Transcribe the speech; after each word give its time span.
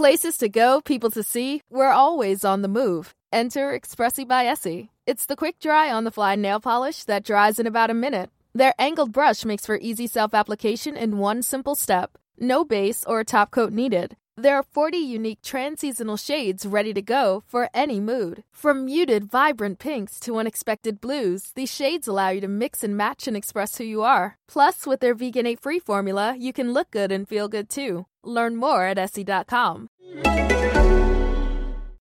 Places 0.00 0.38
to 0.38 0.48
go, 0.48 0.80
people 0.80 1.10
to 1.10 1.22
see, 1.22 1.60
we're 1.68 1.92
always 1.92 2.42
on 2.42 2.62
the 2.62 2.68
move. 2.68 3.12
Enter 3.34 3.78
Expressi 3.78 4.26
by 4.26 4.46
Essie. 4.46 4.88
It's 5.06 5.26
the 5.26 5.36
quick 5.36 5.58
dry 5.58 5.92
on 5.92 6.04
the 6.04 6.10
fly 6.10 6.36
nail 6.36 6.58
polish 6.58 7.04
that 7.04 7.22
dries 7.22 7.58
in 7.58 7.66
about 7.66 7.90
a 7.90 8.00
minute. 8.06 8.30
Their 8.54 8.72
angled 8.78 9.12
brush 9.12 9.44
makes 9.44 9.66
for 9.66 9.76
easy 9.76 10.06
self 10.06 10.32
application 10.32 10.96
in 10.96 11.18
one 11.18 11.42
simple 11.42 11.74
step. 11.74 12.16
No 12.38 12.64
base 12.64 13.04
or 13.04 13.24
top 13.24 13.50
coat 13.50 13.74
needed. 13.74 14.16
There 14.38 14.56
are 14.56 14.62
40 14.62 14.96
unique 14.96 15.42
trans-seasonal 15.42 16.16
shades 16.16 16.64
ready 16.64 16.94
to 16.94 17.02
go 17.02 17.42
for 17.46 17.68
any 17.74 18.00
mood. 18.00 18.42
From 18.52 18.86
muted, 18.86 19.30
vibrant 19.30 19.78
pinks 19.78 20.18
to 20.20 20.38
unexpected 20.38 21.02
blues, 21.02 21.52
these 21.54 21.70
shades 21.70 22.08
allow 22.08 22.30
you 22.30 22.40
to 22.40 22.48
mix 22.48 22.82
and 22.82 22.96
match 22.96 23.28
and 23.28 23.36
express 23.36 23.76
who 23.76 23.84
you 23.84 24.00
are. 24.00 24.38
Plus, 24.48 24.86
with 24.86 25.00
their 25.00 25.14
veganate-free 25.14 25.80
formula, 25.80 26.34
you 26.38 26.54
can 26.54 26.72
look 26.72 26.90
good 26.90 27.12
and 27.12 27.28
feel 27.28 27.48
good 27.48 27.68
too. 27.68 28.06
Learn 28.24 28.56
more 28.56 28.84
at 28.84 28.96
essie.com. 28.96 29.89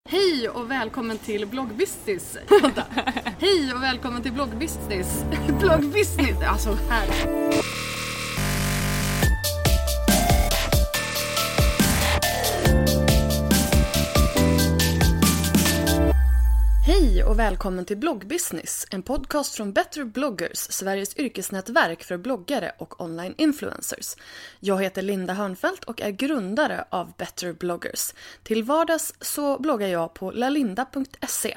Hej 0.08 0.48
och 0.48 0.70
välkommen 0.70 1.18
till 1.18 1.46
bloggbusiness. 1.46 2.36
Hej 3.38 3.72
och 3.74 3.82
välkommen 3.82 4.22
till 4.22 4.32
bloggbusiness. 4.32 5.24
bloggbusiness, 5.60 6.42
alltså 6.42 6.78
här. 6.90 7.06
Hej 17.16 17.24
och 17.24 17.38
välkommen 17.38 17.84
till 17.84 17.96
bloggbusiness, 17.96 18.86
en 18.90 19.02
podcast 19.02 19.54
från 19.54 19.72
Better 19.72 20.04
bloggers, 20.04 20.58
Sveriges 20.58 21.18
yrkesnätverk 21.18 22.04
för 22.04 22.16
bloggare 22.16 22.72
och 22.78 23.00
online 23.00 23.34
influencers. 23.38 24.16
Jag 24.60 24.82
heter 24.82 25.02
Linda 25.02 25.32
Hörnfeldt 25.34 25.84
och 25.84 26.00
är 26.00 26.10
grundare 26.10 26.84
av 26.90 27.12
Better 27.18 27.52
bloggers. 27.52 28.14
Till 28.42 28.64
vardags 28.64 29.14
så 29.20 29.58
bloggar 29.58 29.88
jag 29.88 30.14
på 30.14 30.30
lalinda.se. 30.30 31.56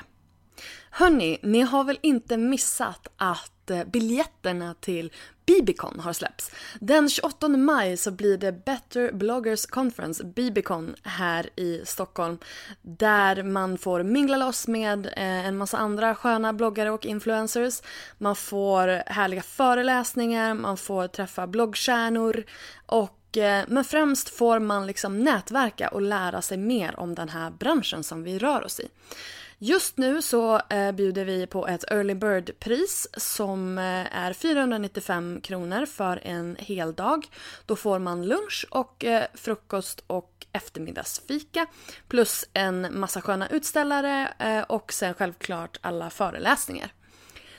Hörni, 0.92 1.40
ni 1.44 1.62
har 1.62 1.84
väl 1.84 2.00
inte 2.02 2.38
missat 2.38 3.08
att 3.18 3.70
eh, 3.70 3.84
biljetterna 3.84 4.76
till 4.80 5.12
Bibicon 5.46 6.00
har 6.00 6.14
släppts. 6.14 6.52
Den 6.80 7.10
28 7.10 7.48
maj 7.48 7.98
så 7.98 8.12
blir 8.12 8.38
det 8.38 8.66
Better 8.66 9.12
Bloggers 9.12 9.66
Conference, 9.66 10.24
Bibicon, 10.24 10.96
här 11.04 11.50
i 11.56 11.82
Stockholm. 11.86 12.38
Där 12.82 13.44
man 13.44 13.78
får 13.78 14.04
mingla 14.04 14.38
loss 14.38 14.68
med 14.68 15.06
eh, 15.06 15.46
en 15.48 15.58
massa 15.58 15.78
andra 15.78 16.16
sköna 16.16 16.54
bloggare 16.54 16.92
och 16.92 17.06
influencers. 17.06 17.82
Man 18.18 18.36
får 18.36 19.12
härliga 19.12 19.42
föreläsningar, 19.42 20.54
man 20.54 20.78
får 20.78 21.08
träffa 21.08 21.48
bloggstjärnor 21.48 22.44
och 22.86 23.38
eh, 23.38 23.64
men 23.68 23.84
främst 23.84 24.30
får 24.30 24.60
man 24.60 24.88
liksom 24.88 25.20
nätverka 25.20 25.88
och 25.88 26.02
lära 26.02 26.42
sig 26.42 26.58
mer 26.58 27.00
om 27.00 27.16
den 27.16 27.30
här 27.30 27.52
branschen 27.52 28.04
som 28.04 28.24
vi 28.24 28.40
rör 28.40 28.64
oss 28.64 28.80
i. 28.80 28.88
Just 29.62 29.98
nu 29.98 30.22
så 30.22 30.62
eh, 30.70 30.92
bjuder 30.92 31.26
vi 31.26 31.48
på 31.48 31.68
ett 31.68 31.92
early 31.92 32.14
bird-pris 32.14 33.08
som 33.18 33.78
eh, 33.78 34.18
är 34.18 34.34
495 34.34 35.42
kronor 35.42 35.86
för 35.86 36.20
en 36.24 36.56
hel 36.60 36.94
dag. 36.94 37.28
Då 37.66 37.76
får 37.76 38.00
man 38.00 38.26
lunch 38.26 38.66
och 38.72 39.06
eh, 39.06 39.24
frukost 39.34 40.04
och 40.08 40.46
eftermiddagsfika 40.52 41.66
plus 42.08 42.46
en 42.54 43.00
massa 43.00 43.22
sköna 43.22 43.48
utställare 43.50 44.34
eh, 44.40 44.62
och 44.62 44.94
sen 44.94 45.14
självklart 45.14 45.78
alla 45.82 46.10
föreläsningar. 46.10 46.94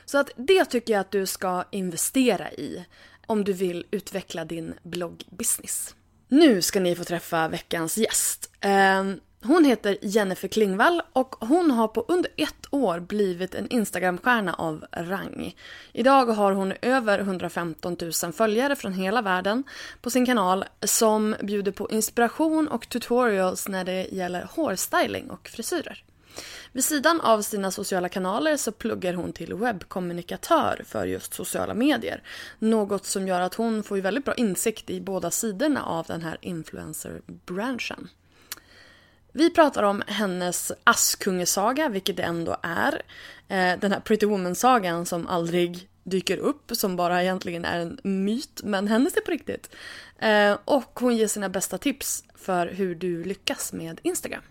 Så 0.05 0.19
att 0.19 0.31
det 0.37 0.65
tycker 0.65 0.93
jag 0.93 1.01
att 1.01 1.11
du 1.11 1.27
ska 1.27 1.65
investera 1.71 2.53
i 2.53 2.87
om 3.27 3.45
du 3.45 3.53
vill 3.53 3.87
utveckla 3.91 4.45
din 4.45 4.75
bloggbusiness. 4.83 5.95
Nu 6.29 6.63
ska 6.63 6.81
ni 6.81 6.97
få 6.97 7.05
träffa 7.05 7.49
veckans 7.49 7.99
gäst. 7.99 8.51
Ehm, 8.61 9.21
hon 9.43 9.65
heter 9.65 9.99
Jennifer 10.03 10.49
Klingvall 10.49 11.03
och 11.13 11.35
hon 11.41 11.71
har 11.71 11.89
på 11.89 12.05
under 12.09 12.31
ett 12.37 12.67
år 12.71 13.01
blivit 13.01 13.55
en 13.55 13.69
Instagramstjärna 13.69 14.55
av 14.55 14.85
rang. 14.93 15.57
Idag 15.93 16.27
har 16.27 16.53
hon 16.53 16.73
över 16.83 17.19
115 17.19 17.97
000 18.23 18.33
följare 18.33 18.77
från 18.77 18.93
hela 18.93 19.23
världen 19.23 19.65
på 20.01 20.11
sin 20.11 20.27
kanal 20.27 20.65
som 20.83 21.37
bjuder 21.43 21.73
på 21.73 21.91
inspiration 21.91 22.69
och 22.69 22.89
tutorials 22.89 23.69
när 23.69 23.85
det 23.85 24.09
gäller 24.13 24.49
hårstyling 24.51 25.31
och 25.31 25.49
frisyrer. 25.49 26.05
Vid 26.73 26.85
sidan 26.85 27.21
av 27.21 27.43
sina 27.43 27.71
sociala 27.71 28.09
kanaler 28.09 28.57
så 28.57 28.73
pluggar 28.73 29.15
hon 29.15 29.33
till 29.33 29.55
webbkommunikatör 29.55 30.83
för 30.87 31.07
just 31.07 31.35
sociala 31.35 31.75
medier. 31.75 32.23
Något 32.59 33.07
som 33.07 33.29
gör 33.29 33.41
att 33.41 33.55
hon 33.55 33.83
får 33.83 33.97
väldigt 33.97 34.25
bra 34.25 34.35
insikt 34.35 34.91
i 34.91 35.01
båda 35.01 35.31
sidorna 35.31 35.85
av 35.85 36.07
den 36.07 36.23
här 36.23 36.39
influencer-branschen. 36.41 38.09
Vi 39.33 39.51
pratar 39.51 39.83
om 39.83 40.03
hennes 40.07 40.73
Askungesaga, 40.85 41.89
vilket 41.89 42.17
det 42.17 42.23
ändå 42.23 42.57
är. 42.63 43.03
Eh, 43.49 43.79
den 43.81 43.93
här 43.93 44.01
Pretty 44.01 44.27
Woman-sagan 44.27 45.07
som 45.07 45.27
aldrig 45.27 45.89
dyker 46.05 46.37
upp, 46.39 46.71
som 46.73 46.97
bara 46.97 47.23
egentligen 47.23 47.65
är 47.65 47.79
en 47.79 47.99
myt, 48.03 48.61
men 48.65 48.89
hennes 48.89 49.17
är 49.17 49.21
på 49.21 49.31
riktigt. 49.31 49.71
Eh, 50.19 50.59
och 50.65 51.01
hon 51.01 51.17
ger 51.17 51.27
sina 51.27 51.49
bästa 51.49 51.79
tips 51.79 52.25
för 52.35 52.67
hur 52.67 52.95
du 52.95 53.25
lyckas 53.25 53.73
med 53.73 54.01
Instagram. 54.03 54.43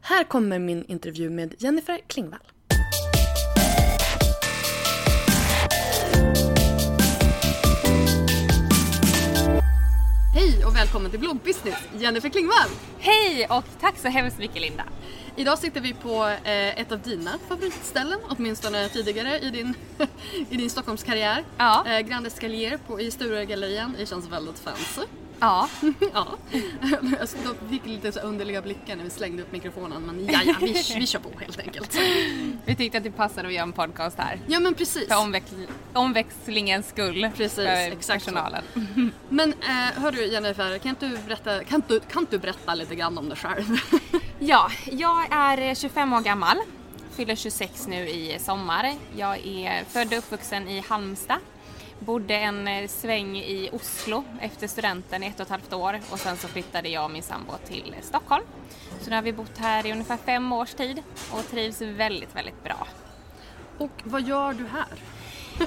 Här 0.00 0.24
kommer 0.24 0.58
min 0.58 0.84
intervju 0.84 1.30
med 1.30 1.54
Jennifer 1.58 2.00
Klingvall. 2.06 2.40
Hej 10.38 10.64
och 10.64 10.76
välkommen 10.76 11.10
till 11.10 11.20
bloggbusiness, 11.20 11.88
Jennifer 11.98 12.28
Klingvall! 12.28 12.68
Hej 12.98 13.46
och 13.50 13.64
tack 13.80 13.98
så 13.98 14.08
hemskt 14.08 14.38
mycket 14.38 14.62
Linda! 14.62 14.84
Idag 15.36 15.58
sitter 15.58 15.80
vi 15.80 15.94
på 15.94 16.26
eh, 16.26 16.80
ett 16.80 16.92
av 16.92 17.00
dina 17.00 17.30
favoritställen, 17.48 18.18
åtminstone 18.28 18.88
tidigare 18.88 19.38
i 19.38 19.50
din, 19.50 19.74
i 20.50 20.56
din 20.56 20.70
Stockholmskarriär. 20.70 21.44
Ja. 21.56 21.84
Eh, 21.86 22.00
Grand 22.00 22.26
Escalier 22.26 22.78
på, 22.86 23.00
i 23.00 23.10
Sturegallerian, 23.10 23.94
det 23.98 24.06
känns 24.06 24.28
väldigt 24.28 24.58
fancy. 24.58 25.02
Ja, 25.40 25.68
ja. 26.14 26.26
Jag 27.20 27.28
fick 27.70 27.86
lite 27.86 28.12
så 28.12 28.20
underliga 28.20 28.62
blickar 28.62 28.96
när 28.96 29.04
vi 29.04 29.10
slängde 29.10 29.42
upp 29.42 29.52
mikrofonen 29.52 30.02
men 30.02 30.26
ja, 30.32 30.40
ja 30.44 30.54
vi, 30.60 30.82
vi 30.98 31.06
kör 31.06 31.18
på 31.18 31.30
helt 31.40 31.58
enkelt. 31.60 31.98
vi 32.64 32.76
tyckte 32.76 32.98
att 32.98 33.04
det 33.04 33.10
passade 33.10 33.48
att 33.48 33.54
göra 33.54 33.62
en 33.62 33.72
podcast 33.72 34.18
här. 34.18 34.40
Ja 34.46 34.60
men 34.60 34.74
precis. 34.74 35.08
För 35.08 35.14
omväx- 35.14 35.68
omväxlingens 35.92 36.88
skull. 36.88 37.28
Precis, 37.36 37.54
för 37.54 37.92
exakt 37.92 38.24
så. 38.24 38.30
personalen. 38.30 38.64
Men 39.28 39.52
eh, 39.52 40.02
hörru 40.02 40.26
Jennifer, 40.26 40.78
kan 40.78 40.96
du, 41.00 41.18
berätta, 41.26 41.64
kan, 41.64 41.82
du, 41.88 42.00
kan 42.00 42.26
du 42.30 42.38
berätta 42.38 42.74
lite 42.74 42.94
grann 42.94 43.18
om 43.18 43.28
dig 43.28 43.38
själv? 43.38 43.76
Ja, 44.38 44.70
jag 44.92 45.26
är 45.32 45.74
25 45.74 46.12
år 46.12 46.20
gammal. 46.20 46.56
Fyller 47.16 47.34
26 47.36 47.86
nu 47.86 48.08
i 48.08 48.38
sommar. 48.38 48.94
Jag 49.16 49.46
är 49.46 49.84
född 49.84 50.12
och 50.12 50.18
uppvuxen 50.18 50.68
i 50.68 50.84
Halmstad. 50.88 51.38
Bodde 51.98 52.34
en 52.34 52.68
eh, 52.68 52.88
sväng 52.88 53.36
i 53.36 53.70
Oslo 53.72 54.24
efter 54.40 54.68
studenten 54.68 55.22
i 55.22 55.26
ett 55.26 55.34
och 55.34 55.40
ett 55.40 55.50
halvt 55.50 55.72
år 55.72 56.00
och 56.10 56.18
sen 56.18 56.36
så 56.36 56.48
flyttade 56.48 56.88
jag 56.88 57.04
och 57.04 57.10
min 57.10 57.22
sambo 57.22 57.52
till 57.68 57.94
Stockholm. 58.02 58.44
Så 59.00 59.10
nu 59.10 59.16
har 59.16 59.22
vi 59.22 59.32
bott 59.32 59.58
här 59.58 59.86
i 59.86 59.92
ungefär 59.92 60.16
fem 60.16 60.52
års 60.52 60.74
tid 60.74 61.02
och 61.32 61.50
trivs 61.50 61.80
väldigt, 61.80 62.36
väldigt 62.36 62.64
bra. 62.64 62.86
Och 63.78 64.02
vad 64.04 64.22
gör 64.22 64.52
du 64.52 64.66
här? 64.66 64.86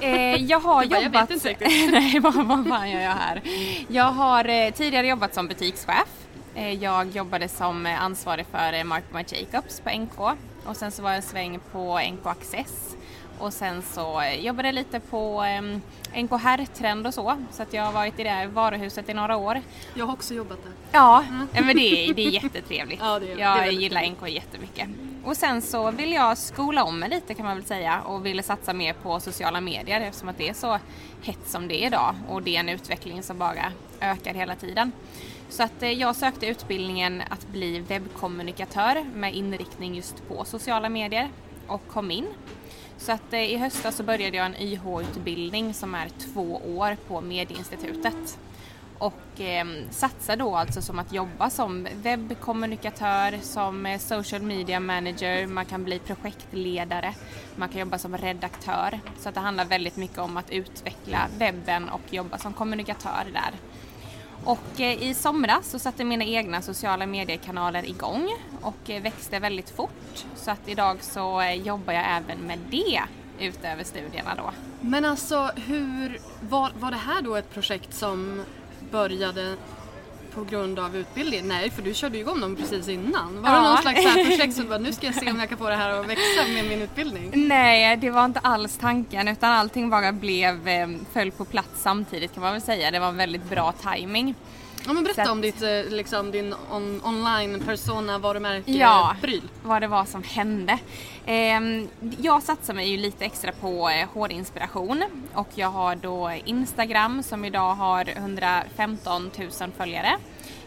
Eh, 0.00 0.44
jag 0.44 0.60
har 0.60 0.74
bara, 0.74 0.84
jag 0.84 1.02
jobbat... 1.02 1.22
vet 1.22 1.30
inte 1.30 1.48
riktigt. 1.48 1.68
Nej, 1.92 2.20
vad, 2.20 2.34
vad 2.34 2.68
fan 2.68 2.90
gör 2.90 3.00
jag 3.00 3.10
här? 3.10 3.42
Jag 3.88 4.12
har 4.12 4.48
eh, 4.48 4.70
tidigare 4.70 5.06
jobbat 5.06 5.34
som 5.34 5.48
butikschef. 5.48 6.08
Eh, 6.54 6.72
jag 6.82 7.10
jobbade 7.10 7.48
som 7.48 7.86
eh, 7.86 8.02
ansvarig 8.02 8.46
för 8.46 8.72
eh, 8.72 8.84
Mark 8.84 9.04
My 9.14 9.24
Jacobs 9.28 9.80
på 9.80 9.90
NK 9.90 10.20
och 10.64 10.76
sen 10.76 10.92
så 10.92 11.02
var 11.02 11.10
jag 11.10 11.16
en 11.16 11.22
sväng 11.22 11.60
på 11.72 12.00
NK 12.12 12.26
Access 12.26 12.96
och 13.42 13.52
sen 13.52 13.82
så 13.82 14.20
eh, 14.20 14.40
jobbade 14.46 14.68
jag 14.68 14.74
lite 14.74 15.00
på 15.00 15.44
eh, 15.44 16.22
NK 16.22 16.30
Herrtrend 16.42 17.06
och 17.06 17.14
så 17.14 17.36
så 17.52 17.62
att 17.62 17.72
jag 17.72 17.82
har 17.84 17.92
varit 17.92 18.20
i 18.20 18.22
det 18.22 18.30
här 18.30 18.46
varuhuset 18.46 19.08
i 19.08 19.14
några 19.14 19.36
år. 19.36 19.60
Jag 19.94 20.06
har 20.06 20.12
också 20.12 20.34
jobbat 20.34 20.62
där. 20.64 20.72
Ja, 20.92 21.24
men 21.52 21.76
det 21.76 21.82
är, 22.10 22.14
det 22.14 22.26
är 22.26 22.30
jättetrevligt. 22.30 23.00
Ja, 23.04 23.18
det 23.18 23.32
är- 23.32 23.36
det 23.36 23.42
är 23.42 23.56
jag 23.64 23.72
gillar 23.72 24.00
trevligt. 24.00 24.22
NK 24.22 24.28
jättemycket. 24.28 24.88
Och 25.24 25.36
sen 25.36 25.62
så 25.62 25.90
vill 25.90 26.12
jag 26.12 26.38
skola 26.38 26.84
om 26.84 26.98
mig 26.98 27.08
lite 27.08 27.34
kan 27.34 27.46
man 27.46 27.56
väl 27.56 27.64
säga 27.64 28.00
och 28.00 28.26
ville 28.26 28.42
satsa 28.42 28.72
mer 28.72 28.92
på 28.92 29.20
sociala 29.20 29.60
medier 29.60 30.00
eftersom 30.00 30.28
att 30.28 30.38
det 30.38 30.48
är 30.48 30.54
så 30.54 30.78
hett 31.22 31.48
som 31.48 31.68
det 31.68 31.82
är 31.82 31.86
idag 31.86 32.14
och 32.28 32.42
det 32.42 32.56
är 32.56 32.60
en 32.60 32.68
utveckling 32.68 33.22
som 33.22 33.38
bara 33.38 33.72
ökar 34.00 34.34
hela 34.34 34.54
tiden. 34.54 34.92
Så 35.48 35.62
att 35.62 35.82
eh, 35.82 35.90
jag 35.92 36.16
sökte 36.16 36.46
utbildningen 36.46 37.22
att 37.28 37.46
bli 37.48 37.78
webbkommunikatör 37.80 39.04
med 39.14 39.34
inriktning 39.34 39.94
just 39.94 40.28
på 40.28 40.44
sociala 40.44 40.88
medier 40.88 41.28
och 41.66 41.82
kom 41.88 42.10
in. 42.10 42.26
Så 43.02 43.12
att 43.12 43.32
eh, 43.32 43.52
i 43.52 43.56
höstas 43.56 43.96
så 43.96 44.02
började 44.02 44.36
jag 44.36 44.46
en 44.46 44.56
YH-utbildning 44.56 45.74
som 45.74 45.94
är 45.94 46.08
två 46.08 46.60
år 46.76 46.96
på 47.08 47.20
Medieinstitutet 47.20 48.38
och 48.98 49.40
eh, 49.40 49.66
satsar 49.90 50.36
då 50.36 50.56
alltså 50.56 50.82
som 50.82 50.98
att 50.98 51.12
jobba 51.12 51.50
som 51.50 51.88
webbkommunikatör, 52.02 53.38
som 53.42 53.86
eh, 53.86 53.98
social 53.98 54.42
media 54.42 54.80
manager, 54.80 55.46
man 55.46 55.64
kan 55.64 55.84
bli 55.84 55.98
projektledare, 55.98 57.14
man 57.56 57.68
kan 57.68 57.80
jobba 57.80 57.98
som 57.98 58.16
redaktör. 58.16 59.00
Så 59.18 59.28
att 59.28 59.34
det 59.34 59.40
handlar 59.40 59.64
väldigt 59.64 59.96
mycket 59.96 60.18
om 60.18 60.36
att 60.36 60.50
utveckla 60.50 61.18
webben 61.38 61.88
och 61.88 62.14
jobba 62.14 62.38
som 62.38 62.52
kommunikatör 62.52 63.26
där. 63.32 63.71
Och 64.44 64.80
eh, 64.80 65.02
i 65.02 65.14
somras 65.14 65.70
så 65.70 65.78
satte 65.78 66.04
mina 66.04 66.24
egna 66.24 66.62
sociala 66.62 67.06
mediekanaler 67.06 67.88
igång 67.88 68.28
och 68.60 68.90
eh, 68.90 69.02
växte 69.02 69.38
väldigt 69.38 69.70
fort. 69.70 70.24
Så 70.36 70.50
att 70.50 70.68
idag 70.68 71.02
så 71.02 71.40
eh, 71.40 71.54
jobbar 71.54 71.92
jag 71.92 72.04
även 72.16 72.38
med 72.38 72.58
det 72.70 73.02
utöver 73.38 73.84
studierna 73.84 74.34
då. 74.34 74.50
Men 74.80 75.04
alltså 75.04 75.50
hur, 75.56 76.20
var, 76.40 76.72
var 76.80 76.90
det 76.90 76.96
här 76.96 77.22
då 77.22 77.36
ett 77.36 77.54
projekt 77.54 77.94
som 77.94 78.44
började 78.90 79.56
på 80.34 80.44
grund 80.44 80.78
av 80.78 80.96
utbildning? 80.96 81.48
Nej, 81.48 81.70
för 81.70 81.82
du 81.82 81.94
körde 81.94 82.18
igång 82.18 82.40
dem 82.40 82.56
precis 82.56 82.88
innan. 82.88 83.42
Var 83.42 83.50
Ja. 83.50 83.56
det 83.56 83.62
någon 83.68 83.76
slags 83.82 84.02
så 84.02 84.08
här 84.08 84.24
projekt 84.24 84.54
som 84.54 84.62
du 84.64 84.68
bara, 84.70 84.78
nu 84.78 84.92
ska 84.92 85.06
jag 85.06 85.14
se 85.14 85.30
om 85.30 85.40
jag 85.40 85.48
kan 85.48 85.58
få 85.58 85.68
det 85.68 85.76
här 85.76 85.90
att 86.00 86.06
växa 86.08 86.42
med 86.54 86.64
min 86.64 86.82
utbildning? 86.82 87.30
Nej, 87.34 87.96
det 87.96 88.10
var 88.10 88.24
inte 88.24 88.40
alls 88.40 88.76
tanken 88.78 89.28
utan 89.28 89.50
allting 89.52 89.90
bara 89.90 90.12
blev, 90.12 90.68
eh, 90.68 90.88
föll 91.12 91.30
på 91.30 91.44
plats 91.44 91.68
samtidigt 91.82 92.34
kan 92.34 92.42
man 92.42 92.52
väl 92.52 92.62
säga. 92.62 92.90
Det 92.90 92.98
var 92.98 93.08
en 93.08 93.16
väldigt 93.16 93.50
bra 93.50 93.72
timing. 93.72 94.34
Ja 94.86 94.92
men 94.92 95.04
berätta 95.04 95.22
att- 95.22 95.28
om 95.28 95.40
ditt, 95.40 95.62
eh, 95.62 95.84
liksom, 95.90 96.30
din 96.30 96.54
on, 96.70 97.00
online 97.04 97.60
persona 97.60 98.18
varumärke 98.18 98.72
Ja. 98.72 99.16
pryl. 99.20 99.42
vad 99.62 99.82
det 99.82 99.88
var 99.88 100.04
som 100.04 100.22
hände. 100.22 100.78
Ehm, 101.26 101.88
jag 102.18 102.42
satsar 102.42 102.74
mig 102.74 102.88
ju 102.90 102.96
lite 102.96 103.24
extra 103.24 103.52
på 103.52 103.88
eh, 103.88 104.08
hårinspiration 104.14 105.04
och 105.34 105.48
jag 105.54 105.68
har 105.70 105.94
då 105.96 106.32
Instagram 106.44 107.22
som 107.22 107.44
idag 107.44 107.74
har 107.74 108.04
115 108.16 109.30
000 109.38 109.70
följare. 109.76 110.16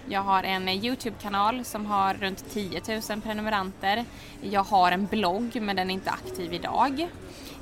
Jag 0.10 0.22
har 0.22 0.44
en 0.44 0.70
Youtube-kanal 0.70 1.66
som 1.66 1.86
har 1.86 2.14
runt 2.14 2.54
10 2.54 2.82
000 3.10 3.22
prenumeranter. 3.22 4.06
Jag 4.42 4.64
har 4.64 4.92
en 4.92 5.06
blogg 5.06 5.62
men 5.62 5.76
den 5.76 5.90
är 5.90 5.94
inte 5.94 6.12
aktiv 6.12 6.54
idag. 6.54 7.08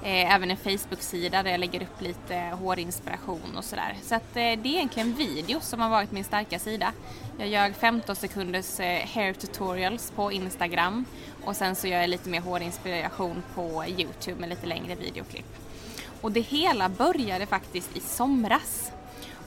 Eh, 0.04 0.36
Även 0.36 0.52
en 0.52 0.58
Facebook-sida 0.58 1.44
där 1.44 1.52
jag 1.52 1.60
lägger 1.60 1.82
upp 1.82 2.02
lite 2.02 2.36
hårinspiration 2.36 3.58
och 3.58 3.64
sådär. 3.64 3.96
Så 4.04 4.16
att 4.16 4.30
eh, 4.30 4.34
det 4.36 4.42
är 4.50 4.68
egentligen 4.68 5.14
video 5.14 5.60
som 5.60 5.80
har 5.82 5.90
varit 5.90 6.12
min 6.12 6.24
starka 6.24 6.60
sida. 6.60 6.92
Jag 7.40 7.48
gör 7.48 7.72
15 7.72 8.16
sekunders 8.16 8.80
eh, 8.80 9.08
hair 9.08 9.34
tutorials 9.34 10.12
på 10.16 10.32
Instagram 10.32 11.06
och 11.44 11.56
sen 11.56 11.76
så 11.76 11.88
gör 11.88 12.02
jag 12.02 12.10
lite 12.10 12.30
mer 12.30 12.42
hårinspiration 12.42 13.44
på 13.56 13.86
Youtube 13.88 14.40
med 14.40 14.50
lite 14.50 14.68
längre 14.68 14.96
videoklipp. 14.96 15.56
Och 16.22 16.32
det 16.32 16.42
hela 16.42 16.90
började 16.90 17.46
faktiskt 17.46 17.98
i 17.98 18.00
somras. 18.00 18.93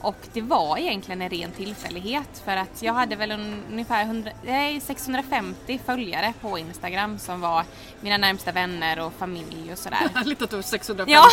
Och 0.01 0.15
det 0.33 0.41
var 0.41 0.77
egentligen 0.77 1.21
en 1.21 1.29
ren 1.29 1.51
tillfällighet 1.51 2.41
för 2.45 2.57
att 2.57 2.81
jag 2.81 2.93
hade 2.93 3.15
väl 3.15 3.31
un- 3.31 3.61
ungefär 3.71 4.03
100, 4.03 4.31
nej, 4.43 4.79
650 4.81 5.79
följare 5.85 6.33
på 6.41 6.57
Instagram 6.57 7.19
som 7.19 7.41
var 7.41 7.63
mina 8.01 8.17
närmsta 8.17 8.51
vänner 8.51 8.99
och 8.99 9.13
familj 9.19 9.71
och 9.71 9.77
sådär. 9.77 9.97
Härligt 10.15 10.41
att 10.41 10.49
du 10.49 10.55
har 10.55 10.63
650 10.63 11.13
Ja. 11.13 11.25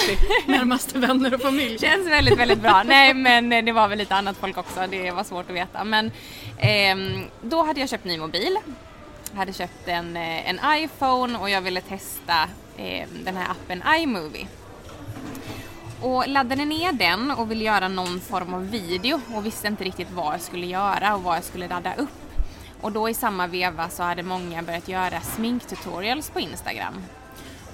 närmaste 0.59 0.99
vänner 0.99 1.35
och 1.35 1.41
familj. 1.41 1.79
Känns 1.79 2.07
väldigt, 2.07 2.39
väldigt 2.39 2.61
bra. 2.61 2.83
Nej, 2.83 3.15
men 3.15 3.49
det 3.65 3.73
var 3.73 3.89
väl 3.89 3.99
lite 3.99 4.15
annat 4.15 4.37
folk 4.37 4.57
också. 4.59 4.87
Det 4.91 5.11
var 5.11 5.25
svårt 5.25 5.51
att 5.51 5.57
veta. 5.57 5.85
Men 5.85 6.11
ehm, 6.59 7.25
då 7.43 7.63
hade 7.63 7.81
jag 7.81 7.89
köpt 7.89 8.05
ny 8.05 8.19
mobil. 8.19 8.57
Jag 9.31 9.39
hade 9.39 9.53
köpt 9.53 9.89
en, 9.89 10.17
eh, 10.17 10.49
en 10.51 10.61
iPhone 10.85 11.39
och 11.39 11.51
jag 11.51 11.61
ville 11.61 11.81
testa 11.81 12.49
ehm, 12.77 13.09
den 13.25 13.37
här 13.37 13.47
appen 13.51 13.83
iMovie. 13.99 14.47
Och 16.01 16.29
laddade 16.29 16.65
ner 16.65 16.93
den 16.93 17.31
och 17.31 17.51
ville 17.51 17.65
göra 17.65 17.89
någon 17.89 18.21
form 18.21 18.55
av 18.55 18.71
video 18.71 19.21
och 19.35 19.47
visste 19.47 19.69
inte 19.69 19.85
riktigt 19.85 20.11
vad 20.11 20.35
jag 20.35 20.41
skulle 20.41 20.67
göra 20.67 21.15
och 21.15 21.23
vad 21.23 21.37
jag 21.37 21.45
skulle 21.45 21.69
ladda 21.69 21.95
upp. 21.95 22.09
Och 22.81 22.93
då 22.93 23.09
i 23.09 23.15
samma 23.15 23.47
veva 23.47 23.89
så 23.89 24.03
hade 24.03 24.23
många 24.23 24.63
börjat 24.63 24.89
göra 24.89 25.21
sminktutorials 25.21 26.31
på 26.31 26.41
Instagram. 26.41 26.95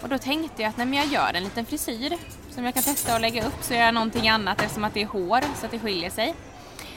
Och 0.02 0.08
då 0.08 0.18
tänkte 0.18 0.62
jag 0.62 0.68
att 0.68 0.76
nej, 0.76 0.94
jag 0.94 1.06
gör 1.06 1.34
en 1.34 1.44
liten 1.44 1.64
frisyr 1.64 2.16
som 2.50 2.64
jag 2.64 2.74
kan 2.74 2.82
testa 2.82 3.14
och 3.14 3.20
lägga 3.20 3.46
upp 3.46 3.62
så 3.62 3.74
gör 3.74 3.80
jag 3.80 3.94
någonting 3.94 4.28
annat 4.28 4.62
eftersom 4.62 4.84
att 4.84 4.94
det 4.94 5.02
är 5.02 5.06
hår 5.06 5.40
så 5.60 5.66
att 5.66 5.72
det 5.72 5.78
skiljer 5.78 6.10
sig. 6.10 6.34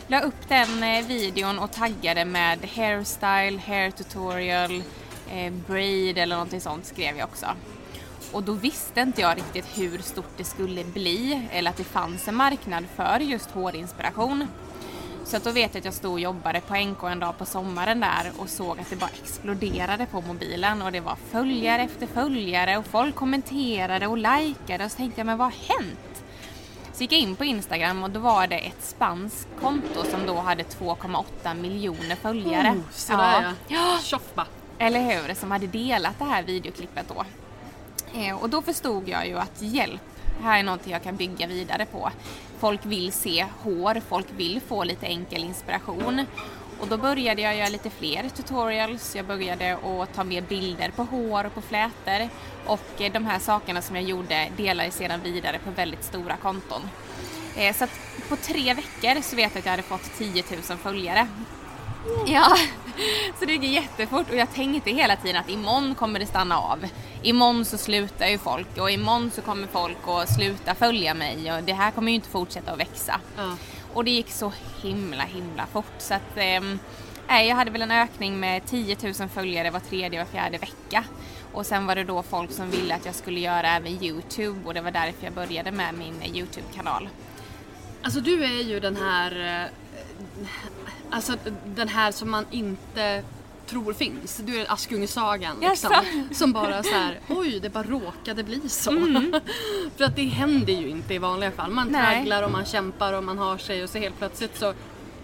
La 0.08 0.22
upp 0.22 0.50
den 0.50 0.84
eh, 0.84 1.06
videon 1.06 1.60
och 1.60 1.72
taggade 1.72 2.26
med 2.26 2.60
hairstyle, 2.76 3.60
hair 3.66 3.92
tutorial, 3.92 4.84
eh, 5.32 5.54
braid 5.68 6.18
eller 6.18 6.36
någonting 6.36 6.62
sånt 6.62 6.86
skrev 6.86 7.18
jag 7.18 7.30
också. 7.30 7.46
Och 8.34 8.44
då 8.44 8.54
visste 8.54 9.02
inte 9.02 9.22
jag 9.22 9.38
riktigt 9.38 9.66
hur 9.78 9.98
stort 9.98 10.38
det 10.38 10.44
skulle 10.44 10.84
bli 10.84 11.48
eller 11.52 11.72
att 11.72 11.78
det 11.78 11.84
fanns 11.84 12.28
en 12.28 12.36
marknad 12.36 12.86
för 12.96 13.20
just 13.20 13.52
hårinspiration. 13.52 14.48
Så 15.26 15.38
att 15.38 15.44
då 15.44 15.52
vet 15.52 15.74
jag 15.74 15.82
att 15.82 15.86
jag 15.86 15.94
stod 15.94 16.12
och 16.12 16.20
jobbade 16.20 16.62
på 16.62 16.76
NK 16.76 17.04
en 17.04 17.20
dag 17.20 17.38
på 17.38 17.46
sommaren 17.46 18.00
där 18.00 18.32
och 18.38 18.50
såg 18.50 18.80
att 18.80 18.90
det 18.90 18.96
bara 18.96 19.10
exploderade 19.24 20.06
på 20.06 20.22
mobilen 20.22 20.82
och 20.82 20.92
det 20.92 21.00
var 21.00 21.18
följare 21.32 21.82
efter 21.82 22.08
följare 22.08 22.78
och 22.78 22.86
folk 22.86 23.16
kommenterade 23.16 24.08
och 24.08 24.18
likade 24.18 24.86
och 24.86 24.92
så 24.92 24.98
tänkte 24.98 25.20
jag 25.20 25.26
men 25.26 25.38
vad 25.38 25.48
har 25.48 25.76
hänt? 25.78 26.24
Så 26.94 27.04
gick 27.04 27.12
jag 27.12 27.20
in 27.20 27.36
på 27.36 27.46
Instagram 27.46 28.04
och 28.04 28.10
då 28.10 28.20
var 28.20 28.48
det 28.48 28.58
ett 28.58 28.84
spanskt 28.84 29.48
konto 29.62 30.04
som 30.12 30.26
då 30.26 30.36
hade 30.40 30.64
2,8 30.64 31.62
miljoner 31.62 32.16
följare. 32.16 32.70
Oh, 32.70 32.92
sådär 32.92 33.42
ja. 33.42 33.52
Ja. 33.68 34.00
Tjoff 34.04 34.36
bara. 34.36 34.48
Eller 34.78 35.00
hur? 35.00 35.34
Som 35.34 35.52
hade 35.52 35.68
delat 35.68 36.20
det 36.20 36.26
här 36.26 36.44
videoklippet 36.44 37.06
då. 37.08 37.26
Eh, 38.16 38.36
och 38.44 38.50
då 38.50 38.62
förstod 38.62 39.10
jag 39.10 39.28
ju 39.28 39.38
att 39.40 39.62
hjälp, 39.62 40.02
här 40.42 40.60
är 40.60 40.64
någonting 40.64 40.94
jag 40.94 41.04
kan 41.04 41.16
bygga 41.16 41.48
vidare 41.48 41.86
på. 41.86 42.12
Folk 42.60 42.86
vill 42.86 43.12
se 43.14 43.46
hår, 43.64 44.02
folk 44.10 44.28
vill 44.38 44.62
få 44.68 44.84
lite 44.84 45.06
enkel 45.06 45.44
inspiration. 45.44 46.26
Och 46.80 46.88
då 46.88 46.98
började 46.98 47.42
jag 47.42 47.56
göra 47.56 47.70
lite 47.70 47.90
fler 47.90 48.30
tutorials, 48.30 49.16
jag 49.16 49.26
började 49.26 49.74
att 49.74 50.14
ta 50.16 50.24
med 50.24 50.44
bilder 50.44 50.92
på 50.96 51.04
hår 51.04 51.46
och 51.46 51.54
på 51.54 51.62
flätor. 51.62 52.30
Och 52.66 53.02
eh, 53.02 53.12
de 53.12 53.26
här 53.26 53.40
sakerna 53.40 53.82
som 53.82 53.96
jag 53.96 54.06
gjorde 54.06 54.50
delade 54.58 54.84
jag 54.88 54.94
sedan 54.94 55.20
vidare 55.24 55.60
på 55.60 55.72
väldigt 55.72 56.04
stora 56.04 56.38
konton. 56.38 56.82
Eh, 57.58 57.76
Så 57.76 57.84
att 57.84 58.00
på 58.30 58.36
tre 58.36 58.74
veckor 58.74 59.22
så 59.22 59.36
vet 59.36 59.52
jag 59.54 59.60
att 59.60 59.66
jag 59.66 59.72
hade 59.72 59.84
fått 59.84 60.18
10 60.18 60.44
000 60.70 60.78
följare. 60.78 61.28
Ja, 62.28 62.56
så 63.40 63.46
det 63.46 63.54
gick 63.54 63.64
jättefort 63.64 64.30
och 64.30 64.36
jag 64.36 64.54
tänkte 64.54 64.92
hela 64.92 65.16
tiden 65.16 65.42
att 65.42 65.50
imorgon 65.50 65.96
kommer 65.96 66.20
det 66.20 66.26
stanna 66.26 66.58
av. 66.60 66.86
Imorgon 67.24 67.66
så 67.66 67.78
slutar 67.78 68.28
ju 68.28 68.38
folk 68.38 68.78
och 68.78 68.92
imorgon 68.92 69.32
så 69.32 69.42
kommer 69.42 69.68
folk 69.68 69.98
att 70.08 70.36
sluta 70.36 70.76
följa 70.76 71.14
mig 71.14 71.54
och 71.54 71.64
det 71.64 71.74
här 71.74 71.92
kommer 71.92 72.12
ju 72.12 72.16
inte 72.16 72.30
fortsätta 72.30 72.72
att 72.72 72.80
växa. 72.80 73.20
Ja. 73.38 73.58
Och 73.94 74.04
det 74.04 74.12
gick 74.12 74.32
så 74.32 74.54
himla 74.82 75.24
himla 75.24 75.66
fort 75.66 75.94
så 75.98 76.14
att 76.14 76.36
nej, 77.28 77.48
jag 77.48 77.56
hade 77.56 77.72
väl 77.72 77.82
en 77.82 77.92
ökning 77.92 78.40
med 78.40 78.66
10 78.66 78.98
000 79.20 79.30
följare 79.30 79.70
var 79.70 79.80
tredje 79.80 80.22
och 80.22 80.28
fjärde 80.28 80.58
vecka. 80.58 81.04
Och 81.54 81.66
sen 81.66 81.86
var 81.86 81.96
det 81.96 82.04
då 82.04 82.24
folk 82.24 82.52
som 82.52 82.70
ville 82.72 82.96
att 82.96 83.06
jag 83.06 83.16
skulle 83.16 83.40
göra 83.40 83.68
även 83.70 84.04
Youtube 84.04 84.60
och 84.66 84.74
det 84.74 84.82
var 84.82 84.92
därför 84.92 85.24
jag 85.24 85.34
började 85.34 85.72
med 85.72 85.94
min 85.94 86.22
eh, 86.22 86.38
Youtube-kanal. 86.38 87.10
Alltså 88.02 88.20
du 88.20 88.44
är 88.44 88.64
ju 88.64 88.80
den 88.80 88.96
här, 88.96 89.62
eh, 89.62 89.70
alltså 91.10 91.34
den 91.66 91.88
här 91.88 92.12
som 92.12 92.32
man 92.32 92.46
inte 92.52 93.24
tror 93.68 93.94
finns. 93.94 94.38
Du 94.38 94.60
är 94.60 94.72
Askungesagan 94.72 95.60
liksom. 95.60 95.92
Jaså? 95.92 96.34
Som 96.34 96.54
bara 96.54 96.84
så 96.84 96.94
här, 96.94 97.20
oj 97.30 97.60
det 97.60 97.70
bara 97.70 97.84
råkade 97.84 98.44
bli 98.44 98.70
så. 98.70 98.92
För 99.98 100.04
att 100.04 100.16
det 100.16 100.26
händer 100.26 100.74
ju 100.74 100.90
inte 100.90 101.14
i 101.14 101.18
vanliga 101.18 101.52
fall. 101.52 101.72
Man 101.72 101.88
Nej. 101.88 102.16
tragglar 102.16 102.44
och 102.44 102.52
man 102.52 102.66
kämpar 102.66 103.14
och 103.14 103.24
man 103.24 103.38
har 103.38 103.58
sig 103.58 103.84
och 103.84 103.90
så 103.90 103.98
helt 103.98 104.18
plötsligt 104.18 104.58
så, 104.58 104.74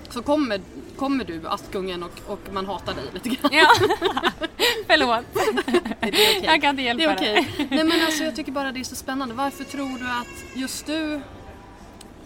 så 0.09 0.21
kommer, 0.21 0.61
kommer 0.97 1.23
du 1.23 1.47
Askungen 1.47 2.03
och, 2.03 2.19
och 2.27 2.39
man 2.51 2.65
hatar 2.65 2.93
dig 2.93 3.03
lite 3.13 3.29
grann. 3.29 3.51
Ja, 3.53 3.67
förlåt. 4.87 5.25
Det 6.01 6.07
är 6.07 6.09
okej. 6.09 6.41
Jag 6.43 6.61
kan 6.61 6.69
inte 6.69 6.81
hjälpa 6.83 7.03
Det 7.03 7.09
är 7.09 7.15
okej. 7.15 7.67
Nej 7.69 7.83
men 7.83 8.05
alltså 8.05 8.23
jag 8.23 8.35
tycker 8.35 8.51
bara 8.51 8.71
det 8.71 8.79
är 8.79 8.83
så 8.83 8.95
spännande. 8.95 9.35
Varför 9.35 9.63
tror 9.63 9.99
du 9.99 10.05
att 10.05 10.57
just 10.61 10.85
du, 10.85 11.21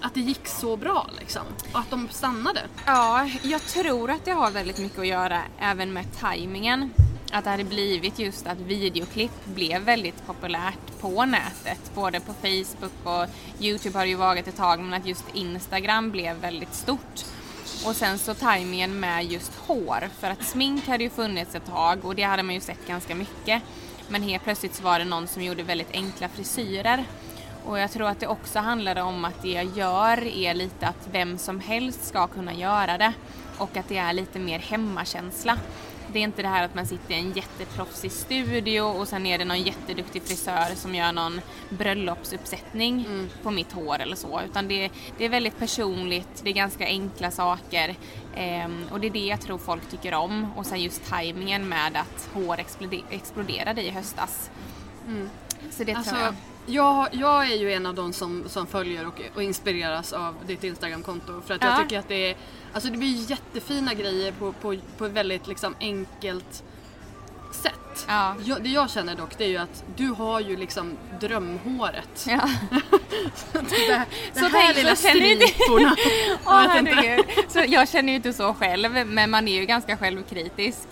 att 0.04 0.14
det 0.14 0.20
gick 0.20 0.48
så 0.48 0.78
bra 0.78 1.08
liksom? 1.20 1.42
Och 1.74 1.80
att 1.80 1.90
de 1.90 2.10
stannade? 2.10 2.62
Ja, 2.86 3.30
jag 3.42 3.62
tror 3.62 4.12
att 4.12 4.26
det 4.26 4.32
har 4.32 4.52
väldigt 4.52 4.78
mycket 4.78 5.00
att 5.00 5.08
göra 5.08 5.42
även 5.60 5.94
med 5.94 6.06
tajmingen. 6.20 6.94
Att 7.32 7.44
det 7.44 7.50
hade 7.50 7.64
blivit 7.64 8.20
just 8.20 8.48
att 8.48 8.60
videoklipp 8.60 9.46
blev 9.46 9.82
väldigt 9.82 10.28
populärt 10.28 11.00
på 11.02 11.26
nätet. 11.26 11.92
Både 11.96 12.20
på 12.20 12.34
Facebook 12.34 12.94
och 13.04 13.26
Youtube 13.60 13.98
har 13.98 14.06
det 14.06 14.10
ju 14.10 14.16
varit 14.16 14.48
ett 14.48 14.58
tag 14.58 14.80
men 14.80 14.94
att 14.94 15.06
just 15.06 15.26
Instagram 15.34 16.12
blev 16.12 16.36
väldigt 16.36 16.74
stort. 16.74 17.26
Och 17.86 17.96
sen 17.96 18.20
så 18.20 18.34
tajmingen 18.34 19.00
med 19.00 19.26
just 19.26 19.56
hår. 19.56 20.10
För 20.20 20.30
att 20.30 20.44
smink 20.44 20.88
hade 20.88 21.04
ju 21.04 21.10
funnits 21.10 21.56
ett 21.56 21.66
tag 21.66 22.06
och 22.06 22.16
det 22.16 22.24
hade 22.24 22.44
man 22.44 22.56
ju 22.56 22.62
sett 22.62 22.88
ganska 22.88 23.16
mycket. 23.16 23.64
Men 24.08 24.24
helt 24.24 24.44
plötsligt 24.44 24.76
så 24.76 24.84
var 24.84 25.00
det 25.00 25.06
någon 25.06 25.28
som 25.28 25.44
gjorde 25.44 25.64
väldigt 25.64 25.92
enkla 25.92 26.30
frisyrer. 26.30 27.06
Och 27.66 27.80
jag 27.80 27.92
tror 27.92 28.08
att 28.08 28.20
det 28.20 28.28
också 28.28 28.60
handlade 28.60 29.02
om 29.02 29.26
att 29.26 29.42
det 29.42 29.52
jag 29.52 29.66
gör 29.78 30.28
är 30.28 30.54
lite 30.54 30.88
att 30.88 31.08
vem 31.12 31.38
som 31.38 31.60
helst 31.60 32.06
ska 32.06 32.28
kunna 32.28 32.54
göra 32.54 32.98
det. 32.98 33.14
Och 33.58 33.78
att 33.78 33.88
det 33.90 33.98
är 33.98 34.14
lite 34.14 34.40
mer 34.40 34.60
hemmakänsla. 34.60 35.58
Det 36.14 36.20
är 36.20 36.24
inte 36.24 36.42
det 36.42 36.48
här 36.48 36.66
att 36.66 36.76
man 36.76 36.86
sitter 36.88 37.14
i 37.14 37.18
en 37.18 37.32
jätteproffsig 37.32 38.12
studio 38.12 38.82
och 38.82 39.08
sen 39.08 39.26
är 39.26 39.38
det 39.38 39.46
någon 39.46 39.62
jätteduktig 39.62 40.24
frisör 40.24 40.76
som 40.76 40.96
gör 40.96 41.12
någon 41.12 41.42
bröllopsuppsättning 41.70 43.30
på 43.44 43.52
mitt 43.52 43.72
hår 43.72 44.00
eller 44.00 44.16
så. 44.16 44.42
Utan 44.46 44.68
det, 44.68 44.90
det 45.18 45.26
är 45.26 45.30
väldigt 45.30 45.60
personligt, 45.60 46.42
det 46.44 46.50
är 46.50 46.54
ganska 46.54 46.86
enkla 46.86 47.32
saker. 47.32 47.96
Ehm, 48.36 48.86
och 48.92 49.00
det 49.00 49.08
är 49.08 49.12
det 49.12 49.26
jag 49.26 49.42
tror 49.42 49.58
folk 49.58 49.90
tycker 49.90 50.14
om. 50.14 50.48
Och 50.56 50.66
sen 50.66 50.82
just 50.82 51.10
tajmingen 51.10 51.70
med 51.70 51.96
att 51.98 52.30
hår 52.34 52.58
explode- 52.58 53.04
exploderade 53.10 53.82
i 53.82 53.90
höstas. 53.90 54.50
Så 55.72 55.84
det 55.84 55.94
Alltså, 55.94 56.12
tror 56.12 56.24
jag. 56.24 56.36
Jag, 56.66 57.08
jag 57.12 57.52
är 57.52 57.56
ju 57.56 57.74
en 57.74 57.86
av 57.86 57.94
de 57.96 58.14
som, 58.14 58.44
som 58.48 58.68
följer 58.68 59.08
och, 59.08 59.22
och 59.36 59.44
inspireras 59.44 60.14
av 60.14 60.36
ditt 60.48 60.64
Instagramkonto 60.64 61.42
för 61.46 61.54
att 61.54 61.62
jag 61.64 61.72
Ja. 61.74 61.78
tycker 61.84 62.00
att 62.00 62.08
det 62.08 62.30
är, 62.30 62.36
alltså 62.74 62.90
det 62.90 62.98
blir 62.98 63.30
jättefina 63.32 63.94
grejer 63.94 64.32
på, 64.32 64.52
på, 64.54 64.76
på 64.98 65.06
ett 65.06 65.12
väldigt 65.12 65.48
liksom 65.48 65.76
enkelt 65.80 66.64
sätt. 67.52 68.06
Ja. 68.08 68.36
Jag, 68.46 68.64
det 68.64 68.70
jag 68.70 68.90
känner 68.90 69.16
dock 69.16 69.38
det 69.38 69.44
är 69.44 69.50
ju 69.50 69.58
att 69.58 69.84
du 69.96 70.08
har 70.10 70.40
ju 70.40 70.58
liksom 70.58 70.98
drömhåret. 71.20 72.26
Ja. 72.28 72.50
Det, 73.54 73.60
det 74.34 74.40
Så 74.40 74.46
här 74.46 74.74
lilla 74.74 74.96
så 74.96 75.08
du 75.08 75.20
det? 75.20 75.48
striporna. 75.48 75.96
Jag 76.46 76.80
inte. 76.80 76.92
herregud. 76.92 77.26
Så 77.50 77.64
jag 77.68 77.90
känner 77.90 78.10
ju 78.10 78.16
inte 78.16 78.34
så 78.34 78.54
själv, 78.54 79.08
men 79.08 79.30
man 79.32 79.48
är 79.48 79.60
ju 79.60 79.66
ganska 79.66 79.98
självkritisk. 79.98 80.88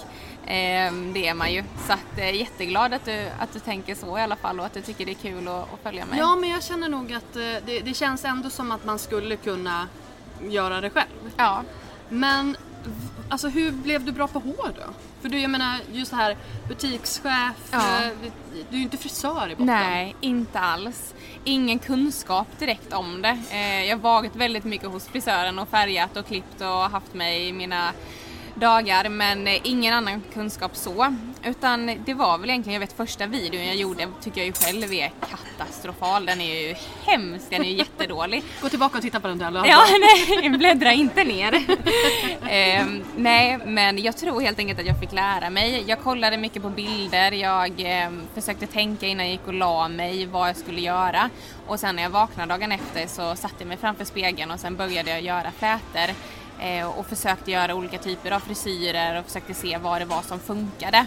Ehm, 0.48 1.14
det 1.14 1.28
är 1.28 1.34
man 1.34 1.54
ju. 1.54 1.64
Så 1.88 1.94
att, 1.94 2.18
eh, 2.18 2.36
jätteglad 2.36 2.94
att 2.94 3.06
du, 3.06 3.26
att 3.40 3.54
du 3.54 3.60
tänker 3.60 3.96
så 3.96 4.18
i 4.18 4.22
alla 4.22 4.36
fall 4.36 4.60
och 4.60 4.66
att 4.66 4.74
du 4.74 4.82
tycker 4.82 5.06
det 5.06 5.12
är 5.12 5.16
kul 5.16 5.48
att, 5.48 5.74
att 5.74 5.80
följa 5.84 6.06
mig. 6.06 6.20
Ja 6.20 6.36
men 6.36 6.50
jag 6.50 6.64
känner 6.64 6.90
nog 6.90 7.14
att 7.14 7.36
eh, 7.36 7.42
det, 7.66 7.80
det 7.80 7.94
känns 7.94 8.26
ändå 8.26 8.50
som 8.50 8.72
att 8.72 8.86
man 8.86 9.00
skulle 9.00 9.36
kunna 9.36 9.88
göra 10.50 10.82
det 10.82 10.90
själv. 10.90 11.32
Ja. 11.38 11.64
Men 12.10 12.58
alltså 13.30 13.48
hur 13.50 13.72
blev 13.72 14.04
du 14.06 14.12
bra 14.12 14.28
på 14.28 14.40
hår 14.40 14.72
då? 14.76 14.94
För 15.22 15.30
du 15.30 15.40
jag 15.40 15.52
menar 15.52 15.78
just 15.92 16.12
det 16.12 16.18
här 16.18 16.38
butikschef, 16.68 17.56
Ja. 17.72 17.78
eh, 17.78 18.12
du 18.70 18.76
är 18.76 18.78
ju 18.78 18.84
inte 18.84 18.98
frisör 18.98 19.46
i 19.48 19.56
botten. 19.56 19.66
Nej, 19.66 20.16
inte 20.22 20.60
alls. 20.60 21.14
Ingen 21.44 21.80
kunskap 21.80 22.48
direkt 22.60 22.94
om 22.94 23.22
det. 23.22 23.40
Eh, 23.52 23.84
jag 23.84 23.98
har 23.98 24.02
varit 24.02 24.36
väldigt 24.36 24.64
mycket 24.64 24.90
hos 24.90 25.08
frisören 25.08 25.60
och 25.60 25.70
färgat 25.70 26.18
och 26.18 26.28
klippt 26.28 26.62
och 26.62 26.68
haft 26.68 27.14
mig 27.14 27.48
i 27.48 27.52
mina 27.54 27.92
dagar 28.56 29.10
men 29.10 29.48
eh, 29.48 29.60
ingen 29.64 29.94
annan 29.94 30.24
kunskap 30.34 30.76
så. 30.76 31.16
Utan 31.44 31.92
det 32.06 32.14
var 32.14 32.38
väl 32.38 32.50
egentligen, 32.50 32.74
jag 32.74 32.88
vet 32.88 32.98
första 32.98 33.26
videon 33.26 33.66
jag 33.66 33.76
gjorde 33.76 34.08
tycker 34.22 34.42
jag 34.42 34.48
ju 34.48 34.54
själv 34.54 34.94
är 34.94 35.12
katastrofal. 35.30 36.26
Den 36.26 36.42
är 36.42 36.68
ju 36.68 36.76
hemsk, 37.06 37.50
den 37.50 37.62
är 37.62 37.70
ju 37.70 37.76
jättedålig. 37.76 38.44
Gå 38.62 38.70
tillbaka 38.70 38.98
och 38.98 39.02
titta 39.02 39.20
på 39.20 39.28
den 39.28 39.38
där. 39.38 39.52
Lasse. 39.52 39.70
Ja, 39.70 39.84
nej, 40.00 40.50
bläddra 40.50 40.94
inte 40.94 41.24
ner. 41.24 41.64
Ehm, 42.50 43.04
nej, 43.18 43.60
men 43.66 43.98
jag 43.98 44.18
tror 44.18 44.42
helt 44.42 44.60
enkelt 44.60 44.80
att 44.80 44.86
jag 44.86 45.00
fick 45.00 45.12
lära 45.12 45.50
mig. 45.50 45.84
Jag 45.88 46.00
kollade 46.00 46.38
mycket 46.38 46.62
på 46.62 46.70
bilder, 46.70 47.32
jag 47.32 47.74
ehm, 47.78 48.22
försökte 48.36 48.68
tänka 48.68 49.08
innan 49.08 49.26
jag 49.26 49.32
gick 49.32 49.48
och 49.48 49.54
la 49.54 49.88
mig 49.88 50.26
vad 50.26 50.50
jag 50.50 50.58
skulle 50.58 50.82
göra. 50.82 51.30
Och 51.68 51.80
sen 51.80 51.96
när 51.96 52.04
jag 52.04 52.10
vaknade 52.10 52.54
dagen 52.54 52.72
efter 52.72 53.08
så 53.08 53.36
satte 53.36 53.56
jag 53.60 53.68
mig 53.68 53.78
framför 53.78 54.06
spegeln 54.06 54.52
och 54.52 54.60
sen 54.60 54.76
började 54.76 55.10
jag 55.10 55.22
göra 55.22 55.52
flätor. 55.52 56.16
Eh, 56.62 56.88
och 56.88 57.06
försökte 57.06 57.52
göra 57.52 57.76
olika 57.76 57.98
typer 57.98 58.32
av 58.32 58.40
frisyrer 58.40 59.20
och 59.20 59.26
försökte 59.26 59.54
se 59.54 59.78
vad 59.78 60.02
det 60.02 60.06
var 60.06 60.22
som 60.22 60.40
funkade. 60.40 61.06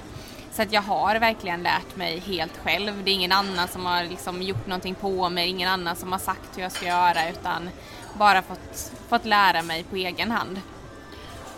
Så 0.53 0.63
att 0.63 0.73
jag 0.73 0.83
har 0.83 1.17
verkligen 1.17 1.63
lärt 1.63 1.97
mig 1.97 2.19
helt 2.19 2.57
själv. 2.57 3.05
Det 3.05 3.11
är 3.11 3.15
ingen 3.15 3.33
annan 3.33 3.69
som 3.69 3.87
har 3.87 4.05
liksom 4.05 4.43
gjort 4.43 4.67
någonting 4.67 4.95
på 4.95 5.29
mig, 5.29 5.49
ingen 5.49 5.69
annan 5.69 5.97
som 5.97 6.13
har 6.13 6.19
sagt 6.19 6.57
hur 6.59 6.63
jag 6.63 6.73
ska 6.73 6.87
göra 6.87 7.31
utan 7.31 7.71
bara 8.19 8.43
fått, 8.43 8.93
fått 9.09 9.25
lära 9.25 9.63
mig 9.63 9.83
på 9.83 9.97
egen 9.97 10.31
hand. 10.31 10.61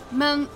Men 0.09 0.47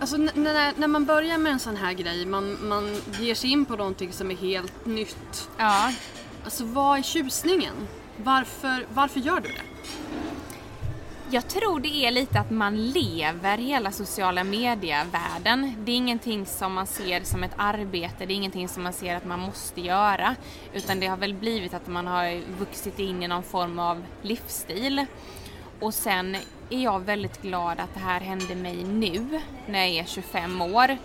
alltså, 0.00 0.16
när, 0.16 0.72
när 0.76 0.88
man 0.88 1.04
börjar 1.04 1.38
med 1.38 1.52
en 1.52 1.58
sån 1.58 1.76
här 1.76 1.92
grej, 1.92 2.26
man, 2.26 2.68
man 2.68 3.00
ger 3.20 3.34
sig 3.34 3.50
in 3.50 3.64
på 3.64 3.76
någonting 3.76 4.12
som 4.12 4.30
är 4.30 4.36
helt 4.36 4.86
nytt. 4.86 5.48
Ja, 5.56 5.92
Alltså 6.46 6.64
vad 6.64 6.98
är 6.98 7.02
tjusningen? 7.02 7.88
Varför, 8.16 8.86
varför 8.94 9.20
gör 9.20 9.40
du 9.40 9.48
det? 9.48 9.62
Jag 11.30 11.48
tror 11.48 11.80
det 11.80 11.88
är 11.88 12.10
lite 12.10 12.40
att 12.40 12.50
man 12.50 12.90
lever 12.90 13.58
hela 13.58 13.92
sociala 13.92 14.44
medievärlden. 14.44 15.74
Det 15.84 15.92
är 15.92 15.96
ingenting 15.96 16.46
som 16.46 16.72
man 16.72 16.86
ser 16.86 17.20
som 17.20 17.44
ett 17.44 17.54
arbete, 17.56 18.26
det 18.26 18.32
är 18.32 18.36
ingenting 18.36 18.68
som 18.68 18.82
man 18.82 18.92
ser 18.92 19.16
att 19.16 19.24
man 19.24 19.40
måste 19.40 19.80
göra. 19.80 20.36
Utan 20.72 21.00
det 21.00 21.06
har 21.06 21.16
väl 21.16 21.34
blivit 21.34 21.74
att 21.74 21.86
man 21.86 22.06
har 22.06 22.40
vuxit 22.58 22.98
in 22.98 23.22
i 23.22 23.28
någon 23.28 23.42
form 23.42 23.78
av 23.78 24.02
livsstil. 24.22 25.06
Och 25.80 25.94
sen 25.94 26.36
är 26.70 26.82
jag 26.82 27.00
väldigt 27.00 27.42
glad 27.42 27.80
att 27.80 27.94
det 27.94 28.00
här 28.00 28.20
hände 28.20 28.54
mig 28.54 28.84
nu, 28.84 29.40
när 29.66 29.78
jag 29.78 29.88
är 29.88 30.04
25 30.04 30.60
år. 30.60 30.98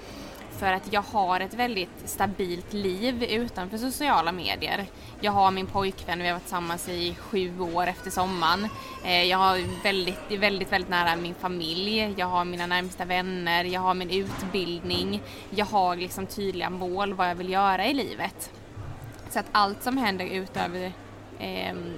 För 0.62 0.74
att 0.74 0.94
jag 0.94 1.02
har 1.02 1.40
ett 1.40 1.54
väldigt 1.54 1.90
stabilt 2.06 2.74
liv 2.74 3.24
utanför 3.24 3.78
sociala 3.78 4.32
medier. 4.32 4.86
Jag 5.20 5.32
har 5.32 5.52
min 5.52 5.68
pojkvän, 5.68 6.20
vi 6.20 6.28
har 6.28 6.34
varit 6.34 6.44
tillsammans 6.44 6.90
i 6.90 7.16
sju 7.20 7.60
år 7.60 7.88
efter 7.88 8.12
sommaren. 8.12 8.68
Eh, 9.06 9.24
jag 9.24 9.38
har 9.38 9.84
väldigt, 9.84 10.20
är 10.30 10.38
väldigt, 10.38 10.72
väldigt 10.72 10.90
nära 10.90 11.16
min 11.16 11.36
familj. 11.36 12.14
Jag 12.18 12.28
har 12.28 12.46
mina 12.46 12.66
närmsta 12.66 13.06
vänner, 13.06 13.64
jag 13.64 13.82
har 13.82 13.94
min 13.94 14.10
utbildning. 14.10 15.22
Jag 15.50 15.66
har 15.66 15.96
liksom 15.96 16.28
tydliga 16.28 16.70
mål 16.70 17.14
vad 17.14 17.30
jag 17.30 17.36
vill 17.36 17.50
göra 17.50 17.88
i 17.88 17.94
livet. 17.94 18.52
Så 19.30 19.40
att 19.40 19.48
allt 19.52 19.84
som 19.84 19.98
händer 19.98 20.26
utöver, 20.26 20.92
ehm, 21.40 21.98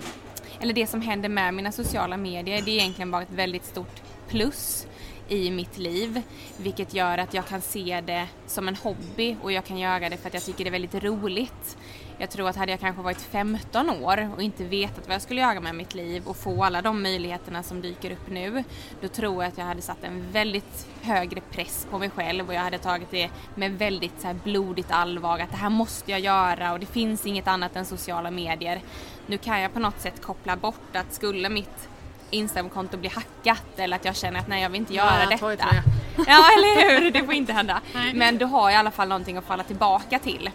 eller 0.59 0.73
det 0.73 0.87
som 0.87 1.01
händer 1.01 1.29
med 1.29 1.53
mina 1.53 1.71
sociala 1.71 2.17
medier, 2.17 2.61
det 2.61 2.71
är 2.71 2.79
egentligen 2.79 3.11
bara 3.11 3.21
ett 3.21 3.31
väldigt 3.31 3.65
stort 3.65 4.01
plus 4.27 4.87
i 5.27 5.51
mitt 5.51 5.77
liv. 5.77 6.21
Vilket 6.57 6.93
gör 6.93 7.17
att 7.17 7.33
jag 7.33 7.45
kan 7.47 7.61
se 7.61 8.01
det 8.05 8.27
som 8.47 8.67
en 8.67 8.75
hobby 8.75 9.37
och 9.43 9.51
jag 9.51 9.65
kan 9.65 9.77
göra 9.77 10.09
det 10.09 10.17
för 10.17 10.27
att 10.27 10.33
jag 10.33 10.43
tycker 10.43 10.63
det 10.63 10.69
är 10.69 10.71
väldigt 10.71 11.03
roligt. 11.03 11.77
Jag 12.17 12.29
tror 12.29 12.49
att 12.49 12.55
hade 12.55 12.71
jag 12.71 12.79
kanske 12.79 13.01
varit 13.01 13.21
15 13.21 13.89
år 13.89 14.29
och 14.35 14.41
inte 14.41 14.63
vetat 14.63 15.07
vad 15.07 15.15
jag 15.15 15.21
skulle 15.21 15.41
göra 15.41 15.59
med 15.59 15.75
mitt 15.75 15.95
liv 15.95 16.23
och 16.25 16.37
få 16.37 16.63
alla 16.63 16.81
de 16.81 17.03
möjligheterna 17.03 17.63
som 17.63 17.81
dyker 17.81 18.11
upp 18.11 18.29
nu, 18.29 18.63
då 19.01 19.07
tror 19.07 19.43
jag 19.43 19.51
att 19.51 19.57
jag 19.57 19.65
hade 19.65 19.81
satt 19.81 20.03
en 20.03 20.31
väldigt 20.31 20.87
högre 21.01 21.41
press 21.41 21.87
på 21.91 21.99
mig 21.99 22.09
själv 22.09 22.47
och 22.47 22.53
jag 22.53 22.61
hade 22.61 22.77
tagit 22.77 23.11
det 23.11 23.29
med 23.55 23.71
väldigt 23.71 24.21
så 24.21 24.27
här 24.27 24.37
blodigt 24.43 24.91
allvar 24.91 25.39
att 25.39 25.51
det 25.51 25.57
här 25.57 25.69
måste 25.69 26.11
jag 26.11 26.19
göra 26.19 26.73
och 26.73 26.79
det 26.79 26.85
finns 26.85 27.25
inget 27.25 27.47
annat 27.47 27.75
än 27.75 27.85
sociala 27.85 28.31
medier. 28.31 28.81
Nu 29.25 29.37
kan 29.37 29.61
jag 29.61 29.73
på 29.73 29.79
något 29.79 30.01
sätt 30.01 30.21
koppla 30.21 30.55
bort 30.55 30.95
att 30.95 31.13
skulle 31.13 31.49
mitt 31.49 31.89
Instagramkonto 32.33 32.97
bli 32.97 33.09
hackat 33.09 33.63
eller 33.77 33.95
att 33.95 34.05
jag 34.05 34.15
känner 34.15 34.39
att 34.39 34.47
nej 34.47 34.61
jag 34.61 34.69
vill 34.69 34.79
inte 34.81 34.93
göra 34.93 35.19
Ja, 35.23 35.29
detta. 35.29 35.37
tröja. 35.37 35.83
Ja 36.17 36.47
eller 36.57 36.99
hur, 37.01 37.11
det 37.11 37.23
får 37.23 37.33
inte 37.33 37.53
hända. 37.53 37.81
Nej. 37.93 38.13
Men 38.13 38.37
du 38.37 38.45
har 38.45 38.71
i 38.71 38.75
alla 38.75 38.91
fall 38.91 39.07
någonting 39.07 39.37
att 39.37 39.45
falla 39.45 39.63
tillbaka 39.63 40.19
till. 40.19 40.49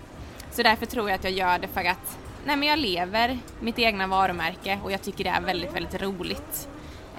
Så 0.53 0.63
därför 0.63 0.87
tror 0.87 1.11
jag 1.11 1.17
att 1.19 1.25
jag 1.25 1.33
gör 1.33 1.59
det 1.59 1.69
för 1.69 1.81
att 1.85 2.19
nej, 2.45 2.57
men 2.57 2.69
jag 2.69 2.79
lever 2.79 3.39
mitt 3.61 3.79
egna 3.79 4.07
varumärke 4.07 4.79
och 4.85 4.93
jag 4.93 5.03
tycker 5.03 5.25
det 5.25 5.31
är 5.31 5.41
väldigt, 5.41 5.75
väldigt 5.77 6.03
roligt. 6.03 6.69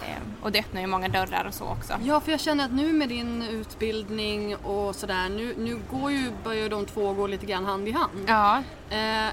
Ehm, 0.07 0.33
och 0.41 0.51
det 0.51 0.59
öppnar 0.59 0.81
ju 0.81 0.87
många 0.87 1.07
dörrar 1.07 1.45
och 1.47 1.53
så 1.53 1.65
också. 1.65 1.93
Ja, 2.03 2.19
för 2.19 2.31
jag 2.31 2.39
känner 2.39 2.65
att 2.65 2.71
nu 2.71 2.93
med 2.93 3.09
din 3.09 3.41
utbildning 3.41 4.55
och 4.55 4.95
sådär, 4.95 5.29
nu, 5.29 5.53
nu 5.57 5.79
går 5.91 6.11
ju, 6.11 6.31
börjar 6.43 6.69
de 6.69 6.85
två 6.85 7.13
gå 7.13 7.27
lite 7.27 7.45
grann 7.45 7.65
hand 7.65 7.87
i 7.87 7.91
hand. 7.91 8.25
Ja, 8.27 8.63
Eh, 8.89 9.27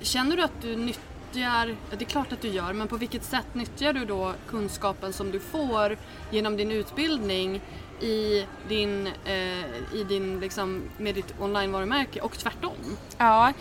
känner 0.00 0.36
du 0.36 0.42
att 0.42 0.62
du 0.62 0.76
nyttjar, 0.76 1.02
nyttjar, 1.34 1.76
det 1.90 2.04
är 2.04 2.08
klart 2.08 2.32
att 2.32 2.42
du 2.42 2.48
gör, 2.48 2.72
men 2.72 2.88
på 2.88 2.96
vilket 2.96 3.24
sätt 3.24 3.54
nyttjar 3.54 3.92
du 3.92 4.04
då 4.04 4.34
kunskapen 4.48 5.12
som 5.12 5.30
du 5.30 5.40
får 5.40 5.96
genom 6.30 6.56
din 6.56 6.70
utbildning 6.70 7.60
i 8.00 8.46
din, 8.68 9.06
eh, 9.06 9.94
i 9.94 10.04
din 10.08 10.40
liksom, 10.40 10.82
med 10.98 11.14
ditt 11.14 11.34
online-varumärke 11.40 12.20
och 12.20 12.38
tvärtom? 12.38 12.96
ja. 13.18 13.52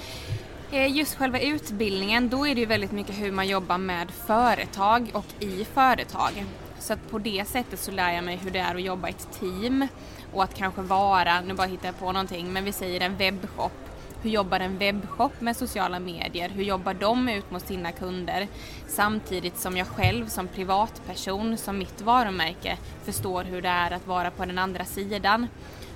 Eh, 0.71 0.97
just 0.97 1.15
själva 1.15 1.39
utbildningen, 1.39 2.29
då 2.29 2.47
är 2.47 2.55
det 2.55 2.61
ju 2.61 2.65
väldigt 2.65 2.91
mycket 2.91 3.19
hur 3.19 3.31
man 3.31 3.47
jobbar 3.47 3.77
med 3.77 4.11
företag 4.11 5.09
och 5.13 5.25
i 5.39 5.65
företag. 5.65 6.45
Så 6.79 6.93
att 6.93 7.09
på 7.09 7.19
det 7.19 7.47
sättet 7.47 7.79
så 7.79 7.91
lär 7.91 8.13
jag 8.13 8.23
mig 8.23 8.37
hur 8.37 8.51
det 8.51 8.59
är 8.59 8.75
att 8.75 8.81
jobba 8.81 9.07
i 9.07 9.11
ett 9.11 9.39
team 9.39 9.87
och 10.33 10.43
att 10.43 10.55
kanske 10.55 10.81
vara, 10.81 11.41
nu 11.41 11.53
bara 11.53 11.67
hittar 11.67 11.87
jag 11.87 11.99
på 11.99 12.11
någonting, 12.11 12.53
men 12.53 12.63
vi 12.63 12.71
säger 12.71 13.01
en 13.01 13.17
webbshop. 13.17 13.90
Hur 14.23 14.29
jobbar 14.29 14.59
en 14.59 14.77
webbshop 14.77 15.41
med 15.41 15.57
sociala 15.57 15.99
medier? 15.99 16.49
Hur 16.49 16.63
jobbar 16.63 16.93
de 16.93 17.29
ut 17.29 17.51
mot 17.51 17.67
sina 17.67 17.91
kunder? 17.91 18.47
Samtidigt 18.87 19.57
som 19.57 19.77
jag 19.77 19.87
själv 19.87 20.27
som 20.27 20.47
privatperson, 20.47 21.57
som 21.57 21.77
mitt 21.77 22.01
varumärke, 22.01 22.77
förstår 23.03 23.43
hur 23.43 23.61
det 23.61 23.69
är 23.69 23.91
att 23.91 24.07
vara 24.07 24.31
på 24.31 24.45
den 24.45 24.57
andra 24.57 24.85
sidan. 24.85 25.47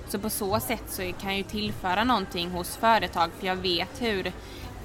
Så 0.08 0.18
på 0.18 0.30
så 0.30 0.60
sätt 0.60 0.82
så 0.86 1.02
kan 1.02 1.30
jag 1.30 1.36
ju 1.36 1.42
tillföra 1.42 2.04
någonting 2.04 2.50
hos 2.50 2.76
företag 2.76 3.30
för 3.38 3.46
jag 3.46 3.56
vet 3.56 4.02
hur 4.02 4.32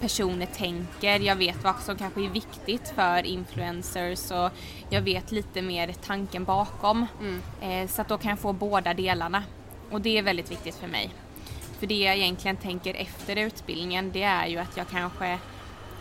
personer 0.01 0.45
tänker, 0.45 1.19
jag 1.19 1.35
vet 1.35 1.63
vad 1.63 1.79
som 1.79 1.97
kanske 1.97 2.25
är 2.25 2.29
viktigt 2.29 2.93
för 2.95 3.25
influencers 3.25 4.31
och 4.31 4.49
jag 4.89 5.01
vet 5.01 5.31
lite 5.31 5.61
mer 5.61 5.93
tanken 6.05 6.43
bakom. 6.43 7.05
Eh, 7.61 7.87
så 7.89 8.01
att 8.01 8.07
då 8.07 8.17
kan 8.17 8.29
jag 8.29 8.39
få 8.39 8.53
båda 8.53 8.93
delarna. 8.93 9.43
Och 9.91 10.01
det 10.01 10.17
är 10.17 10.23
väldigt 10.23 10.51
viktigt 10.51 10.75
för 10.75 10.87
mig. 10.87 11.09
För 11.81 11.87
det 11.87 11.99
jag 11.99 12.17
egentligen 12.17 12.57
tänker 12.57 12.93
efter 12.93 13.35
utbildningen 13.35 14.11
det 14.11 14.23
är 14.23 14.47
ju 14.47 14.57
att 14.57 14.77
jag 14.77 14.87
kanske 14.87 15.39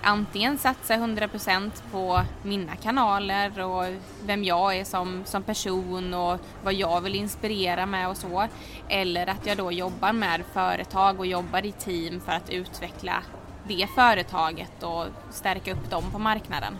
antingen 0.03 0.59
satsar 0.59 0.95
100% 0.95 1.71
på 1.93 2.23
mina 2.43 2.77
kanaler 2.77 3.61
och 3.61 3.85
vem 4.25 4.45
jag 4.45 4.77
är 4.77 4.85
som, 4.85 5.25
som 5.25 5.43
person 5.43 6.15
och 6.15 6.41
vad 6.65 6.75
jag 6.75 7.01
vill 7.01 7.15
inspirera 7.15 7.87
med 7.87 8.09
och 8.09 8.17
så. 8.17 8.49
Eller 8.89 9.27
att 9.27 9.47
jag 9.47 9.57
då 9.57 9.73
jobbar 9.73 10.13
med 10.13 10.43
företag 10.53 11.21
och 11.21 11.27
jobbar 11.27 11.67
i 11.67 11.73
team 11.73 12.21
för 12.21 12.33
att 12.33 12.51
utveckla 12.51 13.23
det 13.69 13.87
företaget 13.95 14.83
och 14.83 15.07
stärka 15.31 15.73
upp 15.73 15.91
dem 15.91 16.11
på 16.13 16.19
marknaden. 16.19 16.79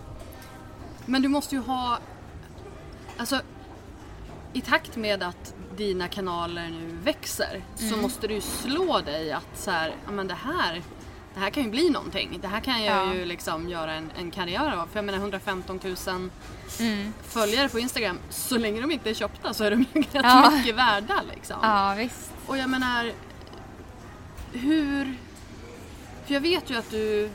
Men 1.05 1.21
du 1.21 1.27
måste 1.27 1.55
ju 1.55 1.61
ha, 1.61 1.97
alltså 3.17 3.41
i 4.53 4.61
takt 4.61 4.95
med 4.95 5.23
att 5.23 5.55
dina 5.81 6.07
kanaler 6.07 6.69
nu 6.69 6.97
växer 7.03 7.61
så 7.75 7.97
måste 7.97 8.27
du 8.27 8.41
slå 8.41 8.99
dig 9.01 9.31
att 9.31 9.47
så 9.59 9.71
här, 9.71 9.95
ja 10.05 10.11
men 10.11 10.27
det 10.27 10.33
här, 10.33 10.81
det 11.33 11.39
här 11.39 11.49
kan 11.49 11.63
ju 11.63 11.69
bli 11.69 11.89
någonting. 11.89 12.39
Det 12.41 12.47
här 12.47 12.59
kan 12.59 12.83
jag 12.83 13.07
Ja. 13.07 13.13
ju 13.13 13.25
liksom 13.25 13.69
göra 13.69 13.93
en, 13.93 14.11
en 14.17 14.31
karriär 14.31 14.71
av. 14.77 14.87
För 14.87 14.97
jag 14.97 15.05
menar 15.05 15.19
115 15.19 15.79
000 16.07 16.29
Mm. 16.79 17.13
följare 17.23 17.69
på 17.69 17.79
Instagram, 17.79 18.19
så 18.29 18.57
länge 18.57 18.81
de 18.81 18.91
inte 18.91 19.09
är 19.09 19.13
köpta 19.13 19.53
så 19.53 19.63
är 19.63 19.71
de 19.71 19.79
ju 19.93 20.01
rätt 20.01 20.07
Ja. 20.13 20.51
mycket 20.57 20.75
värda 20.75 21.21
liksom. 21.35 21.57
Ja, 21.61 21.93
visst. 21.97 22.31
Och 22.47 22.57
jag 22.57 22.69
menar, 22.69 23.11
hur... 24.53 25.13
För 26.25 26.33
jag 26.33 26.41
vet 26.41 26.69
ju 26.69 26.77
att 26.77 26.89
du 26.89 27.29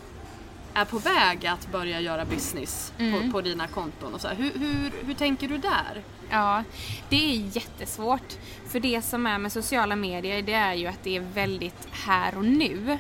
är 0.75 0.85
på 0.85 0.99
väg 0.99 1.47
att 1.47 1.73
börja 1.73 2.01
göra 2.01 2.25
business 2.25 2.93
Mm. 2.99 3.23
på, 3.27 3.33
på 3.33 3.41
dina 3.41 3.67
konton 3.67 4.15
och 4.15 4.21
så. 4.21 4.29
Hur, 4.29 4.51
hur, 4.59 4.93
hur 5.07 5.15
tänker 5.15 5.49
du 5.49 5.59
där? 5.59 6.03
Ja, 6.31 6.65
det 7.09 7.17
är 7.17 7.57
jättesvårt. 7.57 8.39
För 8.69 8.81
det 8.81 9.03
som 9.03 9.27
är 9.27 9.39
med 9.39 9.53
sociala 9.53 9.97
medier 9.97 10.43
det 10.43 10.53
är 10.53 10.75
ju 10.75 10.87
att 10.87 11.03
det 11.03 11.17
är 11.17 11.21
väldigt 11.21 11.89
här 11.91 12.37
och 12.37 12.45
nu. 12.45 12.99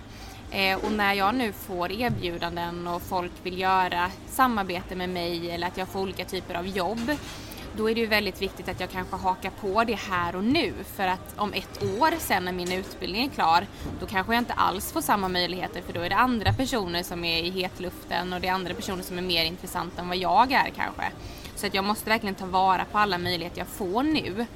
Eh, 0.50 0.84
och 0.84 0.92
när 0.92 1.14
jag 1.14 1.34
nu 1.34 1.52
får 1.52 1.92
erbjudanden 1.92 2.86
och 2.86 3.02
folk 3.02 3.32
vill 3.42 3.58
göra 3.58 4.10
samarbete 4.26 4.94
med 4.96 5.08
mig 5.08 5.50
eller 5.50 5.66
att 5.66 5.76
jag 5.76 5.88
får 5.88 6.00
olika 6.00 6.24
typer 6.24 6.54
av 6.54 6.66
jobb 6.66 7.10
då 7.76 7.90
är 7.90 7.94
det 7.94 8.00
ju 8.00 8.06
väldigt 8.06 8.42
viktigt 8.42 8.68
att 8.68 8.80
jag 8.80 8.90
kanske 8.90 9.16
hakar 9.16 9.50
på 9.60 9.84
det 9.84 9.94
här 9.94 10.36
och 10.36 10.44
nu 10.44 10.72
för 10.96 11.06
att 11.06 11.34
om 11.36 11.52
ett 11.52 11.82
år 11.82 12.14
sen 12.18 12.44
när 12.44 12.52
min 12.52 12.72
utbildning 12.72 13.24
är 13.24 13.30
klar 13.30 13.66
då 14.00 14.06
kanske 14.06 14.32
jag 14.32 14.40
inte 14.40 14.52
alls 14.52 14.92
får 14.92 15.00
samma 15.00 15.28
möjligheter 15.28 15.82
för 15.82 15.92
då 15.92 16.00
är 16.00 16.08
det 16.08 16.16
andra 16.16 16.52
personer 16.52 17.02
som 17.02 17.24
är 17.24 17.42
i 17.42 17.50
hetluften 17.50 18.32
och 18.32 18.40
det 18.40 18.48
är 18.48 18.52
andra 18.52 18.74
personer 18.74 19.02
som 19.02 19.18
är 19.18 19.22
mer 19.22 19.44
intressanta 19.44 20.02
än 20.02 20.08
vad 20.08 20.16
jag 20.16 20.52
är 20.52 20.70
kanske. 20.76 21.02
Så 21.66 21.68
att 21.68 21.74
jag 21.74 21.84
måste 21.84 22.10
verkligen 22.10 22.34
ta 22.34 22.46
vara 22.46 22.84
på 22.84 22.98
alla 22.98 23.18
möjligheter 23.18 23.58
jag 23.58 23.66
får 23.66 24.02
nu. 24.02 24.46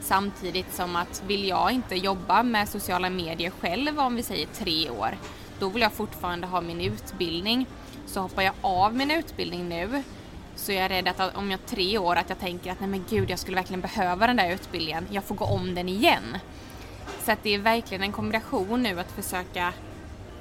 Samtidigt 0.00 0.74
som 0.74 0.96
att 0.96 1.22
vill 1.26 1.48
jag 1.48 1.72
inte 1.72 1.94
jobba 1.94 2.42
med 2.42 2.68
sociala 2.68 3.10
medier 3.10 3.50
själv 3.60 4.00
om 4.00 4.16
vi 4.16 4.22
säger 4.22 4.46
tre 4.46 4.90
år, 4.90 5.18
då 5.58 5.68
vill 5.68 5.82
jag 5.82 5.92
fortfarande 5.92 6.46
ha 6.46 6.60
min 6.60 6.80
utbildning. 6.80 7.66
Så 8.06 8.20
hoppar 8.20 8.42
jag 8.42 8.54
av 8.60 8.94
min 8.94 9.10
utbildning 9.10 9.68
nu 9.68 10.02
så 10.56 10.72
jag 10.72 10.84
är 10.84 10.88
rädd 10.88 11.08
att 11.08 11.36
om 11.36 11.50
jag 11.50 11.66
tre 11.66 11.98
år 11.98 12.16
att 12.16 12.28
jag 12.28 12.38
tänker 12.38 12.72
att 12.72 12.80
nej 12.80 12.88
men 12.88 13.04
gud 13.10 13.30
jag 13.30 13.38
skulle 13.38 13.56
verkligen 13.56 13.80
behöva 13.80 14.26
den 14.26 14.36
där 14.36 14.50
utbildningen, 14.50 15.06
jag 15.10 15.24
får 15.24 15.34
gå 15.34 15.44
om 15.44 15.74
den 15.74 15.88
igen. 15.88 16.38
Så 17.24 17.32
att 17.32 17.42
det 17.42 17.54
är 17.54 17.58
verkligen 17.58 18.02
en 18.02 18.12
kombination 18.12 18.82
nu 18.82 19.00
att 19.00 19.12
försöka 19.12 19.72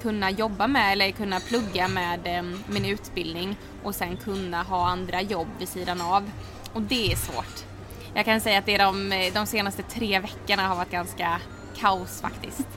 kunna 0.02 0.32
jobba 0.32 0.68
med 0.68 0.92
eller 0.92 1.12
kunna 1.12 1.40
plugga 1.40 1.88
med 1.88 2.20
eh, 2.38 2.44
min 2.68 2.86
utbildning 2.86 3.58
och 3.84 3.96
sen 3.96 4.18
kunna 4.18 4.64
ha 4.64 4.88
andra 4.90 5.22
jobb 5.22 5.48
vid 5.60 5.70
sidan 5.70 6.02
av. 6.02 6.32
Och 6.74 6.82
det 6.82 7.12
är 7.12 7.16
svårt. 7.16 7.66
Jag 8.14 8.26
kan 8.26 8.42
säga 8.42 8.60
att 8.60 8.66
det 8.66 8.76
är 8.76 8.80
de, 8.86 9.30
de 9.34 9.46
senaste 9.46 9.84
tre 9.84 10.20
veckorna 10.20 10.68
har 10.68 10.76
varit 10.76 10.92
ganska 10.92 11.42
kaos 11.78 12.22
faktiskt. 12.22 12.68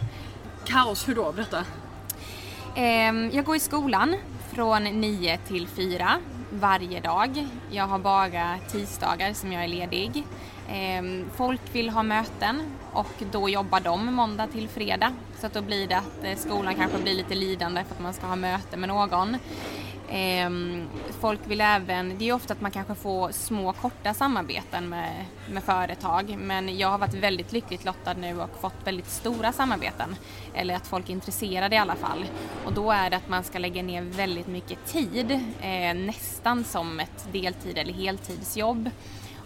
Kaos, 0.67 1.09
hur 1.09 1.15
då? 1.15 1.33
Berätta. 1.33 1.65
Ehm, 2.77 3.31
Jag 3.33 3.45
går 3.45 3.57
i 3.57 3.61
skolan 3.61 4.17
från 4.53 4.85
9 4.85 5.39
till 5.49 5.69
4 5.69 6.19
varje 6.51 7.01
dag. 7.01 7.47
Jag 7.71 7.87
har 7.87 7.99
bara 7.99 8.59
tisdagar 8.73 9.33
som 9.33 9.53
jag 9.53 9.65
är 9.65 9.69
ledig. 9.69 10.25
Ehm, 10.71 11.31
folk 11.37 11.61
vill 11.73 11.91
ha 11.91 12.03
möten 12.03 12.63
och 12.93 13.13
då 13.33 13.49
jobbar 13.49 13.81
de 13.81 14.15
måndag 14.15 14.47
till 14.47 14.69
fredag. 14.69 15.13
Så 15.41 15.47
att 15.47 15.55
då 15.55 15.63
blir 15.63 15.87
det 15.87 15.97
att 15.97 16.25
eh, 16.25 16.37
skolan 16.37 16.75
kanske 16.75 16.99
blir 16.99 17.15
lite 17.15 17.35
lidande 17.35 17.85
för 17.85 17.95
att 17.95 18.01
man 18.01 18.15
ska 18.15 18.27
ha 18.27 18.37
möte 18.37 18.77
med 18.77 18.89
någon. 18.89 19.37
Ehm, 20.15 20.89
folk 21.21 21.41
vill 21.45 21.61
även, 21.61 22.19
det 22.19 22.29
är 22.29 22.33
ofta 22.33 22.55
att 22.55 22.61
man 22.61 22.71
kanske 22.71 22.95
får 22.95 23.33
små 23.33 23.73
korta 23.73 24.15
samarbeten 24.15 24.89
med, 24.89 25.25
med 25.51 25.63
företag 25.63 26.37
men 26.39 26.79
jag 26.79 26.89
har 26.89 26.99
varit 26.99 27.15
väldigt 27.15 27.53
lyckligt 27.53 27.85
lottad 27.85 28.15
nu 28.15 28.41
och 28.41 28.61
fått 28.61 28.75
väldigt 28.85 29.11
stora 29.11 29.53
samarbeten. 29.53 30.17
Eller 30.55 30.75
att 30.75 30.87
folk 30.87 31.09
är 31.09 31.13
intresserade 31.13 31.77
i 31.77 31.79
alla 31.79 31.95
fall. 31.95 32.25
Och 32.65 32.73
då 32.73 32.91
är 32.91 33.11
det 33.11 33.17
att 33.17 33.29
man 33.29 33.45
ska 33.45 33.59
lägga 33.59 33.83
ner 33.83 34.03
väldigt 34.03 34.47
mycket 34.47 34.87
tid, 34.87 35.31
eh, 35.61 35.95
nästan 35.95 36.65
som 36.65 37.01
ett 37.01 37.27
deltid 37.33 37.79
eller 37.79 37.93
heltidsjobb. 37.93 38.91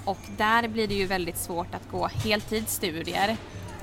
Och 0.06 0.18
där 0.36 0.68
blir 0.68 0.88
det 0.88 0.94
ju 0.94 1.06
väldigt 1.06 1.38
svårt 1.38 1.74
att 1.74 1.90
gå 1.90 2.06
heltidsstudier. 2.06 3.36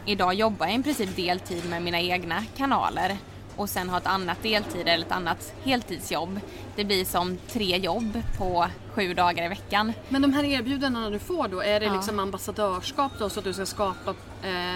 Idag 0.05 0.33
jobbar 0.33 0.67
jag 0.67 0.79
i 0.79 0.83
princip 0.83 1.15
deltid 1.15 1.69
med 1.69 1.81
mina 1.81 1.99
egna 1.99 2.43
kanaler 2.57 3.17
och 3.55 3.69
sen 3.69 3.89
ha 3.89 3.97
ett 3.97 4.07
annat 4.07 4.43
deltid 4.43 4.87
eller 4.87 5.05
ett 5.05 5.11
annat 5.11 5.53
heltidsjobb. 5.63 6.39
Det 6.75 6.85
blir 6.85 7.05
som 7.05 7.37
tre 7.47 7.77
jobb 7.77 8.21
på 8.37 8.67
sju 8.93 9.13
dagar 9.13 9.45
i 9.45 9.47
veckan. 9.47 9.93
Men 10.09 10.21
de 10.21 10.33
här 10.33 10.43
erbjudandena 10.43 11.09
du 11.09 11.19
får 11.19 11.47
då, 11.47 11.61
är 11.61 11.79
det 11.79 11.85
Ja. 11.85 11.93
liksom 11.95 12.19
ambassadörskap 12.19 13.11
då 13.19 13.29
så 13.29 13.39
att 13.39 13.43
du 13.45 13.53
ska 13.53 13.65
skapa 13.65 14.09
eh, 14.43 14.75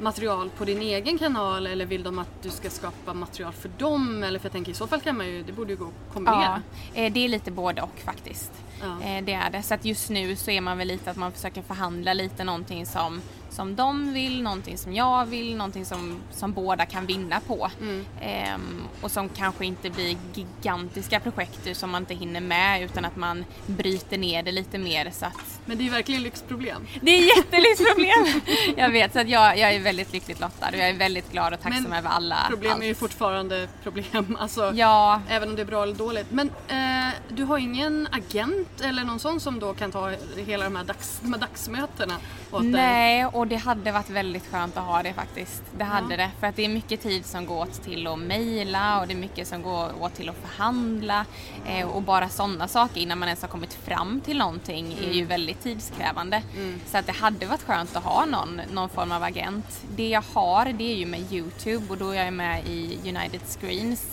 material 0.00 0.50
på 0.50 0.64
din 0.64 0.82
egen 0.82 1.18
kanal 1.18 1.66
eller 1.66 1.86
vill 1.86 2.02
de 2.02 2.18
att 2.18 2.42
du 2.42 2.50
ska 2.50 2.70
skapa 2.70 3.14
material 3.14 3.52
för 3.52 3.70
dem? 3.78 4.22
Eller 4.22 4.38
för 4.38 4.46
jag 4.46 4.52
tänker 4.52 4.72
i 4.72 4.74
så 4.74 4.86
fall 4.86 5.00
kan 5.00 5.16
man 5.16 5.26
ju, 5.26 5.42
det 5.42 5.52
borde 5.52 5.70
ju 5.72 5.76
gå 5.78 5.84
att 5.84 6.14
kombinera. 6.14 6.62
Ja, 6.94 7.02
eh, 7.02 7.12
det 7.12 7.24
är 7.24 7.28
lite 7.28 7.50
både 7.50 7.82
och 7.82 8.00
faktiskt. 8.04 8.52
Ja. 8.80 8.86
Eh, 9.06 9.24
Det 9.24 9.32
är 9.32 9.50
det. 9.50 9.62
Så 9.62 9.74
att 9.74 9.84
just 9.84 10.10
nu 10.10 10.36
så 10.36 10.50
är 10.50 10.60
man 10.60 10.78
väl 10.78 10.88
lite 10.88 11.10
att 11.10 11.16
man 11.16 11.32
försöker 11.32 11.62
förhandla 11.62 12.12
lite 12.12 12.44
någonting 12.44 12.86
som, 12.86 13.20
som 13.58 13.76
de 13.76 14.12
vill, 14.12 14.42
någonting 14.42 14.78
som 14.78 14.94
jag 14.94 15.26
vill, 15.26 15.56
någonting 15.56 15.84
som, 15.84 16.20
som 16.30 16.52
båda 16.52 16.86
kan 16.86 17.06
vinna 17.06 17.40
på. 17.40 17.70
Mm. 17.80 18.06
Ehm, 18.20 18.82
och 19.00 19.10
som 19.10 19.28
kanske 19.28 19.66
inte 19.66 19.90
blir 19.90 20.16
gigantiska 20.34 21.20
projekt 21.20 21.76
som 21.76 21.90
man 21.90 22.02
inte 22.02 22.14
hinner 22.14 22.40
med 22.40 22.82
utan 22.82 23.04
att 23.04 23.16
man 23.16 23.44
bryter 23.66 24.18
ner 24.18 24.42
det 24.42 24.52
lite 24.52 24.78
mer 24.78 25.10
så 25.10 25.26
att 25.26 25.60
Men 25.64 25.76
det 25.78 25.82
är 25.82 25.84
ju 25.84 25.90
verkligen 25.90 26.22
lyxproblem. 26.22 26.86
det 27.00 27.10
är 27.10 27.36
jättelyxproblem! 27.36 28.40
jag 28.76 28.90
vet, 28.90 29.12
så 29.12 29.20
att 29.20 29.28
jag, 29.28 29.58
jag 29.58 29.74
är 29.74 29.80
väldigt 29.80 30.12
lyckligt 30.12 30.40
lottad 30.40 30.68
och 30.68 30.76
jag 30.78 30.88
är 30.88 30.94
väldigt 30.94 31.32
glad 31.32 31.54
och 31.54 31.60
tacksam 31.60 31.82
Men 31.82 31.92
över 31.92 32.10
alla. 32.10 32.36
Problem 32.48 32.72
allt. 32.72 32.82
är 32.82 32.86
ju 32.86 32.94
fortfarande 32.94 33.68
problem, 33.82 34.36
alltså, 34.40 34.72
Ja, 34.74 35.22
även 35.28 35.48
om 35.48 35.56
det 35.56 35.62
är 35.62 35.66
bra 35.66 35.82
eller 35.82 35.94
dåligt. 35.94 36.30
Men 36.30 36.50
eh, 36.68 37.14
du 37.28 37.44
har 37.44 37.58
ingen 37.58 38.08
agent 38.12 38.80
eller 38.80 39.04
någon 39.04 39.18
sån 39.18 39.40
som 39.40 39.60
då 39.60 39.74
kan 39.74 39.92
ta 39.92 40.12
hela 40.36 40.64
de 40.64 40.76
här, 40.76 40.84
dags, 40.84 41.18
de 41.22 41.32
här 41.32 41.40
dagsmötena 41.40 42.14
åt 42.50 42.62
dig? 42.62 42.70
Nej, 42.70 43.26
och 43.48 43.50
det 43.50 43.56
hade 43.60 43.92
varit 43.92 44.10
väldigt 44.10 44.46
skönt 44.46 44.76
att 44.76 44.84
ha 44.84 45.02
det 45.02 45.12
faktiskt. 45.12 45.62
Det 45.78 45.84
hade 45.84 46.16
det. 46.16 46.30
För 46.40 46.46
att 46.46 46.56
det 46.56 46.64
är 46.64 46.68
mycket 46.68 47.02
tid 47.02 47.26
som 47.26 47.46
går 47.46 47.62
åt 47.62 47.82
till 47.82 48.06
att 48.06 48.18
mejla 48.18 49.00
och 49.00 49.06
det 49.06 49.12
är 49.12 49.18
mycket 49.18 49.48
som 49.48 49.62
går 49.62 50.02
åt 50.02 50.14
till 50.14 50.28
att 50.28 50.36
förhandla. 50.36 51.24
Eh, 51.66 51.86
och 51.88 52.02
bara 52.02 52.28
sådana 52.28 52.68
saker 52.68 53.00
innan 53.00 53.18
man 53.18 53.28
ens 53.28 53.42
har 53.42 53.48
kommit 53.48 53.74
fram 53.74 54.20
till 54.20 54.38
någonting 54.38 54.98
är 55.04 55.12
ju 55.12 55.24
väldigt 55.24 55.62
tidskrävande. 55.62 56.42
Så 56.86 56.98
att 56.98 57.06
det 57.06 57.12
hade 57.12 57.46
varit 57.46 57.62
skönt 57.62 57.96
att 57.96 58.04
ha 58.04 58.24
någon, 58.26 58.60
någon 58.72 58.88
form 58.88 59.12
av 59.12 59.22
agent. 59.22 59.80
Det 59.96 60.08
jag 60.08 60.22
har 60.34 60.64
det 60.72 60.92
är 60.92 60.96
ju 60.96 61.06
med 61.06 61.32
Youtube 61.32 61.84
och 61.90 61.98
då 61.98 62.10
är 62.10 62.24
jag 62.24 62.32
med 62.32 62.66
i 62.66 62.98
United 63.08 63.40
Screens. 63.60 64.06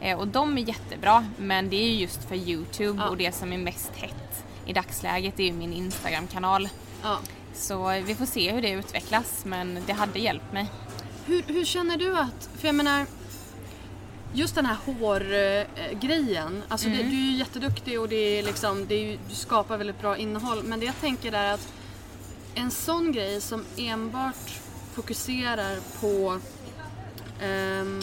Eh, 0.00 0.18
och 0.18 0.28
de 0.28 0.58
är 0.58 0.62
jättebra 0.62 1.26
men 1.38 1.70
det 1.70 1.76
är 1.76 1.86
ju 1.88 1.94
just 2.00 2.24
för 2.28 2.34
Youtube 2.36 3.02
Ja. 3.02 3.08
och 3.08 3.16
det 3.16 3.32
som 3.34 3.52
är 3.52 3.58
mest 3.58 3.90
hett 3.96 4.44
i 4.66 4.72
dagsläget 4.72 5.40
är 5.40 5.44
ju 5.44 5.52
min 5.52 5.72
Instagram-kanal. 5.72 6.68
Ja. 7.02 7.18
Så 7.54 8.02
vi 8.04 8.14
får 8.14 8.26
se 8.26 8.52
hur 8.52 8.62
det 8.62 8.70
utvecklas 8.70 9.44
men 9.44 9.78
det 9.86 9.92
hade 9.92 10.18
hjälpt 10.18 10.52
mig. 10.52 10.70
Hur, 11.26 11.42
hur 11.46 11.64
känner 11.64 11.96
du 11.96 12.16
att, 12.18 12.48
för 12.58 12.68
jag 12.68 12.74
menar 12.74 13.06
Just 14.34 14.54
den 14.54 14.66
här 14.66 14.76
hårgrejen, 14.86 16.62
alltså 16.68 16.88
det, 16.88 16.96
du 16.96 17.02
är 17.02 17.30
ju 17.30 17.36
jätteduktig 17.36 18.00
och 18.00 18.08
det 18.08 18.38
är 18.38 18.42
liksom, 18.42 18.86
det 18.86 18.94
är 18.94 19.18
du 19.28 19.34
skapar 19.34 19.76
väldigt 19.76 20.00
bra 20.00 20.16
innehåll 20.16 20.62
men 20.62 20.80
det 20.80 20.86
jag 20.86 21.00
tänker 21.00 21.32
är 21.32 21.52
att 21.52 21.72
en 22.54 22.70
sån 22.70 23.12
grej 23.12 23.40
som 23.40 23.64
enbart 23.76 24.60
fokuserar 24.94 25.78
på 26.00 26.38
ehm, 27.42 28.00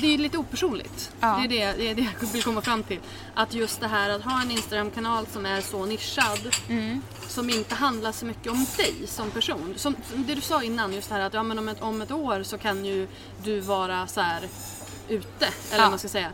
det 0.00 0.14
är 0.14 0.18
lite 0.18 0.38
opersonligt. 0.38 1.12
Ja. 1.20 1.26
Det, 1.48 1.62
är 1.62 1.72
det, 1.72 1.78
det 1.78 1.88
är 1.90 1.94
det 1.94 2.08
jag 2.20 2.28
vill 2.28 2.42
komma 2.42 2.62
fram 2.62 2.82
till. 2.82 3.00
Att 3.34 3.54
just 3.54 3.80
det 3.80 3.88
här 3.88 4.10
att 4.10 4.22
ha 4.22 4.42
en 4.42 4.50
Instagram-kanal 4.50 5.26
som 5.26 5.46
är 5.46 5.60
så 5.60 5.86
nischad 5.86 6.56
som 7.28 7.50
inte 7.50 7.74
handlar 7.74 8.12
så 8.12 8.26
mycket 8.26 8.52
om 8.52 8.66
dig 8.76 8.94
som 9.06 9.30
person. 9.30 9.74
Som, 9.76 9.96
det 10.14 10.34
du 10.34 10.40
sa 10.40 10.62
innan, 10.62 10.92
just 10.92 11.08
det 11.08 11.14
här 11.14 11.22
att 11.22 11.34
ja, 11.34 11.42
men 11.42 11.58
om, 11.58 11.68
ett, 11.68 11.82
om 11.82 12.02
ett 12.02 12.10
år 12.10 12.42
så 12.42 12.58
kan 12.58 12.84
ju 12.84 13.08
du 13.44 13.60
vara 13.60 14.06
så 14.06 14.20
här 14.20 14.48
ute, 15.08 15.46
eller 15.72 15.84
Ja. 15.84 15.90
man 15.90 15.98
ska 15.98 16.08
säga. 16.08 16.30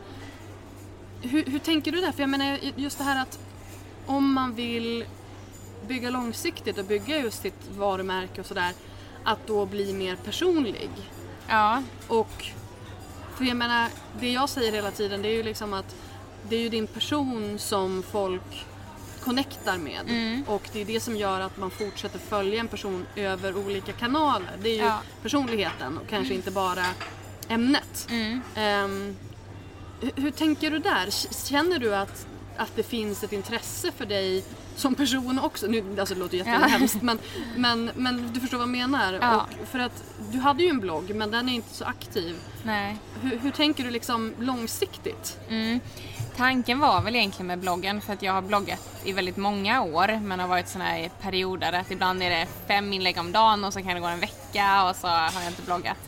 Hur, 1.23 1.45
hur 1.45 1.59
tänker 1.59 1.93
du 1.93 2.01
där? 2.01 2.13
För 2.13 2.21
jag 2.21 2.31
menar 2.31 2.59
just 2.77 2.99
det 2.99 3.05
här 3.05 3.23
att 3.23 3.39
om 4.07 4.33
man 4.33 4.55
vill 4.55 5.05
bygga 5.89 6.11
långsiktigt 6.11 6.79
och 6.79 6.85
bygga 6.85 7.19
just 7.19 7.43
sitt 7.43 7.69
varumärke 7.77 8.41
och 8.41 8.47
sådär, 8.47 8.73
att 9.25 9.47
då 9.47 9.67
bli 9.67 9.93
mer 9.93 10.17
personlig. 10.17 10.91
Ja, 11.49 11.83
Och 12.09 12.47
för 13.37 13.45
jag 13.45 13.57
menar, 13.57 13.89
det 14.21 14.33
jag 14.33 14.49
säger 14.49 14.73
hela 14.73 14.91
tiden 14.91 15.23
det 15.23 15.29
är 15.29 15.33
ju 15.35 15.43
liksom 15.43 15.73
att 15.75 15.95
det 16.49 16.57
är 16.57 16.61
ju 16.61 16.69
din 16.69 16.87
person 16.87 17.59
som 17.59 18.03
folk 18.11 18.67
connectar 19.25 19.79
med. 19.79 20.01
Mm. 20.09 20.45
Och 20.47 20.69
det 20.73 20.81
är 20.81 20.85
det 20.85 21.01
som 21.01 21.17
gör 21.17 21.41
att 21.41 21.57
man 21.59 21.71
fortsätter 21.71 22.19
följa 22.19 22.61
en 22.61 22.69
person 22.69 23.07
över 23.17 23.57
olika 23.57 23.93
kanaler. 23.93 24.53
Det 24.63 24.69
är 24.69 24.75
ju 24.77 24.83
Ja. 24.85 24.99
personligheten 25.23 25.99
och 25.99 26.09
kanske 26.09 26.35
inte 26.35 26.51
bara 26.51 26.85
ämnet. 27.49 28.07
mm. 28.11 28.41
Ehm, 28.55 29.17
hur, 30.01 30.13
hur 30.17 30.31
tänker 30.31 30.71
du 30.71 30.79
där? 30.79 31.11
Känner 31.49 31.79
du 31.79 31.95
att 31.95 32.27
att 32.57 32.77
det 32.77 32.83
finns 32.83 33.25
ett 33.25 33.33
intresse 33.33 33.93
för 33.93 34.07
dig 34.07 34.45
som 34.77 34.95
person 34.95 35.39
också. 35.39 35.67
Nu, 35.67 35.85
alltså 35.99 36.15
det 36.15 36.21
låter 36.21 36.37
jättehemskt 36.37 37.03
men, 37.03 37.19
men, 37.57 37.91
men 37.95 38.33
du 38.33 38.41
förstår 38.41 38.59
vad 38.59 38.69
jag 38.69 38.73
menar. 38.73 39.19
Ja. 39.21 39.47
Och 39.63 39.69
för 39.69 39.79
att 39.79 40.05
du 40.33 40.39
hade 40.39 40.63
ju 40.63 40.69
en 40.69 40.81
blogg 40.81 41.15
men 41.15 41.31
den 41.31 41.49
är 41.49 41.53
inte 41.53 41.75
så 41.75 41.85
aktiv. 41.85 42.37
Nej. 42.63 42.97
Hur, 43.23 43.39
hur 43.39 43.51
tänker 43.51 43.85
du 43.85 43.91
liksom 43.91 44.35
långsiktigt? 44.39 45.39
Mm. 45.49 45.81
Tanken 46.37 46.79
var 46.79 47.03
väl 47.03 47.17
egentligen 47.17 47.47
med 47.47 47.59
bloggen 47.59 48.01
för 48.01 48.13
att 48.13 48.23
jag 48.23 48.33
har 48.33 48.43
bloggat 48.43 49.03
i 49.05 49.13
väldigt 49.13 49.37
många 49.37 49.83
år 49.83 50.21
men 50.23 50.41
har 50.41 50.49
varit 50.49 50.69
sådana 50.69 50.91
här 50.91 51.11
perioder 51.21 51.73
att 51.73 51.91
ibland 51.91 52.23
är 52.23 52.31
det 52.31 52.47
fem 52.67 52.93
inlägg 52.93 53.19
om 53.19 53.33
dagen 53.33 53.65
och 53.65 53.73
så 53.73 53.83
kan 53.83 53.95
det 53.95 54.01
gå 54.01 54.07
en 54.07 54.21
vecka 54.21 54.89
och 54.89 54.97
så 54.97 55.07
har 55.07 55.43
jag 55.43 55.51
inte 55.51 55.63
bloggat. 55.63 55.99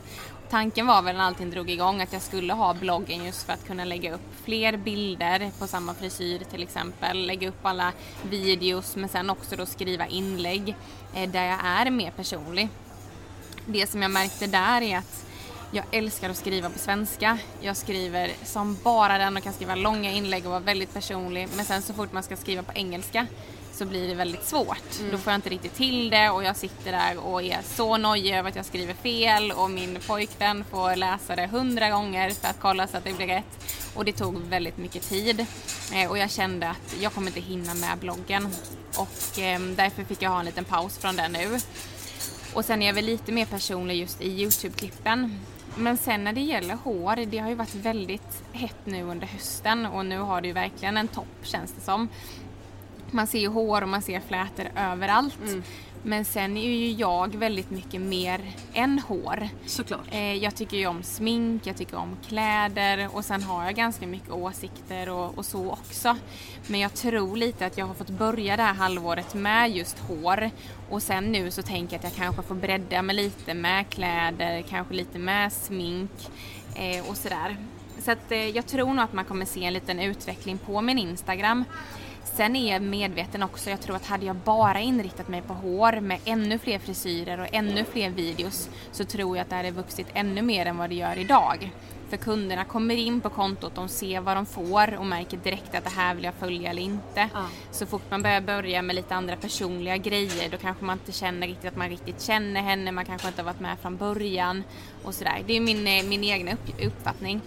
Tanken 0.49 0.87
var 0.87 1.01
väl 1.01 1.15
när 1.15 1.23
allting 1.23 1.49
drog 1.49 1.69
igång 1.69 2.01
att 2.01 2.13
jag 2.13 2.21
skulle 2.21 2.53
ha 2.53 2.73
bloggen 2.73 3.25
just 3.25 3.43
för 3.43 3.53
att 3.53 3.67
kunna 3.67 3.85
lägga 3.85 4.13
upp 4.13 4.21
fler 4.45 4.77
bilder 4.77 5.51
på 5.59 5.67
samma 5.67 5.93
frisyr 5.93 6.39
till 6.51 6.63
exempel, 6.63 7.27
lägga 7.27 7.49
upp 7.49 7.65
alla 7.65 7.93
videos 8.29 8.95
men 8.95 9.09
sen 9.09 9.29
också 9.29 9.55
då 9.55 9.65
skriva 9.65 10.07
inlägg 10.07 10.75
eh, 11.13 11.29
där 11.29 11.45
jag 11.45 11.59
är 11.63 11.91
mer 11.91 12.11
personlig. 12.11 12.69
Det 13.65 13.87
som 13.87 14.01
jag 14.01 14.11
märkte 14.11 14.47
där 14.47 14.81
är 14.81 14.97
att 14.97 15.25
jag 15.71 15.85
älskar 15.91 16.29
att 16.29 16.37
skriva 16.37 16.69
på 16.69 16.79
svenska. 16.79 17.37
Jag 17.61 17.77
skriver 17.77 18.31
som 18.43 18.77
bara 18.83 19.17
den 19.17 19.37
och 19.37 19.43
kan 19.43 19.53
skriva 19.53 19.75
långa 19.75 20.11
inlägg 20.11 20.45
och 20.45 20.51
vara 20.51 20.59
väldigt 20.59 20.93
personlig. 20.93 21.47
Men 21.55 21.65
sen 21.65 21.81
så 21.81 21.93
fort 21.93 22.13
man 22.13 22.23
ska 22.23 22.35
skriva 22.35 22.63
på 22.63 22.71
engelska 22.75 23.27
så 23.77 23.85
blir 23.85 24.07
det 24.07 24.13
väldigt 24.13 24.45
svårt. 24.45 25.01
Då 25.11 25.17
får 25.17 25.31
jag 25.31 25.37
inte 25.37 25.49
riktigt 25.49 25.75
till 25.75 26.09
det 26.09 26.29
och 26.29 26.43
jag 26.43 26.55
sitter 26.55 26.91
där 26.91 27.17
och 27.17 27.43
är 27.43 27.59
så 27.63 27.97
nojig 27.97 28.35
över 28.35 28.49
att 28.49 28.55
jag 28.55 28.65
skriver 28.65 28.93
fel 28.93 29.51
och 29.51 29.69
min 29.69 29.97
pojkvän 30.07 30.63
får 30.63 30.95
läsa 30.95 31.35
det 31.35 31.47
hundra 31.47 31.89
gånger 31.89 32.29
för 32.29 32.47
att 32.47 32.59
kolla 32.59 32.87
så 32.87 32.97
att 32.97 33.03
det 33.03 33.13
blir 33.13 33.27
rätt. 33.27 33.77
Och 33.95 34.05
det 34.05 34.11
tog 34.11 34.37
väldigt 34.37 34.77
mycket 34.77 35.09
tid 35.09 35.45
eh, 35.93 36.09
och 36.09 36.17
jag 36.17 36.31
kände 36.31 36.69
att 36.69 36.95
jag 37.01 37.13
kommer 37.13 37.27
inte 37.27 37.39
hinna 37.39 37.73
med 37.73 37.97
bloggen 37.97 38.49
och 38.97 39.39
eh, 39.39 39.59
därför 39.59 40.03
fick 40.03 40.21
jag 40.21 40.29
ha 40.29 40.39
en 40.39 40.45
liten 40.45 40.65
paus 40.65 40.97
från 40.97 41.15
den 41.15 41.31
nu. 41.31 41.59
Och 42.53 42.65
sen 42.65 42.81
är 42.81 42.87
jag 42.87 42.93
väl 42.93 43.05
lite 43.05 43.31
mer 43.31 43.45
personlig 43.45 43.95
just 43.95 44.21
i 44.21 44.29
Youtube-klippen. 44.29 45.39
Men 45.77 45.97
sen 45.97 46.23
när 46.23 46.33
det 46.33 46.41
gäller 46.41 46.75
hår, 46.75 47.25
det 47.25 47.37
har 47.37 47.49
ju 47.49 47.55
varit 47.55 47.75
väldigt 47.75 48.43
hett 48.53 48.85
nu 48.85 49.03
under 49.03 49.27
hösten 49.27 49.85
och 49.85 50.05
nu 50.05 50.19
har 50.19 50.41
det 50.41 50.47
ju 50.47 50.53
verkligen 50.53 50.97
en 50.97 51.07
topp 51.07 51.37
känns 51.43 51.73
det 51.73 51.81
som. 51.81 52.09
Man 53.11 53.27
ser 53.27 53.39
ju 53.39 53.47
hår 53.47 53.81
och 53.81 53.89
man 53.89 54.01
ser 54.01 54.19
flätor 54.19 54.71
överallt. 54.75 55.39
Men 56.03 56.25
sen 56.25 56.57
är 56.57 56.71
ju 56.71 56.91
jag 56.91 57.35
väldigt 57.35 57.69
mycket 57.69 58.01
mer 58.01 58.41
än 58.73 58.99
hår. 58.99 59.49
Såklart. 59.65 60.01
Eh, 60.11 60.33
jag 60.33 60.55
tycker 60.55 60.77
ju 60.77 60.87
om 60.87 61.03
smink, 61.03 61.67
jag 61.67 61.77
tycker 61.77 61.97
om 61.97 62.17
kläder 62.27 63.09
och 63.13 63.25
sen 63.25 63.43
har 63.43 63.65
jag 63.65 63.75
ganska 63.75 64.07
mycket 64.07 64.31
åsikter 64.31 65.09
och, 65.09 65.37
och 65.37 65.45
så 65.45 65.71
också. 65.71 66.17
Men 66.67 66.79
jag 66.79 66.93
tror 66.93 67.37
lite 67.37 67.65
att 67.65 67.77
jag 67.77 67.85
har 67.85 67.93
fått 67.93 68.09
börja 68.09 68.57
det 68.57 68.63
här 68.63 68.73
halvåret 68.73 69.33
med 69.33 69.71
just 69.71 69.99
hår 69.99 70.49
och 70.89 71.03
sen 71.03 71.31
nu 71.31 71.51
så 71.51 71.61
tänker 71.61 71.93
jag 71.93 71.97
att 71.97 72.03
jag 72.03 72.25
kanske 72.25 72.41
får 72.41 72.55
bredda 72.55 73.01
mig 73.01 73.15
lite 73.15 73.53
med 73.53 73.89
kläder, 73.89 74.61
kanske 74.61 74.93
lite 74.93 75.19
med 75.19 75.53
smink 75.53 76.11
eh, 76.75 77.09
och 77.09 77.17
sådär. 77.17 77.57
Så 77.99 78.11
att 78.11 78.31
eh, 78.31 78.49
jag 78.49 78.67
tror 78.67 78.93
nog 78.93 78.99
att 79.03 79.13
man 79.13 79.25
kommer 79.25 79.45
se 79.45 79.63
en 79.63 79.73
liten 79.73 79.99
utveckling 79.99 80.57
på 80.57 80.81
min 80.81 80.97
Instagram. 80.97 81.63
Sen 82.37 82.55
är 82.55 82.73
jag 82.73 82.81
medveten 82.81 83.43
också, 83.43 83.69
jag 83.69 83.81
tror 83.81 83.95
att 83.95 84.05
hade 84.05 84.25
jag 84.25 84.35
bara 84.35 84.79
inriktat 84.79 85.27
mig 85.27 85.41
på 85.41 85.53
hår 85.53 85.99
med 86.01 86.19
ännu 86.25 86.57
fler 86.57 86.79
frisyrer 86.79 87.39
och 87.39 87.47
ännu 87.51 87.83
fler 87.83 88.09
videos 88.09 88.69
så 88.91 89.03
tror 89.03 89.37
jag 89.37 89.43
att 89.43 89.49
det 89.49 89.55
hade 89.55 89.71
vuxit 89.71 90.07
ännu 90.13 90.41
mer 90.41 90.65
än 90.65 90.77
vad 90.77 90.89
det 90.89 90.95
gör 90.95 91.17
idag. 91.17 91.71
För 92.09 92.17
kunderna 92.17 92.63
kommer 92.63 92.95
in 92.95 93.21
på 93.21 93.29
kontot, 93.29 93.75
de 93.75 93.89
ser 93.89 94.21
vad 94.21 94.37
de 94.37 94.45
får 94.45 94.97
och 94.97 95.05
märker 95.05 95.37
direkt 95.37 95.75
att 95.75 95.83
det 95.83 95.89
här 95.89 96.15
vill 96.15 96.23
jag 96.23 96.33
följa 96.33 96.69
eller 96.69 96.81
inte. 96.81 97.29
Ja. 97.33 97.45
Så 97.71 97.85
fort 97.85 98.03
man 98.09 98.21
börjar 98.21 98.41
börja 98.41 98.81
med 98.81 98.95
lite 98.95 99.15
andra 99.15 99.35
personliga 99.35 99.97
grejer 99.97 100.49
då 100.51 100.57
kanske 100.57 100.85
man 100.85 100.97
inte 100.97 101.11
känner 101.11 101.47
riktigt 101.47 101.71
att 101.71 101.77
man 101.77 101.89
riktigt 101.89 102.21
känner 102.21 102.61
henne, 102.61 102.91
man 102.91 103.05
kanske 103.05 103.27
inte 103.27 103.41
har 103.41 103.45
varit 103.45 103.59
med 103.59 103.79
från 103.79 103.97
början 103.97 104.63
och 105.03 105.13
sådär. 105.13 105.43
Det 105.47 105.53
är 105.53 105.61
min, 105.61 105.87
eh, 105.87 106.03
min 106.03 106.23
egna 106.23 106.51
upp, 106.51 106.85
uppfattning. 106.85 107.41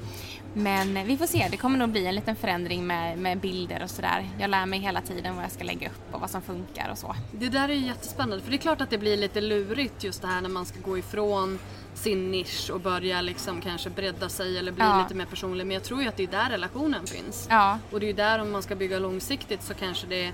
Men 0.54 1.06
vi 1.06 1.16
får 1.16 1.26
se, 1.26 1.48
det 1.50 1.56
kommer 1.56 1.78
nog 1.78 1.88
bli 1.88 2.06
en 2.06 2.14
liten 2.14 2.36
förändring 2.36 2.86
med, 2.86 3.18
med 3.18 3.38
bilder 3.38 3.82
och 3.82 3.90
sådär. 3.90 4.28
Jag 4.38 4.50
lär 4.50 4.66
mig 4.66 4.78
hela 4.78 5.00
tiden 5.00 5.34
vad 5.36 5.44
jag 5.44 5.52
ska 5.52 5.64
lägga 5.64 5.88
upp 5.88 6.14
och 6.14 6.20
vad 6.20 6.30
som 6.30 6.42
funkar 6.42 6.88
och 6.92 6.98
så. 6.98 7.14
Det 7.32 7.48
där 7.48 7.68
är 7.68 7.72
ju 7.74 7.86
jättespännande 7.86 8.44
för 8.44 8.50
det 8.50 8.56
är 8.56 8.58
klart 8.58 8.80
att 8.80 8.90
det 8.90 8.98
blir 8.98 9.16
lite 9.16 9.40
lurigt 9.40 10.04
just 10.04 10.22
det 10.22 10.28
här 10.28 10.40
när 10.40 10.48
man 10.48 10.66
ska 10.66 10.80
gå 10.80 10.98
ifrån 10.98 11.58
sin 11.94 12.30
nisch 12.30 12.70
och 12.72 12.80
börja 12.80 13.20
liksom 13.20 13.60
kanske 13.60 13.90
bredda 13.90 14.28
sig 14.28 14.58
eller 14.58 14.72
bli 14.72 14.84
Ja. 14.84 15.02
lite 15.02 15.14
mer 15.14 15.24
personlig. 15.26 15.66
Men 15.66 15.74
jag 15.74 15.82
tror 15.84 16.02
ju 16.02 16.08
att 16.08 16.16
det 16.16 16.22
är 16.22 16.26
där 16.26 16.50
relationen 16.50 17.06
finns. 17.06 17.46
Ja, 17.50 17.78
Och 17.90 18.00
det 18.00 18.06
är 18.06 18.08
ju 18.08 18.12
där 18.12 18.38
om 18.38 18.50
man 18.52 18.62
ska 18.62 18.74
bygga 18.76 18.98
långsiktigt 18.98 19.62
så 19.62 19.74
kanske 19.74 20.06
det, 20.06 20.32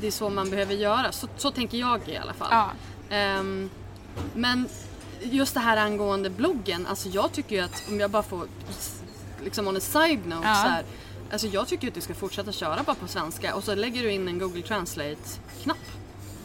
det 0.00 0.06
är 0.06 0.10
så 0.10 0.30
man 0.30 0.50
behöver 0.50 0.74
göra. 0.74 1.12
Så, 1.12 1.28
så 1.36 1.50
tänker 1.50 1.78
jag 1.78 2.08
i 2.08 2.16
alla 2.16 2.32
fall. 2.32 2.48
ja, 2.50 2.70
Ehm, 3.16 3.70
men 4.34 4.68
just 5.22 5.54
det 5.54 5.60
här 5.60 5.76
angående 5.76 6.30
bloggen, 6.30 6.86
alltså 6.86 7.08
jag 7.08 7.32
tycker 7.32 7.56
ju 7.56 7.62
att 7.62 7.82
om 7.88 8.00
jag 8.00 8.10
bara 8.10 8.22
får 8.22 8.46
liksom 9.44 9.68
on 9.68 9.76
a 9.76 9.80
side 9.80 10.26
note 10.26 10.48
Ja. 10.48 10.54
så 10.54 10.68
här, 10.68 10.84
Alltså 11.32 11.46
jag 11.46 11.68
tycker 11.68 11.88
att 11.88 11.94
du 11.94 12.00
ska 12.00 12.14
fortsätta 12.14 12.52
köra 12.52 12.82
bara 12.82 12.94
på 12.96 13.08
svenska 13.08 13.54
och 13.54 13.64
så 13.64 13.74
lägger 13.74 14.02
du 14.02 14.10
in 14.12 14.28
en 14.28 14.38
Google 14.38 14.62
Translate-knapp. 14.62 15.76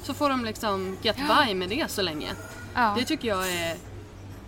Så 0.04 0.14
får 0.14 0.30
de 0.30 0.46
liksom 0.46 0.98
get 1.02 1.16
by 1.18 1.54
med 1.54 1.70
det 1.70 1.92
så 1.92 2.02
länge. 2.02 2.32
ja. 2.76 2.94
Det 2.98 3.06
tycker 3.06 3.28
jag 3.28 3.54
är 3.54 3.78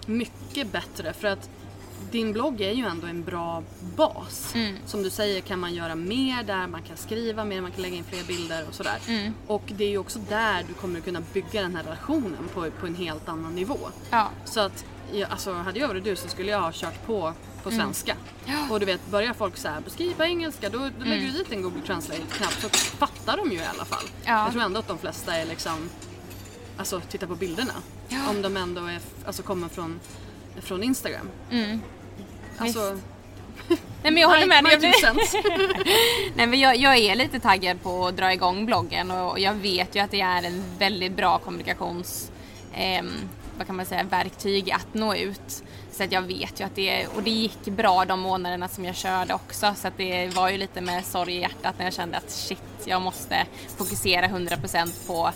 mycket 0.05 0.71
bättre 0.71 1.13
för 1.13 1.27
att 1.27 1.49
din 2.11 2.33
blogg 2.33 2.61
är 2.61 2.71
ju 2.71 2.85
ändå 2.85 3.07
en 3.07 3.23
bra 3.23 3.63
bas. 3.95 4.55
Mm. 4.55 4.75
Som 4.85 5.03
du 5.03 5.09
säger 5.09 5.41
kan 5.41 5.59
man 5.59 5.73
göra 5.73 5.95
mer 5.95 6.43
där, 6.43 6.67
man 6.67 6.81
kan 6.81 6.97
skriva 6.97 7.45
mer, 7.45 7.61
man 7.61 7.71
kan 7.71 7.81
lägga 7.81 7.95
in 7.95 8.03
fler 8.03 8.23
bilder 8.23 8.65
och 8.69 8.73
sådär. 8.75 8.97
Mm. 9.07 9.33
Och 9.47 9.63
det 9.67 9.83
är 9.83 9.89
ju 9.89 9.97
också 9.97 10.19
där 10.29 10.63
du 10.67 10.73
kommer 10.73 10.99
kunna 10.99 11.21
bygga 11.33 11.61
den 11.61 11.75
här 11.75 11.83
relationen 11.83 12.49
på, 12.53 12.71
på 12.79 12.87
en 12.87 12.95
helt 12.95 13.29
annan 13.29 13.55
nivå. 13.55 13.77
ja. 14.11 14.29
Så 14.45 14.59
att, 14.59 14.85
ja, 15.13 15.27
alltså 15.29 15.53
hade 15.53 15.79
jag 15.79 15.87
varit 15.87 16.03
du 16.03 16.15
så 16.15 16.27
skulle 16.27 16.51
jag 16.51 16.61
ha 16.61 16.71
kört 16.73 17.05
på 17.05 17.33
på 17.63 17.69
Mm. 17.69 17.81
svenska. 17.81 18.15
Och 18.69 18.79
du 18.79 18.85
vet, 18.85 19.07
börjar 19.11 19.33
folk 19.33 19.57
så 19.57 19.67
här, 19.67 19.81
skriva 19.87 20.13
på 20.15 20.23
engelska 20.23 20.69
då, 20.69 20.77
då 20.99 21.05
lägger 21.05 21.25
du 21.27 21.31
dit 21.31 21.51
en 21.51 21.61
Google 21.61 21.81
Translate-knapp 21.85 22.53
så 22.53 22.69
fattar 22.69 23.37
de 23.37 23.51
ju 23.51 23.57
i 23.57 23.65
alla 23.65 23.85
fall. 23.85 24.03
Mm. 24.03 24.13
Ja. 24.25 24.43
Jag 24.43 24.51
tror 24.51 24.63
ändå 24.63 24.79
att 24.79 24.87
de 24.87 24.97
flesta 24.97 25.35
är 25.35 25.45
liksom, 25.45 25.89
alltså 26.77 27.01
titta 27.09 27.27
på 27.27 27.35
bilderna. 27.35 27.73
Ja. 28.09 28.29
Om 28.29 28.41
de 28.41 28.57
ändå 28.57 28.85
är, 28.85 28.99
alltså 29.25 29.43
kommer 29.43 29.67
från, 29.67 29.99
från 30.61 30.83
Instagram. 30.83 31.29
Mm. 31.51 31.81
Alltså, 32.57 32.79
Nej 34.03 34.11
men 34.11 34.17
jag 34.17 34.29
håller 34.29 34.45
med. 34.47 34.63
Jag, 34.83 34.95
cents. 34.95 35.33
Nej, 36.35 36.47
men 36.47 36.59
jag, 36.59 36.77
jag 36.77 36.97
är 36.97 37.15
lite 37.15 37.39
taggad 37.39 37.81
på 37.81 38.07
att 38.07 38.17
dra 38.17 38.33
igång 38.33 38.65
bloggen 38.65 39.11
och 39.11 39.39
jag 39.39 39.53
vet 39.53 39.95
ju 39.95 39.99
att 39.99 40.11
det 40.11 40.21
är 40.21 40.43
en 40.43 40.63
väldigt 40.79 41.15
bra 41.15 41.37
kommunikations... 41.39 42.31
ehm, 42.73 43.11
vad 43.57 43.67
kan 43.67 43.75
man 43.75 43.85
säga, 43.85 44.03
verktyg 44.03 44.71
att 44.71 44.93
nå 44.93 45.15
ut. 45.15 45.63
Så 45.91 46.03
att 46.03 46.11
jag 46.11 46.21
vet 46.21 46.59
ju 46.59 46.65
att 46.65 46.75
det, 46.75 47.07
och 47.07 47.23
det 47.23 47.29
gick 47.29 47.65
bra 47.65 48.05
de 48.05 48.19
månaderna 48.19 48.67
som 48.67 48.85
jag 48.85 48.95
körde 48.95 49.33
också 49.33 49.73
så 49.75 49.87
att 49.87 49.97
det 49.97 50.35
var 50.35 50.49
ju 50.49 50.57
lite 50.57 50.81
med 50.81 51.05
sorg 51.05 51.35
i 51.35 51.41
hjärtat 51.41 51.75
när 51.77 51.85
jag 51.85 51.93
kände 51.93 52.17
att 52.17 52.31
shit, 52.31 52.59
jag 52.85 53.01
måste 53.01 53.45
fokusera 53.77 54.27
100% 54.27 55.07
på 55.07 55.31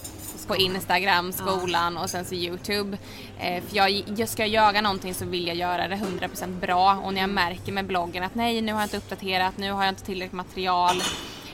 på 0.47 0.55
Instagram, 0.55 1.31
skolan 1.31 1.97
och 1.97 2.09
sen 2.09 2.25
så 2.25 2.35
Youtube. 2.35 2.97
Eh, 3.39 3.63
för 3.63 3.77
jag, 3.77 4.03
jag 4.17 4.29
ska 4.29 4.45
göra 4.45 4.81
någonting 4.81 5.13
så 5.13 5.25
vill 5.25 5.47
jag 5.47 5.55
göra 5.57 5.87
det 5.87 5.95
100% 5.95 6.59
bra 6.59 7.01
och 7.03 7.13
när 7.13 7.21
jag 7.21 7.29
märker 7.29 7.71
med 7.71 7.85
bloggen 7.85 8.23
att 8.23 8.35
nej 8.35 8.61
nu 8.61 8.71
har 8.71 8.79
jag 8.79 8.85
inte 8.85 8.97
uppdaterat, 8.97 9.57
nu 9.57 9.71
har 9.71 9.83
jag 9.83 9.91
inte 9.91 10.03
tillräckligt 10.03 10.33
material. 10.33 11.03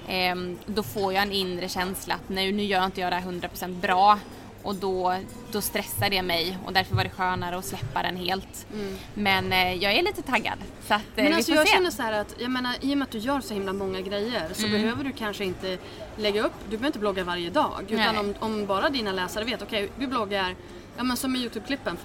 ehm, 0.08 0.58
då 0.66 0.84
får 0.84 1.14
jag 1.14 1.24
en 1.24 1.32
inre 1.32 1.70
känsla 1.70 2.16
att 2.16 2.30
nu, 2.30 2.52
nu 2.52 2.64
gör 2.64 2.86
inte 2.86 3.02
jag 3.02 3.12
det 3.12 3.16
här 3.16 3.32
100% 3.32 3.82
bra 3.82 4.20
och 4.64 4.76
då, 4.76 5.18
då 5.52 5.62
stressar 5.62 6.10
det 6.10 6.22
mig 6.22 6.58
och 6.66 6.74
därför 6.74 6.96
var 6.96 7.04
det 7.04 7.10
skönare 7.10 7.58
att 7.58 7.66
släppa 7.66 8.02
den 8.02 8.18
helt. 8.18 8.68
Men 9.14 9.54
eh, 9.54 9.74
jag 9.74 9.94
är 9.94 10.04
lite 10.04 10.22
taggad 10.22 10.58
så 10.88 10.94
att 10.94 11.02
eh, 11.02 11.06
Men 11.16 11.26
vi 11.26 11.34
alltså 11.34 11.52
får 11.52 11.58
jag 11.58 11.68
se. 11.68 11.74
känner 11.74 11.92
så 11.92 12.02
här 12.04 12.14
att, 12.14 12.36
jag 12.40 12.52
menar 12.52 12.76
i 12.82 12.94
och 12.94 12.98
med 12.98 13.06
att 13.06 13.12
du 13.12 13.18
gör 13.18 13.42
så 13.42 13.54
himla 13.54 13.74
många 13.74 14.02
grejer 14.02 14.50
så 14.54 14.66
Mm. 14.68 14.82
behöver 14.82 15.04
du 15.04 15.12
kanske 15.12 15.46
inte 15.46 15.78
lägga 16.18 16.42
upp, 16.44 16.54
du 16.64 16.70
behöver 16.70 16.88
inte 16.88 17.00
blogga 17.00 17.24
varje 17.24 17.50
dag. 17.50 17.84
Utan 17.88 17.98
Nej. 18.16 18.20
om, 18.20 18.34
om 18.40 18.66
bara 18.66 18.90
dina 18.90 19.12
läsare 19.12 19.44
vet, 19.44 19.62
okej 19.62 19.90
du 20.00 20.08
bloggar, 20.08 20.56
ja 20.98 21.04
men 21.04 21.18
som 21.18 21.36
i 21.36 21.40
Youtube-klippen, 21.40 21.98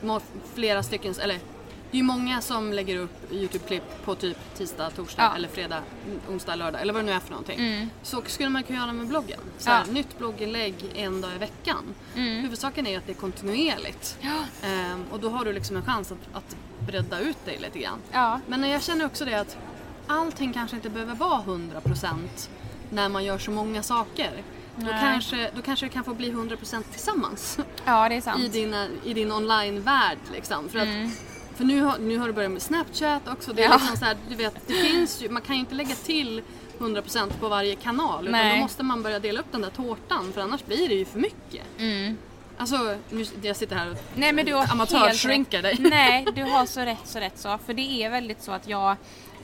flera 0.55 0.83
stycken, 0.83 1.15
eller 1.23 1.39
det 1.93 1.97
är 1.97 1.99
ju 1.99 2.03
många 2.05 2.41
som 2.41 2.73
lägger 2.73 2.97
upp 2.99 3.33
Youtube-klipp 3.33 3.83
på 4.05 4.15
typ 4.15 4.37
tisdag, 4.57 4.91
torsdag 4.91 5.23
Ja. 5.23 5.37
eller 5.37 5.49
fredag, 5.49 5.83
onsdag, 6.31 6.55
lördag 6.55 6.81
eller 6.81 6.93
vad 6.93 7.03
det 7.03 7.07
nu 7.07 7.13
är 7.13 7.21
för 7.21 7.31
någonting. 7.31 7.59
Mm. 7.61 7.91
Så 8.03 8.23
skulle 8.27 8.49
man 8.49 8.63
kunna 8.63 8.79
göra 8.79 8.93
med 8.93 9.07
bloggen. 9.07 9.41
Så 9.59 9.71
här, 9.71 9.85
Ja. 9.87 9.93
Nytt 9.93 10.19
blogginlägg 10.19 10.75
en 10.95 11.21
dag 11.21 11.31
i 11.35 11.39
veckan. 11.39 11.85
Mm. 12.17 12.43
Huvudsaken 12.43 12.87
är 12.87 12.99
att 12.99 13.07
det 13.07 13.13
är 13.13 13.17
kontinuerligt. 13.17 14.19
Ja. 14.21 14.69
Ehm, 14.69 15.05
och 15.11 15.21
då 15.21 15.29
har 15.29 15.45
du 15.45 15.53
liksom 15.53 15.77
en 15.77 15.83
chans 15.85 16.13
att, 16.13 16.37
att 16.37 16.57
bredda 16.87 17.21
ut 17.21 17.45
dig 17.45 17.59
lite 17.63 17.79
grann. 17.79 17.99
Ja. 18.13 18.41
Men 18.47 18.71
jag 18.71 18.83
känner 18.83 19.07
också 19.07 19.25
det 19.25 19.35
att 19.35 19.57
allting 20.07 20.53
kanske 20.53 20.77
inte 20.77 20.91
behöver 20.91 21.15
vara 21.15 21.43
100% 21.43 22.49
när 22.91 23.09
man 23.09 23.25
gör 23.25 23.39
så 23.39 23.51
många 23.51 23.83
saker. 23.83 24.31
Då 24.77 24.87
kanske, 24.89 25.51
då 25.57 25.63
kanske 25.63 25.87
det 25.87 25.91
kan 25.91 26.05
få 26.05 26.15
bli 26.15 26.33
100% 26.33 26.83
tillsammans 26.93 27.59
ja, 27.85 28.09
det 28.09 28.15
är 28.15 28.21
sant. 28.31 28.41
i, 28.45 28.49
dina, 28.49 28.87
i 29.05 29.15
din 29.15 29.33
online-värld. 29.33 30.19
Liksom. 30.33 30.69
För 30.69 30.79
Mm. 30.79 31.07
att 31.07 31.13
För 31.57 31.65
nu 31.65 31.81
har, 31.83 31.99
nu 31.99 32.19
har 32.19 32.27
du 32.27 32.33
börjat 32.33 32.53
med 32.53 32.63
Snapchat 32.63 33.29
också. 33.29 33.53
Det 33.53 33.63
är 33.63 33.69
Ja. 33.69 33.75
liksom 33.77 33.97
så 33.97 34.05
här, 34.05 34.17
du 34.29 34.35
vet, 34.35 34.55
det 34.67 34.75
finns 34.75 35.23
ju, 35.23 35.29
man 35.29 35.43
kan 35.43 35.55
ju 35.57 35.61
inte 35.61 35.75
lägga 35.75 35.95
till 35.95 36.43
100% 36.79 37.31
på 37.41 37.49
varje 37.49 37.75
kanal 37.75 38.29
utan 38.29 38.33
Nej. 38.41 38.57
då 38.57 38.63
måste 38.63 38.83
man 38.83 39.03
börja 39.03 39.19
dela 39.19 39.41
upp 39.41 39.47
den 39.53 39.61
där 39.61 39.71
tårtan 39.71 40.33
för 40.33 40.41
annars 40.41 40.65
blir 40.65 40.89
det 40.89 40.95
ju 40.95 41.05
för 41.05 41.19
mycket. 41.19 41.63
Mm. 41.79 42.17
Alltså, 42.59 42.97
nu, 43.11 43.25
jag 43.43 43.57
sitter 43.57 43.77
här 43.77 43.91
och 43.91 43.97
Nej 44.15 44.33
men 44.33 44.47
du 44.47 44.55
har 44.55 44.73
amatörshrinkar 44.73 45.63
dig. 45.63 45.77
Nej, 45.79 46.27
du 46.35 46.43
har 46.43 46.67
så 46.67 46.81
rätt 46.81 46.99
så 47.09 47.19
rätt 47.19 47.39
så. 47.39 47.59
För 47.67 47.75
det 47.75 48.03
är 48.05 48.11
väldigt 48.11 48.43
så 48.43 48.53
att 48.53 48.69
jag 48.69 48.97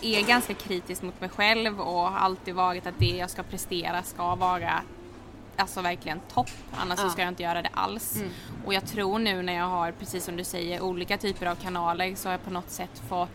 är 0.03 0.23
ganska 0.23 0.55
kritisk 0.55 1.03
mot 1.03 1.21
mig 1.21 1.31
själv 1.31 1.81
och 1.81 2.01
har 2.11 2.19
alltid 2.19 2.55
varit 2.55 2.87
att 2.87 2.99
det 2.99 3.07
jag 3.17 3.31
ska 3.31 3.43
prestera 3.43 4.03
ska 4.03 4.35
vara 4.35 4.81
alltså 5.59 5.81
verkligen 5.83 6.21
topp. 6.35 6.51
Annars 6.73 6.99
Ja. 7.03 7.09
ska 7.11 7.23
jag 7.23 7.29
inte 7.29 7.43
göra 7.43 7.63
det 7.63 7.71
alls. 7.75 8.23
Och 8.67 8.75
jag 8.75 8.87
tror 8.87 9.19
nu 9.19 9.43
när 9.43 9.53
jag 9.53 9.69
har, 9.69 9.93
precis 9.93 10.25
som 10.25 10.37
du 10.37 10.45
säger, 10.45 10.81
olika 10.81 11.19
typer 11.19 11.47
av 11.47 11.55
kanaler 11.55 12.15
så 12.15 12.29
har 12.29 12.33
jag 12.33 12.45
på 12.45 12.51
något 12.51 12.71
sätt 12.71 13.03
få, 13.09 13.29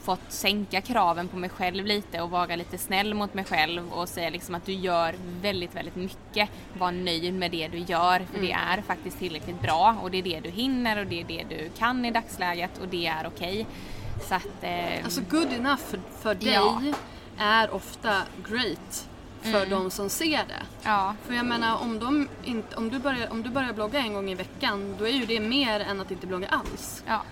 fått 0.00 0.20
sänka 0.32 0.80
kraven 0.80 1.28
på 1.28 1.36
mig 1.36 1.50
själv 1.50 1.86
lite 1.86 2.20
och 2.20 2.30
vara 2.30 2.56
lite 2.56 2.78
snäll 2.78 3.14
mot 3.14 3.34
mig 3.34 3.44
själv 3.44 3.92
och 3.92 4.08
säga 4.08 4.30
liksom 4.30 4.54
att 4.54 4.66
du 4.66 4.72
gör 4.72 5.14
väldigt, 5.40 5.74
väldigt 5.74 5.96
mycket. 5.96 6.48
Var 6.78 6.92
nöjd 6.92 7.34
med 7.34 7.50
det 7.50 7.68
du 7.68 7.78
gör 7.78 8.26
för 8.32 8.40
det 8.40 8.52
är 8.52 8.82
faktiskt 8.82 9.18
tillräckligt 9.18 9.62
bra 9.62 9.96
och 10.02 10.10
det 10.10 10.18
är 10.18 10.22
det 10.22 10.40
du 10.40 10.50
hinner 10.50 10.98
och 11.00 11.06
det 11.06 11.20
är 11.20 11.24
det 11.24 11.44
du 11.48 11.70
kan 11.78 12.04
i 12.04 12.10
dagsläget 12.10 12.78
och 12.78 12.88
det 12.88 13.06
är 13.06 13.26
okej. 13.26 13.66
Så 14.28 14.34
att... 14.34 14.62
Eh, 14.62 15.04
Alltså 15.04 15.20
good 15.30 15.52
enough 15.52 15.82
för, 15.82 16.00
för 16.20 16.34
dig 16.34 16.52
Ja. 16.52 16.82
är 17.38 17.74
ofta 17.74 18.14
great 18.48 19.08
för 19.52 19.66
de 19.66 19.90
som 19.90 20.08
ser 20.10 20.44
det. 20.48 20.62
ja, 20.82 21.14
För 21.26 21.34
jag 21.34 21.46
menar 21.46 21.76
om, 21.82 21.98
de 21.98 22.28
inte, 22.44 22.76
om, 22.76 22.90
du 22.90 22.98
börjar, 22.98 23.30
om 23.32 23.42
du 23.42 23.50
börjar 23.50 23.72
blogga 23.72 23.98
en 23.98 24.12
gång 24.14 24.30
i 24.30 24.34
veckan 24.34 24.94
då 24.98 25.06
är 25.06 25.12
ju 25.12 25.26
det 25.26 25.40
mer 25.40 25.80
än 25.80 26.00
att 26.00 26.10
inte 26.10 26.26
blogga 26.26 26.48
alls. 26.48 27.02
ja, 27.06 27.22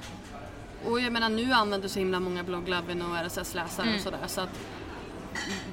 Och 0.86 1.00
jag 1.00 1.12
menar 1.12 1.28
nu 1.28 1.52
använder 1.52 1.88
så 1.88 1.98
himla 1.98 2.20
många 2.20 2.42
blogglavin 2.42 3.02
och 3.02 3.16
RSS-läsare 3.16 3.94
och 3.94 4.00
sådär 4.00 4.18
så 4.26 4.40
att 4.40 4.58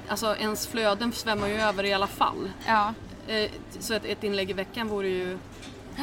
Alltså 0.08 0.36
ens 0.36 0.66
flöden 0.66 1.12
svämmar 1.12 1.48
ju 1.48 1.54
över 1.54 1.84
i 1.84 1.92
alla 1.92 2.06
fall. 2.06 2.50
ja, 2.66 2.94
Eh, 3.28 3.50
så 3.80 3.94
ett, 3.94 4.04
ett 4.04 4.24
inlägg 4.24 4.50
i 4.50 4.52
veckan 4.52 4.88
vore 4.88 5.08
ju 5.08 5.38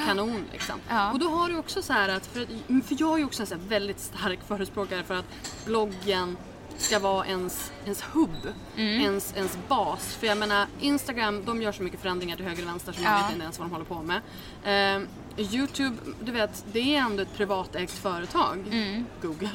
kanon 0.06 0.44
liksom. 0.52 0.76
Ja. 0.90 1.12
Och 1.12 1.20
då 1.20 1.30
har 1.30 1.50
du 1.50 1.58
också 1.58 1.82
så 1.82 1.94
här 1.94 2.10
att, 2.10 2.26
för, 2.28 2.46
för 2.82 2.96
jag 3.00 3.14
är 3.14 3.18
ju 3.18 3.26
också 3.26 3.44
en 3.54 3.68
väldigt 3.68 4.00
stark 4.00 4.40
förespråkare 4.48 5.04
för 5.04 5.16
att 5.16 5.26
bloggen 5.66 6.38
ska 6.82 7.00
vara 7.00 7.26
ens, 7.26 7.72
ens 7.86 8.02
hubb, 8.02 8.48
Mm. 8.78 9.02
ens, 9.02 9.34
ens 9.36 9.58
bas. 9.68 10.16
För 10.16 10.28
jag 10.28 10.38
menar 10.38 10.68
Instagram, 10.80 11.46
de 11.46 11.62
gör 11.62 11.72
så 11.72 11.84
mycket 11.84 12.00
förändringar 12.02 12.36
till 12.36 12.46
höger 12.46 12.64
och 12.64 12.70
vänster 12.70 12.92
som 12.92 13.04
Ja. 13.04 13.12
man 13.12 13.22
vet 13.24 13.32
inte 13.32 13.44
ens 13.44 13.60
vad 13.60 13.68
de 13.68 13.72
håller 13.72 13.86
på 13.86 14.02
med. 14.02 14.22
Eh, 14.98 15.02
Youtube, 15.56 15.96
du 16.24 16.32
vet, 16.32 16.66
det 16.72 16.96
är 16.96 17.00
ändå 17.00 17.24
ett 17.24 17.34
privatägt 17.38 17.92
företag, 17.92 18.64
Mm. 18.72 19.06
Google, 19.22 19.50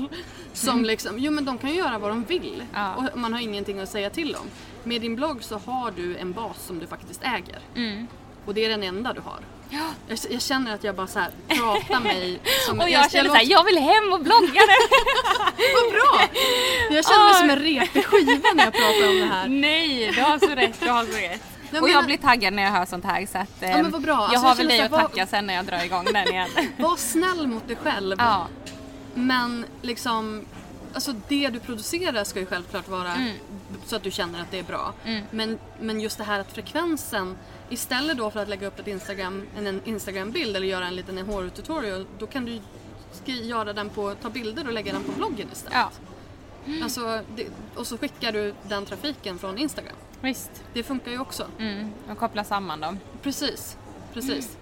som 0.53 0.85
liksom, 0.85 1.19
jo 1.19 1.33
men 1.33 1.45
de 1.45 1.59
kan 1.59 1.71
ju 1.71 1.77
göra 1.77 1.99
vad 1.99 2.11
de 2.11 2.25
vill 2.25 2.65
Ja. 2.75 2.95
och 3.13 3.19
man 3.19 3.33
har 3.33 3.41
ingenting 3.41 3.79
att 3.81 3.89
säga 3.89 4.11
till 4.11 4.35
om. 4.35 4.47
Med 4.85 5.01
din 5.01 5.17
blogg 5.17 5.45
så 5.45 5.59
har 5.59 5.91
du 5.91 6.17
en 6.17 6.33
bas 6.33 6.67
som 6.67 6.79
du 6.79 6.87
faktiskt 6.87 7.21
äger. 7.23 7.59
mm. 7.75 8.07
Och 8.47 8.55
det 8.55 8.65
är 8.65 8.69
den 8.69 8.83
enda 8.83 9.13
du 9.13 9.21
har. 9.21 9.39
Jag, 10.09 10.19
jag 10.31 10.43
känner 10.43 10.75
att 10.75 10.85
jag 10.85 10.95
bara 10.95 11.07
så 11.07 11.19
här 11.19 11.31
pratar 11.49 12.01
mig 12.01 12.41
som 12.67 12.81
Och 12.81 12.91
jag 12.91 13.11
känner 13.11 13.25
låter- 13.25 13.39
såhär, 13.41 13.51
jag 13.53 13.65
vill 13.65 13.79
hem 13.79 14.13
och 14.13 14.21
blogga 14.21 14.61
nu! 14.61 14.97
Vad 15.75 15.93
bra! 15.93 16.29
Jag 16.91 17.05
känner 17.07 17.25
mig 17.25 17.35
som 17.35 17.51
en 17.51 17.59
repig 17.59 18.05
skiva 18.07 18.49
när 18.55 18.65
jag 18.65 18.73
pratar 18.73 19.09
om 19.09 19.19
det 19.21 19.25
här. 19.27 19.49
Nej, 19.49 20.13
du 20.15 20.23
har 20.23 20.39
så 20.39 20.47
rätt, 20.55 20.81
du 20.81 20.89
har 20.89 21.05
så 21.05 21.13
rätt. 21.19 21.43
Jag 21.71 21.83
och 21.83 21.91
jag 21.91 22.05
blir 22.07 22.17
taggad 22.17 22.53
när 22.55 22.63
jag 22.63 22.71
hör 22.71 22.85
sånt 22.87 23.05
här 23.05 23.27
så 23.33 23.39
att 23.39 23.63
eh, 23.63 23.71
Ja, 23.71 23.77
men 23.83 23.91
vad 23.91 24.03
bra. 24.03 24.13
jag 24.13 24.23
Alltså, 24.23 24.39
har 24.41 24.49
jag 24.49 24.57
väl 24.57 24.67
dig 24.69 24.81
att 24.81 24.91
tacka 24.93 25.27
sen 25.27 25.47
när 25.47 25.55
jag 25.55 25.65
drar 25.65 25.85
igång 25.85 26.05
den 26.05 26.29
igen. 26.29 26.49
Var 26.79 26.97
snäll 26.97 27.47
mot 27.47 27.69
dig 27.69 27.77
själv. 27.83 28.17
ja, 28.19 28.47
Men 29.15 29.67
liksom, 29.83 30.45
alltså 30.95 31.15
det 31.29 31.49
du 31.51 31.61
producerar 31.61 32.25
ska 32.25 32.41
ju 32.41 32.47
självklart 32.47 32.89
vara 32.89 33.15
Mm. 33.15 33.37
så 33.87 33.97
att 33.97 34.03
du 34.03 34.11
känner 34.11 34.41
att 34.41 34.51
det 34.51 34.59
är 34.59 34.63
bra. 34.63 34.93
Men, 35.31 35.59
men 35.81 36.01
just 36.01 36.19
det 36.19 36.25
här 36.25 36.41
att 36.41 36.53
frekvensen, 36.53 37.37
istället 37.71 38.17
då 38.19 38.31
för 38.31 38.41
att 38.41 38.49
lägga 38.49 38.67
upp 38.67 38.79
ett 38.79 38.87
Instagram, 38.87 39.47
en, 39.57 39.81
Instagram-bild 39.85 40.57
eller 40.57 40.67
göra 40.67 40.87
en 40.87 40.97
liten 40.97 41.19
horror-tutorial, 41.19 42.07
då 42.19 42.27
kan 42.27 42.45
du 42.45 42.61
göra 43.27 43.73
den 43.73 43.89
på, 43.91 44.15
ta 44.15 44.31
bilder 44.31 44.67
och 44.67 44.73
lägga 44.73 44.93
den 44.93 45.03
på 45.05 45.13
bloggen 45.13 45.49
istället. 45.53 45.79
ja, 45.79 45.91
Alltså, 46.83 47.21
det, 47.37 47.47
och 47.75 47.87
så 47.87 47.99
skickar 47.99 48.33
du 48.33 48.55
den 48.69 48.87
trafiken 48.87 49.39
från 49.39 49.59
Instagram. 49.59 49.97
visst. 50.21 50.51
Det 50.73 50.83
funkar 50.83 51.11
ju 51.11 51.19
också. 51.19 51.47
Mm, 51.59 51.93
och 52.11 52.19
koppla 52.19 52.45
samman 52.45 52.81
dem. 52.81 52.99
Precis. 53.23 53.77
Precis. 54.15 54.57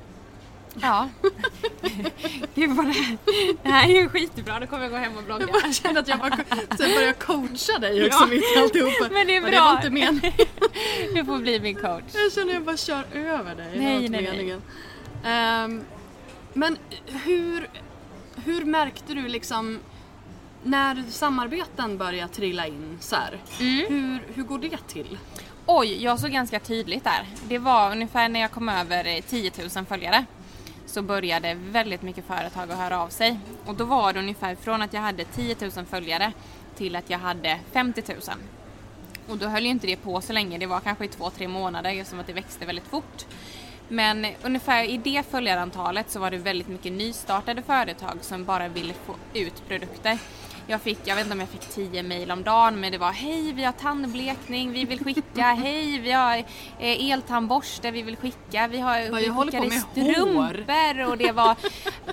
Ja. 0.80 1.08
Gud 2.54 2.70
vad 2.70 2.86
det 2.86 2.92
här, 2.92 3.16
det 3.62 3.68
här 3.68 3.88
är 3.88 3.92
ju 4.02 4.08
skitbra, 4.08 4.60
då 4.60 4.66
kommer 4.66 4.82
jag 4.82 4.90
gå 4.92 4.96
hem 4.98 5.16
och 5.16 5.22
blogga. 5.22 5.46
Jag 5.62 5.74
känner 5.74 6.00
att 6.00 6.08
jag 6.08 6.18
bara 6.18 6.38
jag 6.78 6.78
börjar 6.94 7.12
coacha 7.12 7.78
dig 7.78 8.06
också 8.06 8.18
Ja. 8.20 8.26
mitt 8.26 8.42
i 8.56 8.58
alltihopa. 8.58 9.08
Men 9.12 9.26
det 9.26 9.36
är 9.36 9.40
Men 9.40 9.50
bra. 9.50 9.60
det 9.60 9.64
var 9.66 9.76
inte 9.76 9.90
meningen. 9.90 10.32
Du 11.14 11.24
får 11.24 11.38
bli 11.38 11.60
min 11.60 11.74
coach. 11.74 12.02
Jag 12.14 12.32
känner 12.32 12.46
att 12.48 12.54
jag 12.54 12.62
bara 12.64 12.76
kör 12.76 13.04
över 13.14 13.54
dig. 13.54 13.72
Nej, 13.78 14.08
nej, 14.08 14.08
nej. 14.08 14.22
meningen. 14.22 14.62
Ehm, 15.24 15.82
men 16.52 16.76
hur, 17.24 17.68
hur 18.44 18.64
märkte 18.64 19.14
du 19.14 19.28
liksom 19.28 19.78
när 20.62 21.02
samarbeten 21.10 21.98
börjar 21.98 22.28
trilla 22.28 22.66
in 22.66 22.98
så 23.00 23.16
Mm. 23.60 23.86
hur, 23.88 24.34
hur 24.34 24.42
går 24.42 24.58
det 24.58 24.88
till? 24.88 25.18
Oj, 25.66 26.04
jag 26.04 26.18
såg 26.20 26.30
ganska 26.30 26.60
tydligt 26.60 27.04
där. 27.04 27.26
Det 27.48 27.58
var 27.58 27.90
ungefär 27.92 28.28
när 28.28 28.40
jag 28.40 28.50
kom 28.50 28.68
över 28.68 29.06
eh, 29.16 29.20
10 29.20 29.50
000 29.76 29.84
följare 29.86 30.24
så 30.92 31.02
började 31.02 31.54
väldigt 31.54 32.02
mycket 32.02 32.24
företag 32.24 32.70
att 32.70 32.78
höra 32.78 33.00
av 33.00 33.08
sig. 33.08 33.38
Och 33.66 33.74
då 33.74 33.84
var 33.84 34.12
det 34.12 34.18
ungefär 34.18 34.54
från 34.54 34.82
att 34.82 34.92
jag 34.92 35.00
hade 35.00 35.24
10 35.24 35.56
000 35.60 35.70
följare 35.86 36.32
till 36.76 36.96
att 36.96 37.10
jag 37.10 37.18
hade 37.18 37.58
50 37.72 38.02
000. 38.08 38.18
Och 39.28 39.38
då 39.38 39.46
höll 39.46 39.64
ju 39.64 39.70
inte 39.70 39.86
det 39.86 39.96
på 39.96 40.20
så 40.20 40.32
länge, 40.32 40.58
det 40.58 40.66
var 40.66 40.80
kanske 40.80 41.04
i 41.04 41.08
två, 41.08 41.30
tre 41.30 41.48
månader 41.48 41.90
just 41.90 42.10
som 42.10 42.20
att 42.20 42.26
det 42.26 42.32
växte 42.32 42.66
väldigt 42.66 42.86
fort. 42.86 43.26
Men 43.88 44.26
ungefär 44.42 44.84
i 44.84 44.96
det 44.96 45.22
följarantalet 45.30 46.10
så 46.10 46.20
var 46.20 46.30
det 46.30 46.38
väldigt 46.38 46.68
mycket 46.68 46.92
nystartade 46.92 47.62
företag 47.62 48.18
som 48.20 48.44
bara 48.44 48.68
ville 48.68 48.94
få 48.94 49.14
ut 49.34 49.68
produkter. 49.68 50.18
Jag 50.66 50.80
fick, 50.80 50.98
jag 51.04 51.16
vet 51.16 51.24
inte 51.24 51.34
om 51.34 51.40
jag 51.40 51.48
fick 51.48 51.60
10 51.60 52.02
mejl 52.02 52.30
om 52.30 52.42
dagen 52.42 52.80
men 52.80 52.92
det 52.92 52.98
var 52.98 53.12
hej 53.12 53.52
vi 53.52 53.64
har 53.64 53.72
tandblekning, 53.72 54.72
vi 54.72 54.84
vill 54.84 55.04
skicka, 55.04 55.42
hej 55.62 55.98
vi 55.98 56.12
har 56.12 56.36
eh, 56.78 57.10
eltandborste, 57.10 57.90
vi 57.90 58.02
vill 58.02 58.16
skicka, 58.16 58.68
vi 58.68 58.78
har 58.78 59.10
Vad 59.10 59.20
vi 59.20 59.26
i 59.26 59.30
med 59.60 59.82
hår. 59.82 59.86
strumpor 59.92 61.10
och 61.10 61.18
det 61.18 61.32
var, 61.32 61.56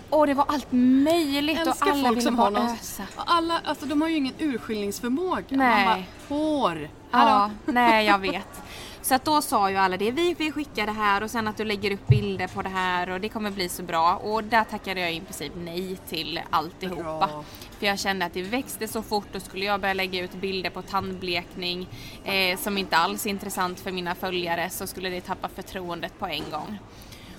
och 0.09 0.27
det 0.27 0.33
var 0.33 0.45
allt 0.47 0.67
möjligt 0.71 1.67
och 1.67 1.75
alla 1.79 2.11
ville 2.11 2.31
bara 2.31 2.49
någon... 2.49 2.67
ösa. 2.67 3.03
Alla, 3.15 3.61
alltså 3.63 3.85
de 3.85 4.01
har 4.01 4.09
ju 4.09 4.15
ingen 4.15 4.33
urskiljningsförmåga. 4.39 5.43
Nej. 5.49 5.85
Man 5.85 5.95
bara, 5.95 6.03
hår. 6.37 6.89
Ja, 7.11 7.17
Hallå? 7.17 7.51
nej 7.65 8.05
jag 8.05 8.19
vet. 8.19 8.61
Så 9.09 9.15
att 9.15 9.25
då 9.25 9.41
sa 9.41 9.69
ju 9.69 9.77
alla 9.77 9.97
det, 9.97 10.11
vi 10.11 10.33
vill 10.33 10.53
skicka 10.53 10.85
det 10.85 10.91
här 10.91 11.23
och 11.23 11.31
sen 11.31 11.47
att 11.47 11.57
du 11.57 11.65
lägger 11.65 11.91
upp 11.91 12.07
bilder 12.07 12.47
på 12.47 12.61
det 12.61 12.69
här 12.69 13.09
och 13.09 13.21
det 13.21 13.29
kommer 13.29 13.51
bli 13.51 13.69
så 13.69 13.83
bra. 13.83 14.15
Och 14.15 14.43
där 14.43 14.63
tackade 14.63 15.01
jag 15.01 15.13
i 15.13 15.19
princip 15.19 15.53
nej 15.55 15.97
till 16.09 16.41
alltihopa. 16.49 17.03
Bra. 17.03 17.43
För 17.79 17.85
jag 17.85 17.99
kände 17.99 18.25
att 18.25 18.33
det 18.33 18.41
växte 18.41 18.87
så 18.87 19.01
fort 19.01 19.35
och 19.35 19.41
skulle 19.41 19.65
jag 19.65 19.81
börja 19.81 19.93
lägga 19.93 20.23
ut 20.23 20.33
bilder 20.33 20.69
på 20.69 20.81
tandblekning 20.81 21.87
eh, 22.23 22.57
som 22.59 22.77
inte 22.77 22.97
alls 22.97 23.25
är 23.25 23.29
intressant 23.29 23.79
för 23.79 23.91
mina 23.91 24.15
följare 24.15 24.69
så 24.69 24.87
skulle 24.87 25.09
det 25.09 25.21
tappa 25.21 25.47
förtroendet 25.47 26.19
på 26.19 26.27
en 26.27 26.43
gång. 26.51 26.79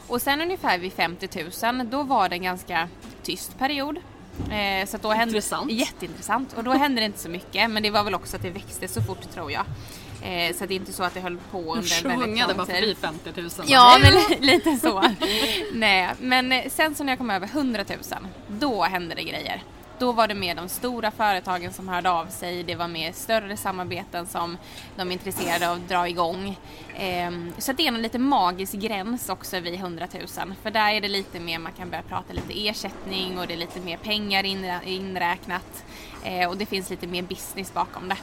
Och 0.08 0.22
sen 0.22 0.40
ungefär 0.40 0.78
vid 0.78 0.92
50 0.92 1.44
000 1.72 1.90
då 1.90 2.02
var 2.02 2.28
det 2.28 2.36
en 2.36 2.42
ganska 2.42 2.88
tyst 3.22 3.58
period. 3.58 3.98
Eh, 4.50 4.86
så 4.86 4.96
då 4.96 5.08
hände, 5.08 5.36
Intressant. 5.36 5.72
Jätteintressant. 5.72 6.52
Och 6.52 6.64
då 6.64 6.70
hände 6.70 7.00
det 7.00 7.04
inte 7.04 7.18
så 7.18 7.28
mycket 7.28 7.70
men 7.70 7.82
det 7.82 7.90
var 7.90 8.04
väl 8.04 8.14
också 8.14 8.36
att 8.36 8.42
det 8.42 8.50
växte 8.50 8.88
så 8.88 9.02
fort 9.02 9.30
tror 9.32 9.52
jag. 9.52 9.64
Eh, 10.22 10.54
så 10.56 10.66
det 10.66 10.74
är 10.74 10.76
inte 10.76 10.92
så 10.92 11.02
att 11.02 11.14
det 11.14 11.20
höll 11.20 11.38
på 11.50 11.58
under 11.58 11.76
en 11.76 12.18
väldigt 12.18 12.38
lång 12.48 12.56
bara 12.56 12.66
tid. 12.66 12.74
förbi 12.74 12.94
50 12.94 13.40
000. 13.40 13.50
Ja, 13.66 13.98
men 14.02 14.12
li- 14.14 14.38
lite 14.40 14.76
så. 14.76 15.02
Nej, 15.72 16.08
men 16.20 16.52
eh, 16.52 16.68
sen 16.70 16.94
så 16.94 17.04
när 17.04 17.12
jag 17.12 17.18
kom 17.18 17.30
över 17.30 17.46
100 17.46 17.84
000, 17.88 17.98
då 18.48 18.82
hände 18.82 19.14
det 19.14 19.22
grejer. 19.22 19.62
Då 19.98 20.12
var 20.12 20.28
det 20.28 20.34
mer 20.34 20.54
de 20.54 20.68
stora 20.68 21.10
företagen 21.10 21.72
som 21.72 21.88
hörde 21.88 22.10
av 22.10 22.26
sig, 22.26 22.62
det 22.62 22.74
var 22.74 22.88
mer 22.88 23.12
större 23.12 23.56
samarbeten 23.56 24.26
som 24.26 24.56
de 24.96 25.08
är 25.08 25.12
intresserade 25.12 25.70
av 25.70 25.76
att 25.76 25.88
dra 25.88 26.08
igång. 26.08 26.58
Ehm, 26.96 27.52
så 27.58 27.72
det 27.72 27.82
är 27.82 27.88
en 27.88 28.02
lite 28.02 28.18
magisk 28.18 28.72
gräns 28.72 29.28
också 29.28 29.60
vid 29.60 29.74
100 29.74 30.08
000, 30.14 30.54
för 30.62 30.70
där 30.70 30.92
är 30.92 31.00
det 31.00 31.08
lite 31.08 31.40
mer, 31.40 31.58
man 31.58 31.72
kan 31.72 31.90
börja 31.90 32.02
prata 32.02 32.32
lite 32.32 32.68
ersättning 32.68 33.38
och 33.38 33.46
det 33.46 33.52
är 33.54 33.58
lite 33.58 33.80
mer 33.80 33.96
pengar 33.96 34.42
inrä- 34.42 34.84
inräknat 34.84 35.84
eh, 36.24 36.48
och 36.48 36.56
det 36.56 36.66
finns 36.66 36.90
lite 36.90 37.06
mer 37.06 37.22
business 37.22 37.74
bakom 37.74 38.08
det. 38.08 38.16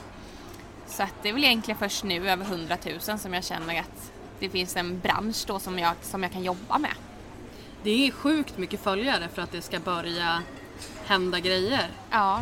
Så 0.87 1.03
att 1.03 1.13
det 1.23 1.29
är 1.29 1.33
väl 1.33 1.43
egentligen 1.43 1.77
först 1.79 2.03
nu 2.03 2.29
över 2.29 2.45
100 2.45 2.77
000 3.07 3.19
som 3.19 3.33
jag 3.33 3.43
känner 3.43 3.79
att 3.79 4.11
det 4.39 4.49
finns 4.49 4.75
en 4.75 4.99
bransch 4.99 5.43
då 5.47 5.59
som 5.59 5.79
jag, 5.79 5.93
som 6.01 6.23
jag 6.23 6.31
kan 6.31 6.43
jobba 6.43 6.77
med. 6.77 6.93
Det 7.83 8.07
är 8.07 8.11
sjukt 8.11 8.57
mycket 8.57 8.79
följare 8.83 9.27
för 9.33 9.41
att 9.41 9.51
det 9.51 9.61
ska 9.61 9.79
börja 9.79 10.43
hända 11.05 11.39
grejer. 11.39 11.89
Ja. 12.11 12.41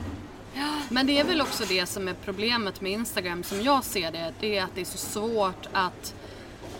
Men 0.90 1.08
det 1.08 1.20
är 1.20 1.24
väl 1.24 1.42
också 1.42 1.66
det 1.66 1.86
som 1.86 2.08
är 2.08 2.14
problemet 2.14 2.82
med 2.82 2.92
Instagram 2.92 3.44
som 3.44 3.62
jag 3.62 3.84
ser 3.84 4.12
det. 4.12 4.34
Det 4.40 4.58
är 4.58 4.64
att 4.64 4.76
det 4.76 4.82
är 4.82 4.86
så 4.86 4.98
svårt 4.98 5.68
att 5.74 6.14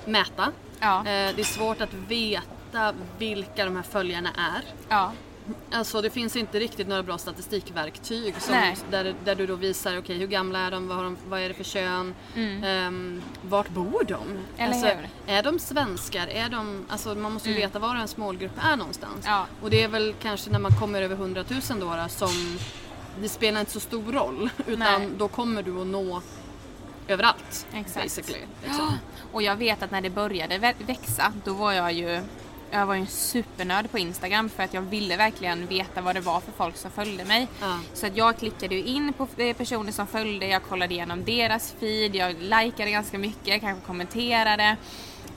mäta. 0.06 0.52
Ja. 0.80 0.98
Eh, 1.00 1.04
Det 1.36 1.40
är 1.40 1.44
svårt 1.44 1.82
att 1.82 1.94
veta 1.94 2.94
vilka 3.18 3.66
de 3.66 3.76
här 3.76 3.84
följarna 3.84 4.30
är. 4.30 4.64
Ja. 4.90 5.12
Alltså 5.72 6.02
det 6.02 6.10
finns 6.10 6.36
inte 6.36 6.60
riktigt 6.60 6.88
några 6.88 7.04
bra 7.04 7.18
statistikverktyg 7.18 8.42
som, 8.42 8.56
där, 8.92 9.16
där 9.26 9.36
du 9.36 9.48
då 9.48 9.56
visar 9.56 9.98
okej 9.98 10.18
hur 10.18 10.28
gamla 10.28 10.60
är 10.60 10.72
de, 10.72 10.88
vad, 10.88 10.98
har 10.98 11.04
de, 11.04 11.18
vad 11.28 11.40
är 11.40 11.48
det 11.48 11.54
för 11.56 11.64
kön, 11.64 12.14
ehm, 12.36 13.22
vart 13.42 13.70
bor 13.70 14.04
de? 14.08 14.14
Mm. 14.22 14.44
Eller 14.58 14.74
alltså, 14.74 14.88
hur? 14.88 15.10
Är 15.36 15.44
de 15.44 15.60
svenskar? 15.60 16.28
Är 16.28 16.50
de, 16.50 16.86
alltså 16.90 17.16
man 17.16 17.32
måste 17.32 17.50
ju 17.50 17.56
veta 17.56 17.80
var 17.80 17.96
ens 17.96 18.18
målgrupp 18.18 18.52
är 18.62 18.76
någonstans. 18.76 19.24
Ja. 19.26 19.46
Och 19.62 19.70
det 19.70 19.84
är 19.84 19.88
väl 19.88 20.14
kanske 20.22 20.50
när 20.52 20.60
man 20.60 20.72
kommer 20.72 21.02
över 21.02 21.16
100 21.16 21.44
000 21.70 21.80
då, 21.80 21.86
då 21.86 22.06
som 22.10 22.58
det 23.22 23.30
spelar 23.30 23.60
inte 23.60 23.72
så 23.72 23.80
stor 23.80 24.12
roll 24.12 24.50
utan 24.68 24.80
Nej. 25.02 25.10
då 25.18 25.28
kommer 25.28 25.64
du 25.64 25.82
att 25.82 25.88
nå 25.88 26.22
överallt. 27.08 27.68
Exakt. 27.74 28.04
Basically. 28.06 28.44
Liksom. 28.64 28.98
Och 29.32 29.42
jag 29.42 29.56
vet 29.56 29.84
att 29.84 29.92
när 29.92 30.02
det 30.02 30.10
började 30.10 30.58
vä- 30.58 30.86
växa, 30.86 31.34
då 31.44 31.54
var 31.54 31.74
jag 31.74 31.94
ju 31.94 32.22
jag 32.72 32.86
var 32.86 32.96
ju 32.96 33.02
en 33.02 33.08
supernörd 33.08 33.92
på 33.92 33.98
Instagram 33.98 34.50
för 34.50 34.64
att 34.64 34.74
jag 34.74 34.82
ville 34.82 35.18
verkligen 35.18 35.68
veta 35.68 36.02
vad 36.02 36.16
det 36.16 36.22
var 36.22 36.40
för 36.40 36.52
folk 36.52 36.78
som 36.78 36.92
följde 36.92 37.26
mig. 37.26 37.48
Ja. 37.62 37.80
Så 37.94 38.08
att 38.08 38.18
jag 38.18 38.38
klickade 38.38 38.76
ju 38.76 38.84
in 38.84 39.14
på 39.14 39.28
eh, 39.38 39.56
personer 39.56 39.92
som 39.92 40.08
följde, 40.08 40.48
jag 40.48 40.64
kollade 40.64 40.94
igenom 40.94 41.24
deras 41.26 41.76
feed, 41.80 42.16
jag 42.16 42.36
likade 42.40 42.92
ganska 42.92 43.18
mycket, 43.18 43.62
kanske 43.62 43.86
kommenterade. 43.88 44.78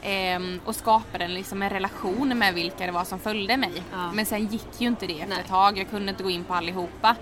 Ehm, 0.02 0.60
och 0.64 0.76
skapade 0.76 1.24
en, 1.24 1.34
liksom 1.34 1.62
en 1.62 1.70
relation 1.70 2.38
med 2.38 2.54
vilka 2.54 2.86
det 2.86 2.92
var 2.92 3.04
som 3.04 3.18
följde 3.18 3.56
mig. 3.56 3.82
Ja. 3.92 4.12
Men 4.12 4.26
sen 4.26 4.46
gick 4.46 4.80
ju 4.80 4.86
inte 4.86 5.06
det 5.06 5.12
efter 5.12 5.28
Nej. 5.28 5.40
ett 5.40 5.48
tag, 5.48 5.78
jag 5.78 5.90
kunde 5.90 6.10
inte 6.10 6.22
gå 6.22 6.30
in 6.30 6.44
på 6.44 6.54
allihopa. 6.54 7.16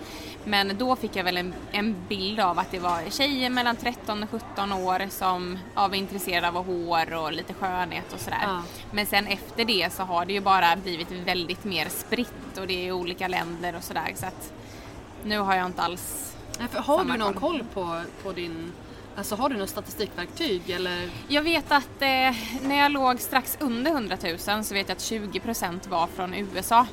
Men 0.44 0.78
då 0.78 0.96
fick 0.96 1.16
jag 1.16 1.24
väl 1.24 1.36
en, 1.36 1.54
en 1.72 1.96
bild 2.08 2.40
av 2.40 2.58
att 2.58 2.70
det 2.70 2.78
var 2.78 3.10
tjejer 3.10 3.50
mellan 3.50 3.76
13 3.76 4.22
och 4.22 4.30
17 4.30 4.72
år 4.72 5.06
som 5.10 5.58
ja, 5.74 5.88
var 5.88 5.94
intresserade 5.94 6.48
av 6.48 6.66
hår 6.66 7.14
och 7.14 7.32
lite 7.32 7.54
skönhet 7.54 8.12
och 8.12 8.20
sådär. 8.20 8.42
Ja. 8.42 8.62
Men 8.90 9.06
sen 9.06 9.26
efter 9.26 9.64
det 9.64 9.92
så 9.92 10.02
har 10.02 10.24
det 10.24 10.32
ju 10.32 10.40
bara 10.40 10.76
blivit 10.76 11.10
väldigt 11.10 11.64
mer 11.64 11.88
spritt 11.88 12.58
och 12.58 12.66
det 12.66 12.74
är 12.74 12.86
i 12.86 12.92
olika 12.92 13.28
länder 13.28 13.76
och 13.76 13.84
sådär. 13.84 14.12
Så 14.14 14.26
att 14.26 14.52
nu 15.24 15.38
har 15.38 15.54
jag 15.54 15.66
inte 15.66 15.82
alls 15.82 16.36
Nej, 16.58 16.68
Har 16.74 17.04
du 17.04 17.16
någon 17.16 17.34
koll 17.34 17.64
på, 17.74 18.00
på 18.22 18.32
din, 18.32 18.72
alltså 19.16 19.34
har 19.34 19.48
du 19.48 19.56
något 19.56 19.68
statistikverktyg 19.68 20.70
eller? 20.70 21.10
Jag 21.28 21.42
vet 21.42 21.72
att 21.72 22.02
eh, 22.02 22.08
när 22.62 22.78
jag 22.78 22.92
låg 22.92 23.20
strax 23.20 23.56
under 23.60 23.90
100 23.90 24.16
000 24.48 24.64
så 24.64 24.74
vet 24.74 24.88
jag 24.88 24.96
att 24.96 25.02
20% 25.02 25.88
var 25.88 26.06
från 26.06 26.34
USA. 26.34 26.86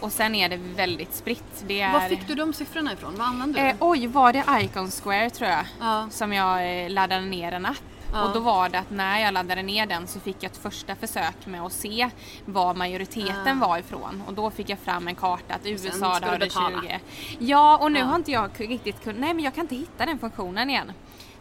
Och 0.00 0.12
sen 0.12 0.34
är 0.34 0.48
det 0.48 0.56
väldigt 0.56 1.14
spritt. 1.14 1.64
Det 1.66 1.80
är... 1.80 1.92
Var 1.92 2.00
fick 2.00 2.26
du 2.28 2.34
de 2.34 2.52
siffrorna 2.52 2.92
ifrån? 2.92 3.14
Vad 3.18 3.26
använde 3.26 3.60
du? 3.60 3.66
Eh, 3.68 3.76
oj, 3.80 4.06
var 4.06 4.32
det 4.32 4.44
Icon 4.60 4.90
Square 4.90 5.30
tror 5.30 5.50
jag? 5.50 5.64
Ja. 5.80 6.08
Som 6.10 6.32
jag 6.32 6.84
eh, 6.84 6.90
laddade 6.90 7.20
ner 7.26 7.52
en 7.52 7.66
app. 7.66 7.76
Ja. 8.12 8.24
Och 8.24 8.34
då 8.34 8.40
var 8.40 8.68
det 8.68 8.78
att 8.78 8.90
när 8.90 9.18
jag 9.18 9.34
laddade 9.34 9.62
ner 9.62 9.86
den 9.86 10.06
så 10.06 10.20
fick 10.20 10.36
jag 10.40 10.50
ett 10.52 10.56
första 10.56 10.94
försök 10.94 11.46
med 11.46 11.62
att 11.62 11.72
se 11.72 12.10
var 12.44 12.74
majoriteten 12.74 13.62
Ah. 13.62 13.66
var 13.66 13.78
ifrån. 13.78 14.22
Och 14.26 14.34
då 14.34 14.50
fick 14.50 14.68
jag 14.68 14.78
fram 14.78 15.08
en 15.08 15.14
karta 15.14 15.54
att 15.54 15.66
USA 15.66 16.20
betala. 16.38 16.80
20. 16.82 17.00
Ja, 17.38 17.76
och 17.76 17.92
nu 17.92 17.98
Ja. 17.98 18.04
har 18.04 18.16
inte 18.16 18.30
jag 18.32 18.50
riktigt 18.58 19.02
kunnat, 19.04 19.20
nej 19.20 19.34
men 19.34 19.44
jag 19.44 19.54
kan 19.54 19.64
inte 19.64 19.74
hitta 19.74 20.06
den 20.06 20.18
funktionen 20.18 20.70
igen. 20.70 20.92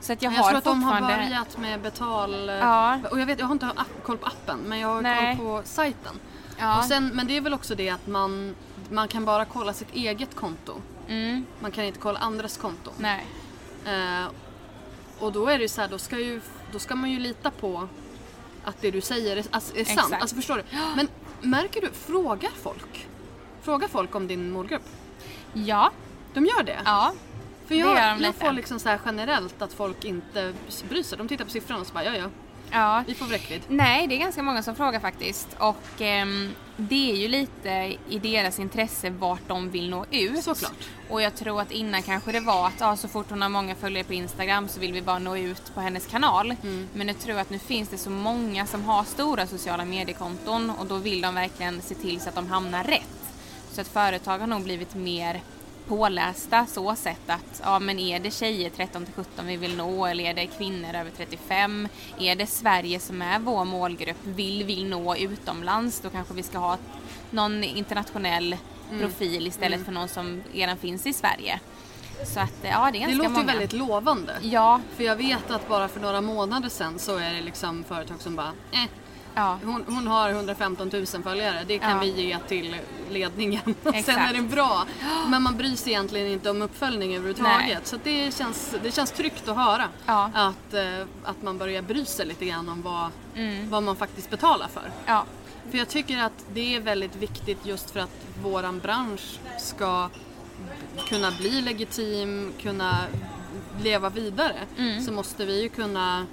Så 0.04 0.14
att 0.14 0.22
jag, 0.22 0.34
Jag, 0.34 0.38
har 0.38 0.50
tror 0.50 0.58
att 0.58 0.64
de 0.64 0.84
har 0.84 1.02
börjat 1.02 1.58
med 1.58 1.82
betal... 1.82 2.48
Ja. 2.48 3.00
Och 3.12 3.20
jag, 3.20 3.26
vet, 3.26 3.40
jag 3.40 3.46
har 3.46 3.54
inte 3.54 3.70
koll 4.04 4.18
på 4.18 4.26
appen 4.28 4.60
men 4.60 4.80
jag 4.80 4.88
har 4.88 5.02
Nej. 5.02 5.38
koll 5.38 5.46
på 5.46 5.62
sajten. 5.68 6.20
Ja. 6.60 6.78
Och 6.78 6.86
sen, 6.86 7.08
men 7.14 7.28
det 7.28 7.38
är 7.38 7.42
väl 7.42 7.54
också 7.54 7.76
det 7.76 7.90
att 7.90 8.08
man, 8.08 8.56
man 8.90 9.08
kan 9.08 9.26
bara 9.26 9.46
kolla 9.46 9.74
sitt 9.74 9.94
eget 9.94 10.36
konto. 10.36 10.74
Mm, 11.08 11.46
Man 11.60 11.72
kan 11.72 11.84
inte 11.84 12.00
kolla 12.00 12.20
andras 12.20 12.58
konton. 12.58 12.94
nej. 12.98 13.26
Eh, 13.86 14.26
och 15.20 15.32
då 15.32 15.48
är 15.48 15.58
det 15.58 15.62
ju 15.62 15.68
så 15.68 15.82
här, 15.82 15.88
då 15.88 15.98
ska, 15.98 16.20
ju, 16.20 16.42
då 16.72 16.80
ska 16.80 16.96
man 16.96 17.12
ju 17.12 17.20
lita 17.20 17.52
på 17.52 17.88
att 18.64 18.82
det 18.82 18.92
du 18.92 19.02
säger 19.02 19.38
är, 19.38 19.46
alltså, 19.52 19.76
är 19.76 19.84
sant. 19.86 20.00
Exakt. 20.00 20.22
Alltså 20.22 20.36
förstår 20.36 20.56
du? 20.56 20.64
Men 20.96 21.08
märker 21.42 21.82
du, 21.82 21.92
frågar 21.92 22.52
folk? 22.64 23.08
Frågar 23.62 23.88
folk 23.88 24.16
om 24.16 24.28
din 24.28 24.52
målgrupp? 24.52 24.90
Ja, 25.54 25.92
De 26.34 26.46
gör 26.46 26.64
det? 26.64 26.80
ja. 26.86 27.12
För 27.82 27.96
jag, 27.96 27.98
jag 27.98 28.22
lite. 28.22 28.46
får 28.46 28.52
liksom 28.52 28.80
så 28.80 28.98
generellt 29.06 29.62
att 29.62 29.74
folk 29.74 30.06
inte 30.06 30.54
bryr 30.90 31.04
sig. 31.04 31.18
De 31.18 31.28
tittar 31.28 31.46
på 31.46 31.52
siffrorna 31.52 31.82
och 31.82 31.88
så 31.88 31.94
bara 31.94 32.04
ja 32.04 32.16
ja, 32.16 32.30
ja. 32.72 33.04
vi 33.08 33.16
får 33.16 33.26
räckvidd. 33.26 33.62
Nej, 33.68 34.08
det 34.08 34.16
är 34.16 34.20
ganska 34.20 34.44
många 34.44 34.64
som 34.64 34.76
frågar 34.76 35.00
faktiskt. 35.00 35.48
Och 35.60 36.02
ehm, 36.02 36.52
det 36.78 37.12
är 37.12 37.16
ju 37.16 37.28
lite 37.28 37.96
i 38.10 38.20
deras 38.20 38.60
intresse 38.60 39.10
vart 39.10 39.48
de 39.48 39.70
vill 39.70 39.90
nå 39.90 40.06
ut. 40.12 40.44
Såklart. 40.44 40.90
Och 41.10 41.22
jag 41.22 41.36
tror 41.36 41.62
att 41.62 41.72
innan 41.72 42.02
kanske 42.02 42.32
det 42.32 42.40
var 42.40 42.68
att 42.68 42.80
ja, 42.80 42.96
så 42.96 43.08
fort 43.08 43.30
hon 43.30 43.42
har 43.42 43.50
många 43.50 43.76
följare 43.76 44.04
på 44.04 44.14
Instagram 44.14 44.68
så 44.68 44.80
vill 44.80 44.94
vi 44.94 45.02
bara 45.02 45.20
nå 45.20 45.38
ut 45.38 45.74
på 45.74 45.82
hennes 45.82 46.06
kanal. 46.06 46.56
Mm. 46.64 46.88
Men 46.94 47.08
nu 47.08 47.14
tror 47.14 47.36
jag 47.36 47.42
att 47.42 47.50
nu 47.50 47.60
finns 47.60 47.90
det 47.90 47.98
så 47.98 48.10
många 48.10 48.66
som 48.66 48.84
har 48.84 49.04
stora 49.04 49.48
sociala 49.48 49.86
mediekonton 49.86 50.70
och 50.70 50.86
då 50.86 50.98
vill 50.98 51.22
de 51.22 51.36
verkligen 51.36 51.82
se 51.82 51.96
till 51.96 52.20
så 52.20 52.30
att 52.30 52.36
de 52.36 52.48
hamnar 52.48 52.84
rätt. 52.84 53.10
Så 53.72 53.82
att 53.82 53.88
företag 53.88 54.40
har 54.40 54.48
nog 54.48 54.64
blivit 54.64 54.96
mer 54.96 55.42
pålästa 55.88 56.66
så 56.66 56.96
sett 56.96 57.30
att 57.30 57.62
ja 57.64 57.80
men 57.80 58.00
är 58.00 58.20
det 58.20 58.32
tjejer 58.32 58.70
13 58.70 59.06
till 59.06 59.14
17 59.14 59.48
vi 59.48 59.58
vill 59.58 59.78
nå 59.78 60.06
eller 60.06 60.24
är 60.24 60.34
det 60.34 60.48
kvinnor 60.48 60.96
över 60.96 61.12
35? 61.18 61.88
Är 62.20 62.36
det 62.36 62.48
Sverige 62.48 63.00
som 63.00 63.22
är 63.22 63.40
vår 63.40 63.66
målgrupp? 63.66 64.18
Vill 64.24 64.64
vi 64.64 64.84
nå 64.84 65.16
utomlands? 65.16 66.00
Då 66.00 66.10
kanske 66.10 66.34
vi 66.34 66.44
ska 66.44 66.58
ha 66.58 66.78
någon 67.32 67.64
internationell 67.64 68.58
profil 69.00 69.48
istället 69.48 69.86
för 69.86 69.92
någon 69.92 70.08
som 70.08 70.44
redan 70.54 70.78
finns 70.78 71.06
i 71.08 71.14
Sverige. 71.14 71.60
Så 72.26 72.40
att 72.40 72.54
ja, 72.62 72.90
det 72.94 73.00
Det 73.00 73.14
låter 73.16 73.30
många. 73.30 73.40
ju 73.42 73.46
väldigt 73.48 73.74
lovande. 73.74 74.34
Ja, 74.42 74.82
För 74.96 75.04
jag 75.04 75.16
vet 75.16 75.52
att 75.52 75.68
bara 75.70 75.88
för 75.88 76.00
några 76.00 76.22
månader 76.22 76.70
sedan 76.70 77.00
så 77.00 77.18
är 77.18 77.34
det 77.34 77.42
liksom 77.42 77.84
företag 77.84 78.22
som 78.22 78.36
bara 78.36 78.52
eh, 78.72 78.84
ja, 79.36 79.60
hon, 79.66 79.84
hon 79.88 80.08
har 80.08 80.30
115 80.30 80.90
000 80.94 81.06
följare, 81.06 81.64
det 81.68 81.80
kan 81.80 81.92
Ja. 81.92 82.00
vi 82.00 82.22
ge 82.22 82.38
till 82.48 82.76
ledningen. 83.12 83.62
Sen 84.06 84.20
är 84.20 84.34
det 84.34 84.42
bra. 84.42 84.86
Men 85.28 85.42
man 85.44 85.58
bryr 85.58 85.76
sig 85.76 85.94
egentligen 85.94 86.28
inte 86.28 86.50
om 86.50 86.62
uppföljning 86.62 87.16
överhuvudtaget. 87.16 87.68
Nej. 87.68 87.78
Så 87.84 87.98
det 88.04 88.36
känns, 88.38 88.76
det 88.84 88.92
känns 88.92 89.12
tryggt 89.12 89.48
att 89.48 89.56
höra. 89.56 89.86
Ja. 90.06 90.32
Att, 90.34 90.74
eh, 90.74 91.08
att 91.24 91.42
man 91.42 91.58
börjar 91.58 91.82
bry 91.82 92.06
sig 92.06 92.26
lite 92.26 92.46
grann 92.46 92.70
om 92.70 92.82
vad, 92.82 93.10
Mm. 93.36 93.70
vad 93.70 93.84
man 93.84 93.96
faktiskt 93.96 94.30
betalar 94.30 94.68
för. 94.68 94.92
ja, 95.06 95.26
För 95.72 95.78
jag 95.78 95.90
tycker 95.90 96.18
att 96.24 96.46
det 96.54 96.76
är 96.76 96.80
väldigt 96.80 97.16
viktigt 97.16 97.66
just 97.66 97.92
för 97.92 98.00
att 98.00 98.10
våran 98.44 98.80
bransch 98.80 99.40
ska 99.60 100.10
kunna 101.10 101.32
bli 101.32 101.62
legitim, 101.62 102.54
kunna 102.62 102.98
leva 103.84 104.10
vidare. 104.10 104.56
Mm. 104.78 105.02
Så 105.02 105.12
måste 105.12 105.46
vi 105.46 105.62
ju 105.62 105.70
kunna, 105.70 106.26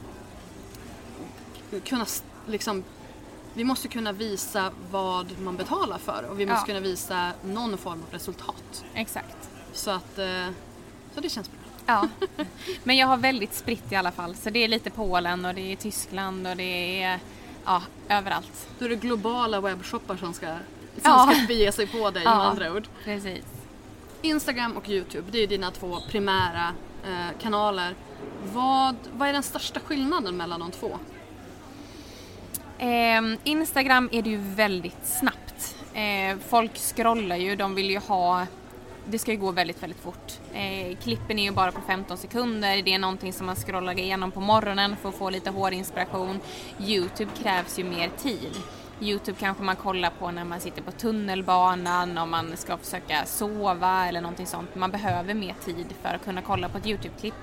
kunna 1.85 2.07
liksom 2.47 2.85
vi 3.55 3.65
måste 3.65 3.89
kunna 3.89 4.13
visa 4.13 4.71
vad 4.91 5.41
man 5.41 5.57
betalar 5.57 5.99
för 5.99 6.27
och 6.31 6.41
vi 6.41 6.47
måste 6.47 6.61
Ja. 6.63 6.67
kunna 6.67 6.81
visa 6.81 7.33
någon 7.45 7.79
form 7.79 8.03
av 8.07 8.13
resultat. 8.13 8.85
exakt. 8.95 9.51
Så 9.73 9.91
att 9.91 10.19
eh, 10.19 10.47
så 11.15 11.21
det 11.21 11.29
känns 11.29 11.51
bra. 11.51 11.59
Ja, 11.87 12.09
men 12.85 12.97
jag 12.97 13.07
har 13.07 13.17
väldigt 13.17 13.55
spritt 13.55 13.93
i 13.93 13.97
alla 13.97 14.13
fall. 14.13 14.35
Så 14.37 14.51
det 14.51 14.65
är 14.65 14.69
lite 14.69 14.91
Polen 14.91 15.45
och 15.45 15.55
det 15.55 15.61
är 15.73 15.77
Tyskland 15.77 16.47
och 16.47 16.57
det 16.57 17.03
är 17.03 17.21
ja, 17.65 17.83
överallt. 18.09 18.69
Då 18.79 18.85
är 18.85 18.89
det 18.89 18.97
globala 18.97 19.61
webbshoppar 19.61 20.17
som 20.17 20.35
ska, 20.35 20.47
som 20.47 20.57
Ja. 21.03 21.33
ska 21.35 21.47
bege 21.47 21.73
sig 21.73 21.87
på 21.87 22.11
dig 22.11 22.23
Ja. 22.25 22.37
med 22.37 22.47
andra 22.47 22.73
ord. 22.73 22.89
Precis. 23.05 23.45
Instagram 24.23 24.77
och 24.77 24.89
Youtube, 24.89 25.27
det 25.31 25.39
är 25.39 25.47
dina 25.47 25.71
två 25.71 25.99
primära 26.09 26.73
eh, 27.05 27.39
kanaler. 27.43 27.95
Vad, 28.53 28.97
vad 29.13 29.29
är 29.29 29.33
den 29.33 29.43
största 29.43 29.81
skillnaden 29.81 30.37
mellan 30.37 30.61
de 30.61 30.71
två? 30.71 30.99
Ehm, 32.83 33.37
Instagram 33.45 34.09
är 34.13 34.23
det 34.23 34.31
ju 34.31 34.37
väldigt 34.37 35.07
snabbt. 35.07 35.77
Eh, 35.95 36.39
folk 36.49 36.77
scrollar 36.77 37.37
ju, 37.37 37.57
de 37.57 37.75
vill 37.75 37.91
ju 37.91 37.99
ha 37.99 38.47
det 39.07 39.19
ska 39.19 39.31
ju 39.33 39.39
gå 39.39 39.51
väldigt, 39.51 39.83
väldigt 39.83 40.01
fort. 40.01 40.33
Eh, 40.53 40.97
klippen 40.97 41.39
är 41.39 41.43
ju 41.43 41.51
bara 41.51 41.73
på 41.73 41.81
15 41.81 42.19
sekunder. 42.19 42.83
Det 42.83 42.95
är 42.95 42.99
någonting 42.99 43.33
som 43.33 43.47
man 43.47 43.57
scrollar 43.57 43.99
igenom 43.99 44.31
på 44.31 44.41
morgonen 44.41 44.97
för 44.97 45.09
att 45.09 45.15
få 45.15 45.31
lite 45.31 45.51
hårinspiration. 45.51 46.41
Youtube 46.81 47.31
krävs 47.43 47.79
ju 47.79 47.85
mer 47.85 48.11
tid. 48.19 48.57
Youtube 49.01 49.39
kanske 49.41 49.63
man 49.63 49.77
kollar 49.77 50.11
på 50.11 50.31
när 50.31 50.45
man 50.45 50.61
sitter 50.61 50.83
på 50.83 50.91
tunnelbanan, 50.91 52.19
om 52.19 52.31
man 52.31 52.57
ska 52.57 52.77
försöka 52.77 53.25
sova 53.27 54.07
eller 54.09 54.21
någonting 54.21 54.47
sånt. 54.47 54.75
Man 54.75 54.91
behöver 54.91 55.35
mer 55.35 55.55
tid 55.65 55.87
för 56.03 56.09
att 56.09 56.25
kunna 56.25 56.43
kolla 56.43 56.69
på 56.69 56.79
ett 56.79 56.87
Youtube-klipp. 56.87 57.35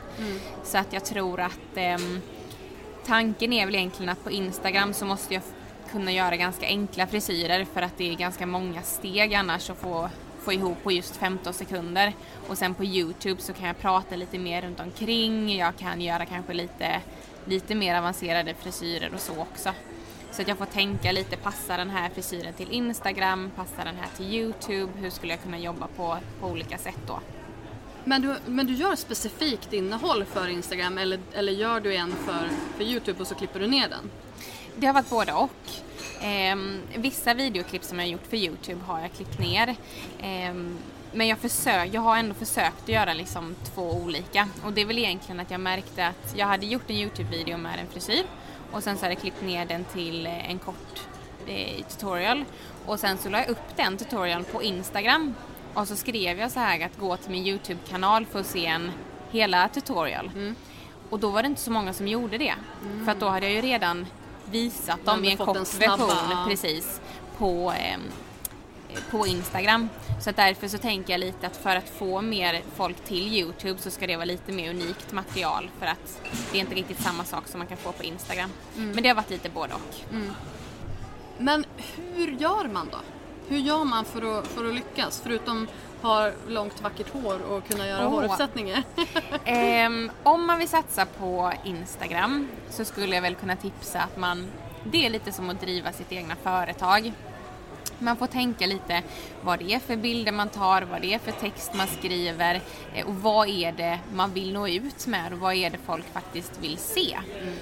Så 0.64 0.78
att 0.78 0.94
jag 0.94 1.06
tror 1.06 1.40
att 1.40 1.60
ehm, 1.76 2.22
tanken 3.08 3.54
är 3.54 3.66
väl 3.66 3.76
egentligen 3.76 4.10
att 4.10 4.24
på 4.24 4.32
Instagram 4.32 4.94
så 4.94 5.06
måste 5.06 5.34
jag 5.34 5.44
kunna 5.92 6.12
göra 6.12 6.36
ganska 6.36 6.66
enkla 6.66 7.08
frisyrer 7.08 7.66
för 7.66 7.82
att 7.82 7.98
det 7.98 8.12
är 8.12 8.16
ganska 8.16 8.46
många 8.46 8.82
steg 8.82 9.34
annars 9.34 9.70
att 9.70 9.78
få, 9.78 10.10
få 10.40 10.54
ihop 10.54 10.84
på 10.84 10.92
just 10.92 11.16
15 11.16 11.54
sekunder. 11.54 12.14
Och 12.48 12.58
sen 12.58 12.74
på 12.74 12.84
Youtube 12.84 13.42
så 13.42 13.54
kan 13.54 13.68
jag 13.68 13.80
prata 13.80 14.16
lite 14.16 14.38
mer 14.40 14.62
runt 14.62 14.80
omkring, 14.80 15.58
jag 15.58 15.78
kan 15.78 16.02
göra 16.02 16.26
kanske 16.26 16.54
lite, 16.54 17.02
lite 17.46 17.76
mer 17.76 17.98
avancerade 17.98 18.54
frisyrer 18.54 19.14
och 19.14 19.20
så 19.20 19.42
också. 19.42 19.70
Så 20.32 20.42
att 20.42 20.48
jag 20.48 20.58
får 20.58 20.66
tänka 20.66 21.12
lite, 21.12 21.38
passar 21.38 21.78
den 21.78 21.90
här 21.90 22.10
frisyren 22.10 22.54
till 22.54 22.72
Instagram, 22.72 23.52
passar 23.56 23.86
den 23.86 23.96
här 23.96 24.10
till 24.18 24.34
Youtube, 24.34 24.92
hur 24.96 25.10
skulle 25.10 25.34
jag 25.34 25.44
kunna 25.44 25.60
jobba 25.60 25.88
på, 25.88 26.18
på 26.42 26.48
olika 26.48 26.78
sätt 26.78 27.00
då? 27.08 27.20
Men 28.04 28.22
du, 28.22 28.36
men 28.46 28.68
du 28.68 28.74
gör 28.74 28.96
specifikt 28.96 29.74
innehåll 29.74 30.26
för 30.26 30.48
Instagram 30.48 30.98
eller, 30.98 31.20
eller 31.34 31.54
gör 31.54 31.80
du 31.80 31.96
en 31.96 32.12
för, 32.12 32.50
för 32.78 32.84
Youtube 32.84 33.22
och 33.22 33.28
så 33.28 33.36
klipper 33.36 33.60
du 33.60 33.68
ner 33.68 33.90
den? 33.90 34.10
det 34.78 34.88
har 34.88 34.94
varit 34.94 35.10
både 35.10 35.34
och. 35.34 35.52
Eh, 36.24 36.56
vissa 36.96 37.34
videoklipp 37.34 37.84
som 37.84 38.00
jag 38.00 38.08
gjort 38.08 38.28
för 38.30 38.38
Youtube 38.38 38.82
har 38.86 39.02
jag 39.02 39.12
klippt 39.12 39.40
ner. 39.40 39.68
Eh, 40.20 40.54
men 41.14 41.28
jag, 41.28 41.38
försök, 41.38 41.90
jag 41.92 42.02
har 42.02 42.18
ändå 42.18 42.34
försökt 42.34 42.84
att 42.84 42.90
göra 42.90 43.14
liksom 43.14 43.56
två 43.74 43.92
olika. 43.92 44.50
Och 44.64 44.74
det 44.74 44.82
är 44.82 44.86
väl 44.86 44.98
egentligen 44.98 45.40
att 45.40 45.52
jag 45.52 45.60
märkte 45.60 46.08
att 46.08 46.34
jag 46.36 46.48
hade 46.48 46.66
gjort 46.66 46.90
en 46.90 46.96
Youtube-video 46.96 47.58
med 47.58 47.80
en 47.80 47.88
frisyr 47.88 48.24
och 48.72 48.84
sen 48.84 48.98
så 48.98 49.02
hade 49.02 49.14
jag 49.14 49.22
klippt 49.22 49.42
ner 49.42 49.66
den 49.66 49.84
till 49.84 50.26
eh, 50.26 50.50
en 50.52 50.60
kort 50.60 51.02
eh, 51.48 51.86
tutorial. 51.86 52.46
Och 52.86 53.00
sen 53.00 53.18
så 53.18 53.30
la 53.30 53.40
jag 53.40 53.50
upp 53.50 53.76
den 53.76 53.98
tutorialen 53.98 54.46
på 54.52 54.64
Instagram 54.64 55.34
och 55.78 55.88
så 55.88 55.96
skrev 55.96 56.40
jag 56.40 56.52
så 56.52 56.60
här 56.60 56.86
att 56.86 56.98
gå 56.98 57.18
till 57.18 57.32
min 57.32 57.48
Youtube-kanal 57.48 58.26
för 58.26 58.40
att 58.40 58.46
se 58.46 58.66
en 58.66 58.92
hela 59.32 59.70
tutorial. 59.70 60.32
Mm. 60.36 60.56
Och 61.10 61.20
då 61.20 61.30
var 61.30 61.42
det 61.42 61.48
inte 61.48 61.62
så 61.62 61.72
många 61.72 61.94
som 61.94 62.08
gjorde 62.08 62.38
det. 62.38 62.54
Mm. 62.84 63.06
För 63.06 63.12
att 63.12 63.20
då 63.20 63.30
hade 63.30 63.46
jag 63.46 63.56
ju 63.56 63.62
redan 63.62 64.06
visat 64.52 65.06
dem 65.06 65.26
i 65.26 65.32
en 65.32 65.38
kort 65.38 65.80
version 65.80 66.48
precis 66.48 67.02
på, 67.38 67.74
eh, 67.78 68.00
på 69.12 69.28
Instagram. 69.28 69.90
Så 70.24 70.30
att 70.30 70.36
därför 70.36 70.68
så 70.68 70.78
tänker 70.78 71.14
jag 71.14 71.20
lite 71.20 71.48
att 71.48 71.58
för 71.58 71.76
att 71.76 71.90
få 71.90 72.22
mer 72.22 72.62
folk 72.76 73.00
till 73.06 73.28
Youtube 73.28 73.80
så 73.80 73.92
ska 73.92 74.08
det 74.08 74.16
vara 74.16 74.26
lite 74.26 74.52
mer 74.52 74.70
unikt 74.70 75.12
material 75.12 75.70
för 75.80 75.86
att 75.86 76.22
det 76.52 76.58
är 76.58 76.62
inte 76.62 76.76
riktigt 76.76 77.02
samma 77.02 77.24
sak 77.24 77.48
som 77.48 77.58
man 77.58 77.68
kan 77.68 77.78
få 77.78 77.92
på 77.92 78.04
Instagram. 78.04 78.50
Mm. 78.76 78.92
Men 78.92 79.04
det 79.04 79.10
har 79.10 79.16
varit 79.16 79.30
lite 79.30 79.50
både 79.50 79.74
och. 79.74 80.14
Mm. 80.14 80.34
Men 81.38 81.66
hur 82.16 82.32
gör 82.32 82.68
man 82.68 82.90
då? 82.92 82.98
Hur 83.48 83.58
gör 83.58 83.84
man 83.84 84.06
för 84.06 84.40
att, 84.40 84.48
för 84.48 84.68
att 84.68 84.74
lyckas? 84.76 85.22
Förutom 85.24 85.68
ha 86.02 86.32
långt 86.48 86.82
vackert 86.82 87.10
hår 87.10 87.42
och 87.52 87.68
kunna 87.68 87.88
göra 87.88 88.08
oh. 88.08 88.10
håruppsättningar? 88.10 88.84
um, 89.88 90.12
om 90.24 90.48
man 90.48 90.60
vill 90.60 90.70
satsa 90.70 91.06
på 91.06 91.54
Instagram 91.64 92.48
så 92.70 92.86
skulle 92.86 93.16
jag 93.16 93.22
väl 93.22 93.36
kunna 93.36 93.56
tipsa 93.56 94.00
att 94.00 94.18
man 94.18 94.48
det 94.92 95.06
är 95.06 95.10
lite 95.10 95.32
som 95.32 95.50
att 95.50 95.62
driva 95.62 95.92
sitt 95.92 96.12
egna 96.12 96.36
företag. 96.36 97.14
Man 98.00 98.18
får 98.18 98.28
tänka 98.28 98.66
lite 98.66 99.04
vad 99.42 99.60
det 99.60 99.74
är 99.74 99.80
för 99.80 99.96
bilder 99.96 100.32
man 100.32 100.50
tar, 100.50 100.82
vad 100.82 101.02
det 101.02 101.14
är 101.14 101.20
för 101.20 101.32
text 101.32 101.74
man 101.74 101.88
skriver 101.88 102.62
eh, 102.94 103.08
och 103.08 103.16
vad 103.16 103.50
är 103.50 103.72
det 103.72 104.00
man 104.14 104.34
vill 104.34 104.54
nå 104.54 104.68
ut 104.68 105.08
med 105.08 105.34
och 105.34 105.40
vad 105.40 105.54
är 105.54 105.70
det 105.70 105.78
folk 105.86 106.14
faktiskt 106.14 106.60
vill 106.62 106.78
se. 106.78 107.18
Mm. 107.42 107.54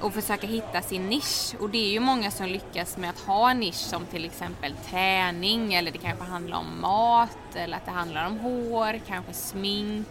Och 0.00 0.14
försöka 0.14 0.46
hitta 0.46 0.82
sin 0.82 1.08
nisch. 1.08 1.54
Och 1.60 1.70
det 1.70 1.78
är 1.78 1.90
ju 1.90 2.00
många 2.00 2.30
som 2.30 2.46
lyckas 2.46 2.96
med 2.96 3.10
att 3.10 3.20
ha 3.20 3.50
en 3.50 3.60
nisch 3.60 3.74
som 3.74 4.04
till 4.04 4.24
exempel 4.24 4.74
träning 4.90 5.74
eller 5.74 5.90
det 5.90 5.98
kanske 5.98 6.24
handlar 6.24 6.58
om 6.58 6.80
mat 6.80 7.38
eller 7.54 7.76
att 7.76 7.84
det 7.84 7.90
handlar 7.90 8.26
om 8.26 8.38
hår, 8.38 9.00
kanske 9.06 9.32
smink 9.32 10.08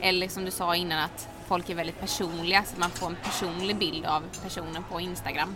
eller 0.00 0.28
som 0.28 0.44
du 0.44 0.50
sa 0.50 0.76
innan 0.76 0.98
att 0.98 1.28
folk 1.46 1.70
är 1.70 1.74
väldigt 1.74 2.00
personliga 2.00 2.64
så 2.64 2.80
man 2.80 2.90
får 2.90 3.06
en 3.06 3.16
personlig 3.24 3.76
bild 3.76 4.06
av 4.06 4.22
personen 4.42 4.84
på 4.90 5.00
Instagram. 5.00 5.54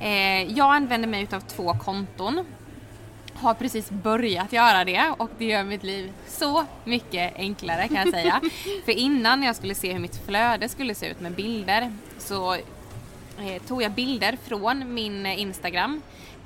Eh, 0.00 0.42
jag 0.42 0.74
använder 0.74 1.08
mig 1.08 1.22
utav 1.22 1.40
två 1.40 1.74
konton 1.74 2.44
har 3.42 3.54
precis 3.54 3.90
börjat 3.90 4.52
göra 4.52 4.84
det 4.84 5.14
och 5.18 5.30
det 5.38 5.44
gör 5.44 5.64
mitt 5.64 5.82
liv 5.82 6.12
så 6.28 6.64
mycket 6.84 7.36
enklare 7.36 7.88
kan 7.88 7.96
jag 7.96 8.10
säga. 8.10 8.40
För 8.84 8.92
innan 8.92 9.42
jag 9.42 9.56
skulle 9.56 9.74
se 9.74 9.92
hur 9.92 10.00
mitt 10.00 10.26
flöde 10.26 10.68
skulle 10.68 10.94
se 10.94 11.10
ut 11.10 11.20
med 11.20 11.32
bilder 11.32 11.92
så 12.18 12.54
eh, 12.54 13.62
tog 13.66 13.82
jag 13.82 13.92
bilder 13.92 14.38
från 14.44 14.94
min 14.94 15.26
Instagram, 15.26 16.02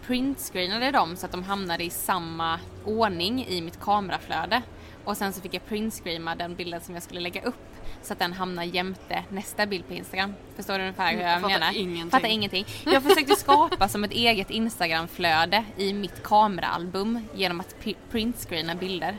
printscreenade 0.06 0.90
dem 0.90 1.16
så 1.16 1.26
att 1.26 1.32
de 1.32 1.42
hamnade 1.44 1.84
i 1.84 1.90
samma 1.90 2.60
ordning 2.84 3.46
i 3.48 3.60
mitt 3.60 3.80
kameraflöde 3.80 4.62
och 5.04 5.16
sen 5.16 5.32
så 5.32 5.40
fick 5.40 5.54
jag 5.54 5.66
printscreena 5.66 6.34
den 6.34 6.54
bilden 6.54 6.80
som 6.80 6.94
jag 6.94 7.02
skulle 7.02 7.20
lägga 7.20 7.42
upp 7.42 7.75
så 8.06 8.12
att 8.12 8.18
den 8.18 8.32
hamnar 8.32 8.62
jämte 8.62 9.24
nästa 9.28 9.66
bild 9.66 9.88
på 9.88 9.94
Instagram. 9.94 10.34
Förstår 10.56 10.74
du 10.74 10.80
ungefär 10.80 11.12
hur 11.12 11.20
jag, 11.20 11.32
jag 11.32 11.42
menar? 11.42 11.76
Ingenting. 11.76 12.10
Fattar 12.10 12.28
ingenting. 12.28 12.66
Jag 12.84 13.02
försökte 13.02 13.36
skapa 13.36 13.88
som 13.88 14.04
ett 14.04 14.10
eget 14.10 14.50
Instagramflöde 14.50 15.64
i 15.76 15.92
mitt 15.92 16.22
kameraalbum 16.22 17.20
genom 17.34 17.60
att 17.60 17.76
printscreena 18.10 18.74
bilder. 18.74 19.16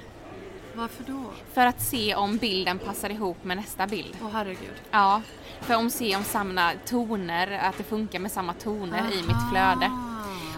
Varför 0.74 1.04
då? 1.04 1.24
För 1.54 1.66
att 1.66 1.82
se 1.82 2.16
om 2.16 2.38
bilden 2.38 2.80
passar 2.80 3.10
ihop 3.10 3.44
med 3.44 3.58
nästa 3.58 3.88
bild. 3.88 4.18
Åh 4.22 4.28
oh, 4.28 4.32
herregud. 4.32 4.74
Ja, 4.92 5.22
för 5.62 5.74
att 5.74 5.92
se 5.92 6.16
om 6.16 6.24
samma 6.24 6.72
toner, 6.86 7.52
att 7.52 7.78
det 7.78 7.84
funkar 7.84 8.20
med 8.20 8.32
samma 8.32 8.54
toner 8.54 9.00
Aha. 9.00 9.12
i 9.12 9.16
mitt 9.16 9.50
flöde. 9.52 10.16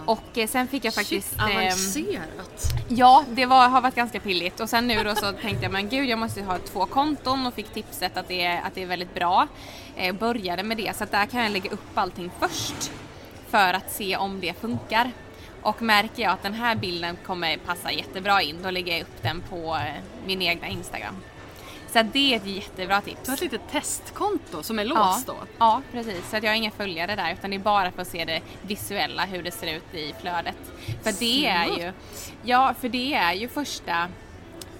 Och 0.10 0.38
eh, 0.38 0.47
sen 0.47 0.68
fick 0.68 0.86
jag 0.86 0.93
faktiskt... 0.93 1.30
Shit, 1.30 1.41
ehm, 1.41 1.57
avancerat! 1.57 2.74
Eh, 2.74 2.82
ja, 2.88 3.24
det 3.30 3.45
var, 3.45 3.70
har 3.70 3.82
varit 3.82 3.95
ganska 3.95 4.20
pilligt 4.20 4.60
och 4.60 4.70
sen 4.70 4.88
nu 4.88 5.03
då 5.03 5.16
så 5.16 5.32
tänkte 5.32 5.64
jag 5.64 5.72
men 5.72 5.89
gud 5.89 6.10
jag 6.10 6.20
måste 6.20 6.41
ha 6.41 6.57
två 6.57 6.86
konton 6.86 7.45
och 7.45 7.53
fick 7.53 7.74
tipset 7.74 8.18
att 8.18 8.28
det 8.28 8.45
är, 8.45 8.62
att 8.62 8.76
det 8.76 8.84
är 8.84 8.86
väldigt 8.86 9.14
bra. 9.14 9.47
Eh, 9.95 10.16
började 10.16 10.64
med 10.64 10.78
det 10.78 10.97
så 10.97 11.03
att 11.03 11.12
där 11.12 11.26
kan 11.26 11.43
jag 11.43 11.51
lägga 11.51 11.72
upp 11.72 11.97
allting 11.97 12.32
först 12.39 12.91
för 13.49 13.74
att 13.74 13.91
se 13.91 14.18
om 14.18 14.39
det 14.39 14.53
funkar. 14.62 15.12
Och 15.62 15.82
märker 15.82 16.24
jag 16.24 16.32
att 16.32 16.43
den 16.43 16.53
här 16.53 16.76
bilden 16.76 17.18
kommer 17.26 17.57
passa 17.57 17.91
jättebra 17.91 18.41
in 18.41 18.57
då 18.64 18.72
lägger 18.72 18.93
jag 18.93 19.01
upp 19.01 19.22
den 19.24 19.41
på 19.49 19.76
eh, 19.76 20.03
min 20.26 20.41
egna 20.41 20.68
Instagram. 20.68 21.16
Så 21.94 22.04
det 22.14 22.34
är 22.34 22.38
ett 22.38 22.46
jättebra 22.46 23.02
tips. 23.02 23.20
Du 23.24 23.32
har 23.32 23.36
ett 23.36 23.42
litet 23.42 23.72
testkonto 23.72 24.64
som 24.64 24.80
är 24.80 24.86
låst 24.86 25.24
ja. 25.28 25.34
då? 25.34 25.48
Ja, 25.58 25.82
precis. 25.92 26.30
Så 26.30 26.38
att 26.38 26.44
jag 26.44 26.52
har 26.52 26.56
inga 26.56 26.72
följare 26.72 27.16
där 27.16 27.34
utan 27.34 27.50
det 27.50 27.56
är 27.56 27.60
bara 27.60 27.92
för 27.92 28.02
att 28.02 28.08
se 28.08 28.26
det 28.26 28.42
visuella, 28.62 29.26
hur 29.26 29.44
det 29.44 29.52
ser 29.52 29.76
ut 29.76 29.96
i 29.96 30.14
flödet. 30.22 30.58
För 31.04 31.20
det 31.20 31.48
är 31.48 31.66
ju, 31.66 31.92
ja, 32.44 32.74
för 32.82 32.90
det 32.90 33.14
är 33.14 33.34
ju 33.34 33.48
första 33.48 34.08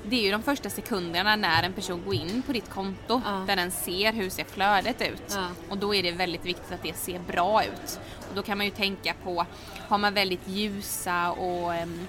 det 0.04 0.16
är 0.16 0.24
ju 0.24 0.32
de 0.32 0.44
första 0.44 0.70
sekunderna 0.70 1.36
när 1.36 1.64
en 1.64 1.74
person 1.74 2.04
går 2.06 2.14
in 2.14 2.42
på 2.42 2.52
ditt 2.52 2.70
konto 2.70 3.22
ja. 3.26 3.44
där 3.48 3.56
den 3.56 3.72
ser 3.72 4.14
hur 4.14 4.30
ser 4.30 4.44
flödet 4.44 5.02
ut. 5.02 5.36
Ja. 5.36 5.48
Och 5.70 5.78
då 5.78 5.96
är 5.96 6.04
det 6.04 6.12
väldigt 6.12 6.46
viktigt 6.46 6.72
att 6.72 6.84
det 6.84 6.94
ser 6.94 7.20
bra 7.20 7.64
ut. 7.64 8.00
Och 8.30 8.36
då 8.36 8.42
kan 8.42 8.58
man 8.58 8.66
ju 8.66 8.72
tänka 8.72 9.14
på, 9.24 9.46
har 9.88 9.98
man 9.98 10.14
väldigt 10.14 10.48
ljusa 10.48 11.32
och 11.32 11.70
um, 11.84 12.08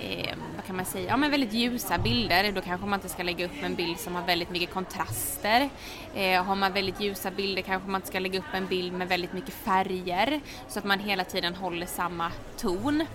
eh, 0.00 0.36
vad 0.56 0.64
kan 0.64 0.76
man 0.76 0.84
säga, 0.84 1.08
ja 1.08 1.16
men 1.16 1.30
väldigt 1.30 1.52
ljusa 1.52 1.98
bilder. 1.98 2.52
Då 2.52 2.60
kanske 2.60 2.86
man 2.86 2.98
inte 2.98 3.08
ska 3.08 3.22
lägga 3.22 3.44
upp 3.44 3.62
en 3.62 3.74
bild 3.74 3.98
som 3.98 4.14
har 4.14 4.22
väldigt 4.26 4.50
mycket 4.50 4.70
kontraster. 4.70 5.70
Eh, 6.14 6.44
har 6.44 6.54
man 6.54 6.72
väldigt 6.72 7.00
ljusa 7.00 7.30
bilder 7.30 7.62
kanske 7.62 7.88
man 7.88 7.98
inte 7.98 8.08
ska 8.08 8.18
lägga 8.18 8.38
upp 8.38 8.54
en 8.54 8.66
bild 8.66 8.92
med 8.92 9.08
väldigt 9.08 9.32
mycket 9.32 9.54
färger 9.54 10.40
så 10.68 10.78
att 10.78 10.84
man 10.84 10.98
hela 10.98 11.24
tiden 11.24 11.54
håller 11.54 11.86
samma 11.86 12.32
ton. 12.56 13.06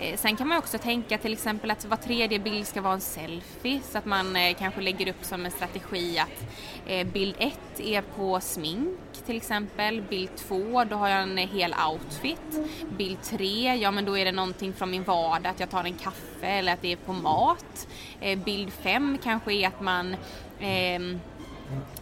Eh, 0.00 0.16
sen 0.16 0.36
kan 0.36 0.48
man 0.48 0.58
också 0.58 0.78
tänka 0.78 1.18
till 1.18 1.32
exempel 1.32 1.70
att 1.70 1.84
var 1.84 1.96
tredje 1.96 2.38
bild 2.38 2.66
ska 2.66 2.80
vara 2.80 2.94
en 2.94 3.00
selfie 3.00 3.80
så 3.82 3.98
att 3.98 4.04
man 4.04 4.36
eh, 4.36 4.54
kanske 4.58 4.80
lägger 4.80 5.08
upp 5.08 5.24
som 5.24 5.44
en 5.44 5.50
strategi 5.50 6.18
att 6.18 6.46
eh, 6.86 7.06
bild 7.06 7.34
ett 7.38 7.80
är 7.80 8.02
på 8.02 8.40
smink 8.40 8.98
till 9.26 9.36
exempel, 9.36 10.02
bild 10.02 10.30
två 10.36 10.84
då 10.84 10.96
har 10.96 11.08
jag 11.08 11.22
en 11.22 11.38
hel 11.38 11.74
outfit, 11.92 12.60
bild 12.98 13.22
tre 13.22 13.74
ja 13.74 13.90
men 13.90 14.04
då 14.04 14.18
är 14.18 14.24
det 14.24 14.32
någonting 14.32 14.72
från 14.72 14.90
min 14.90 15.04
vardag 15.04 15.50
att 15.50 15.60
jag 15.60 15.70
tar 15.70 15.84
en 15.84 15.94
kaffe 15.94 16.46
eller 16.46 16.72
att 16.72 16.82
det 16.82 16.92
är 16.92 16.96
på 16.96 17.12
mat, 17.12 17.88
eh, 18.20 18.38
bild 18.38 18.72
fem 18.72 19.18
kanske 19.22 19.52
är 19.54 19.68
att 19.68 19.80
man 19.80 20.16
eh, 20.60 21.00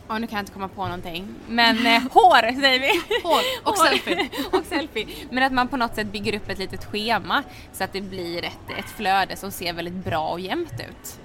Ja, 0.09 0.19
nu 0.19 0.27
kan 0.27 0.37
jag 0.37 0.43
inte 0.43 0.53
komma 0.53 0.69
på 0.69 0.85
någonting. 0.85 1.35
Men 1.49 1.87
eh, 1.87 2.03
hår 2.13 2.61
säger 2.61 2.81
vi! 2.81 3.21
Hår 3.23 3.41
och 3.65 3.77
hår. 3.77 3.87
selfie. 3.87 4.29
och 4.53 4.65
selfie. 4.65 5.07
Men 5.31 5.43
att 5.43 5.53
man 5.53 5.69
på 5.69 5.77
något 5.77 5.95
sätt 5.95 6.13
bygger 6.13 6.37
upp 6.37 6.49
ett 6.49 6.59
litet 6.59 6.85
schema 6.85 7.43
så 7.73 7.85
att 7.85 7.93
det 7.93 8.01
blir 8.01 8.45
ett, 8.45 8.79
ett 8.79 8.91
flöde 8.97 9.37
som 9.37 9.51
ser 9.51 9.73
väldigt 9.73 10.05
bra 10.05 10.29
och 10.29 10.41
jämnt 10.41 10.73
ut. 10.73 11.21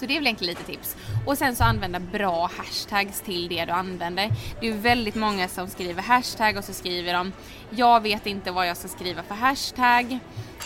Så 0.00 0.06
det 0.06 0.12
är 0.12 0.18
väl 0.18 0.26
egentligen 0.26 0.54
lite 0.54 0.72
tips. 0.72 0.96
Och 1.26 1.38
sen 1.38 1.56
så 1.56 1.64
använda 1.64 2.00
bra 2.00 2.50
hashtags 2.56 3.20
till 3.20 3.48
det 3.48 3.64
du 3.64 3.72
använder. 3.72 4.32
Det 4.60 4.68
är 4.68 4.72
väldigt 4.72 5.14
många 5.14 5.48
som 5.48 5.68
skriver 5.68 6.02
hashtag 6.02 6.56
och 6.56 6.64
så 6.64 6.72
skriver 6.72 7.12
de 7.12 7.32
Jag 7.70 8.00
vet 8.00 8.26
inte 8.26 8.50
vad 8.50 8.68
jag 8.68 8.76
ska 8.76 8.88
skriva 8.88 9.22
för 9.22 9.34
hashtag. 9.34 10.18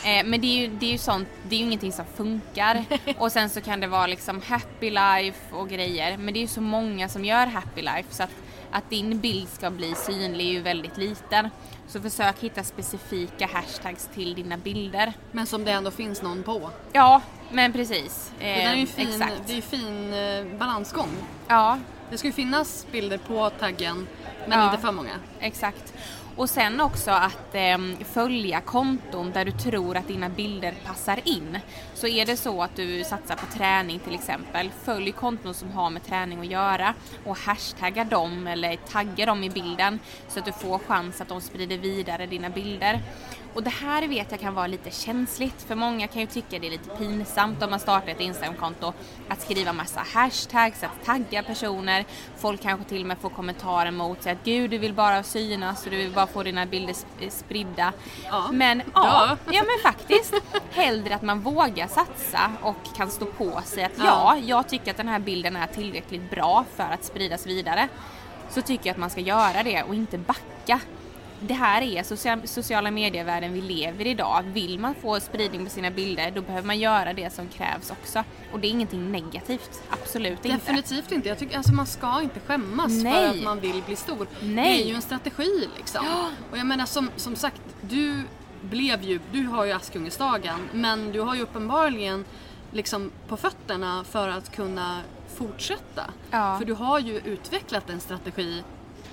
Eh, 0.05 0.25
men 0.25 0.41
det 0.41 0.47
är, 0.47 0.61
ju, 0.61 0.69
det 0.69 0.87
är 0.87 0.91
ju 0.91 0.99
sånt, 0.99 1.29
det 1.49 1.55
är 1.55 1.59
ju 1.59 1.65
ingenting 1.65 1.93
som 1.93 2.05
funkar. 2.17 2.85
och 3.19 3.33
sen 3.33 3.51
så 3.51 3.61
kan 3.61 3.81
det 3.81 3.87
vara 3.87 4.07
liksom 4.07 4.43
happy 4.47 4.91
life 4.91 5.55
och 5.55 5.69
grejer. 5.69 6.17
Men 6.17 6.35
det 6.35 6.39
är 6.39 6.43
ju 6.43 6.49
så 6.49 6.61
många 6.61 7.09
som 7.09 7.25
gör 7.25 7.47
happy 7.47 7.83
life 7.83 8.09
så 8.11 8.23
att, 8.23 8.35
att 8.71 8.91
din 8.91 9.21
bild 9.21 9.49
ska 9.49 9.71
bli 9.71 9.95
synlig 9.95 10.47
är 10.49 10.53
ju 10.53 10.61
väldigt 10.61 10.97
liten. 10.97 11.51
Så 11.87 12.01
försök 12.01 12.39
hitta 12.41 12.63
specifika 12.63 13.47
hashtags 13.47 14.09
till 14.15 14.35
dina 14.35 14.57
bilder. 14.57 15.13
Men 15.33 15.47
som 15.47 15.65
det 15.65 15.71
ändå 15.71 15.91
finns 15.91 16.23
någon 16.23 16.43
på? 16.43 16.71
Ja, 16.93 17.23
men 17.51 17.73
precis. 17.73 18.33
det 18.39 18.63
är 18.63 18.75
ju 18.75 18.83
eh, 18.83 18.89
fin, 18.89 19.09
exakt. 19.09 19.43
Det 19.47 19.57
är 19.57 19.63
fin 19.63 20.13
eh, 20.13 20.59
balansgång. 20.59 21.11
Ja. 21.49 21.79
Det 22.11 22.19
ska 22.19 22.29
ju 22.29 22.33
finnas 22.33 22.87
bilder 22.93 23.19
på 23.19 23.51
taggen 23.51 24.07
men 24.49 24.59
ja, 24.59 24.71
inte 24.71 24.83
för 24.83 24.93
många. 24.93 25.15
Exakt. 25.41 25.95
Och 26.37 26.51
sen 26.51 26.81
också 26.81 27.11
att 27.11 27.55
eh, 27.55 27.79
följa 28.13 28.61
konton 28.61 29.33
där 29.33 29.45
du 29.45 29.51
tror 29.53 29.97
att 29.97 30.09
dina 30.09 30.29
bilder 30.29 30.75
passar 30.87 31.21
in. 31.25 31.59
Så 31.95 32.07
är 32.07 32.27
det 32.27 32.37
så 32.37 32.63
att 32.63 32.77
du 32.77 33.05
satsar 33.05 33.37
på 33.37 33.47
träning 33.59 33.99
till 33.99 34.15
exempel, 34.15 34.71
följ 34.85 35.13
konton 35.13 35.55
som 35.55 35.71
har 35.73 35.91
med 35.91 36.05
träning 36.05 36.41
att 36.41 36.47
göra 36.47 36.95
och 37.25 37.37
hashtagga 37.37 38.05
dem 38.05 38.47
eller 38.47 38.77
tagga 38.77 39.27
dem 39.27 39.45
i 39.45 39.51
bilden 39.51 39.99
så 40.29 40.39
att 40.39 40.45
du 40.45 40.53
får 40.53 40.79
chans 40.79 41.21
att 41.21 41.29
de 41.29 41.41
sprider 41.41 41.79
vidare 41.79 42.27
dina 42.27 42.51
bilder. 42.51 43.01
Och 43.55 43.63
det 43.63 43.71
här 43.71 44.09
vet 44.09 44.31
jag 44.31 44.41
kan 44.41 44.55
vara 44.55 44.67
lite 44.67 44.91
känsligt 44.91 45.63
för 45.63 45.75
många 45.75 46.07
kan 46.07 46.21
ju 46.21 46.27
tycka 46.27 46.59
det 46.59 46.67
är 46.67 46.71
lite 46.71 46.91
pinsamt 46.97 47.63
om 47.63 47.71
man 47.71 47.81
startar 47.81 48.09
ett 48.09 48.21
Instagramkonto 48.21 48.93
att 49.29 49.41
skriva 49.43 49.73
massa 49.73 50.01
hashtags, 50.15 50.83
att 50.83 51.05
tagga 51.05 51.43
personer. 51.43 52.05
Folk 52.39 52.63
kanske 52.63 52.89
till 52.89 53.01
och 53.01 53.07
med 53.07 53.19
får 53.19 53.31
kommentarer 53.31 53.91
mot 53.91 54.23
sig 54.23 54.33
att 54.33 54.45
gud 54.45 54.71
du 54.71 54.79
vill 54.79 54.95
bara 54.95 55.23
synas 55.23 55.85
och 55.85 55.91
du 55.91 55.97
vill 55.97 56.11
bara 56.13 56.27
få 56.27 56.43
dina 56.43 56.67
bilder 56.67 56.93
sp- 56.93 57.31
spridda. 57.31 57.93
Ja. 58.25 58.49
Men 58.53 58.83
Ja. 58.95 59.37
ja, 59.45 59.53
ja 59.53 59.63
men 59.63 59.93
faktiskt. 59.93 60.35
Hellre 60.71 61.15
att 61.15 61.23
man 61.23 61.41
vågar 61.41 61.87
satsa 61.89 62.53
och 62.63 62.97
kan 62.97 63.11
stå 63.11 63.27
på 63.27 63.61
sig 63.65 63.85
att 63.85 63.93
Ja. 63.99 64.05
ja, 64.05 64.37
jag 64.45 64.69
tycker 64.69 64.91
att 64.91 64.97
den 64.97 65.09
här 65.09 65.19
bilden 65.19 65.57
är 65.57 65.67
tillräckligt 65.67 66.31
bra 66.31 66.65
för 66.77 66.85
att 66.93 67.05
spridas 67.05 67.47
vidare. 67.47 67.89
Så 68.51 68.63
tycker 68.63 68.87
jag 68.87 68.95
att 68.95 68.99
man 69.01 69.11
ska 69.11 69.21
göra 69.21 69.63
det 69.63 69.83
och 69.83 69.95
inte 69.95 70.19
backa. 70.19 70.81
Det 71.47 71.55
här 71.55 71.83
är 71.83 72.03
social, 72.03 72.49
sociala 72.49 72.91
medievärlden 72.91 73.53
vi 73.53 73.61
lever 73.61 74.07
i 74.07 74.11
idag. 74.11 74.43
Vill 74.53 74.79
man 74.79 74.95
få 74.95 75.21
spridning 75.21 75.65
på 75.65 75.71
sina 75.71 75.91
bilder 75.91 76.31
då 76.31 76.41
behöver 76.41 76.67
man 76.67 76.79
göra 76.79 77.13
det 77.13 77.33
som 77.33 77.49
krävs 77.49 77.91
också. 77.91 78.25
Och 78.53 78.61
det 78.61 78.67
är 78.67 78.71
ingenting 78.71 79.13
negativt, 79.13 79.83
absolut 79.91 80.45
inte. 80.45 80.49
Definitivt 80.49 81.13
inte. 81.13 81.29
Jag 81.29 81.39
tycker 81.39 81.57
alltså 81.57 81.73
man 81.73 81.87
ska 81.87 82.23
inte 82.23 82.41
skämmas 82.41 83.03
Nej. 83.03 83.13
för 83.13 83.39
att 83.39 83.45
man 83.45 83.61
vill 83.61 83.83
bli 83.87 83.97
stor. 83.97 84.27
Nej. 84.43 84.79
Det 84.79 84.85
är 84.85 84.89
ju 84.89 84.95
en 84.95 85.03
strategi 85.03 85.69
liksom. 85.77 86.07
Och 86.51 86.59
jag 86.59 86.67
menar 86.67 86.87
som, 86.87 87.11
som 87.17 87.37
sagt, 87.37 87.63
du 87.81 88.23
blev 88.61 89.03
ju, 89.03 89.21
du 89.33 89.47
har 89.47 89.65
ju 89.65 89.73
Askungen-dagen 89.73 90.69
men 90.73 91.13
du 91.13 91.21
har 91.21 91.35
ju 91.35 91.43
uppenbarligen 91.43 92.25
liksom 92.71 93.11
på 93.29 93.37
fötterna 93.37 94.05
för 94.05 94.29
att 94.29 94.53
kunna 94.57 95.01
fortsätta. 95.37 96.11
Ja. 96.31 96.59
För 96.59 96.65
du 96.65 96.73
har 96.73 96.99
ju 96.99 97.19
utvecklat 97.19 97.91
en 97.91 98.01
strategi 98.01 98.63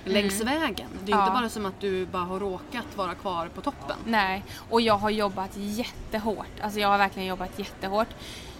längs 0.06 0.41
vägen. 0.41 0.88
Det 1.04 1.12
är 1.12 1.16
Ja. 1.18 1.22
inte 1.24 1.32
bara 1.39 1.49
som 1.49 1.66
att 1.66 1.80
du 1.80 2.06
bara 2.06 2.24
har 2.24 2.39
råkat 2.39 2.86
vara 2.95 3.16
kvar 3.16 3.47
på 3.56 3.62
toppen. 3.62 3.97
Nej, 4.06 4.43
och 4.70 4.82
jag 4.82 4.97
har 4.97 5.10
jobbat 5.10 5.52
jättehårt. 5.56 6.60
Alltså 6.62 6.80
jag 6.80 6.88
har 6.88 6.97
verkligen 6.97 7.28
jobbat 7.28 7.60
jättehårt. 7.60 8.08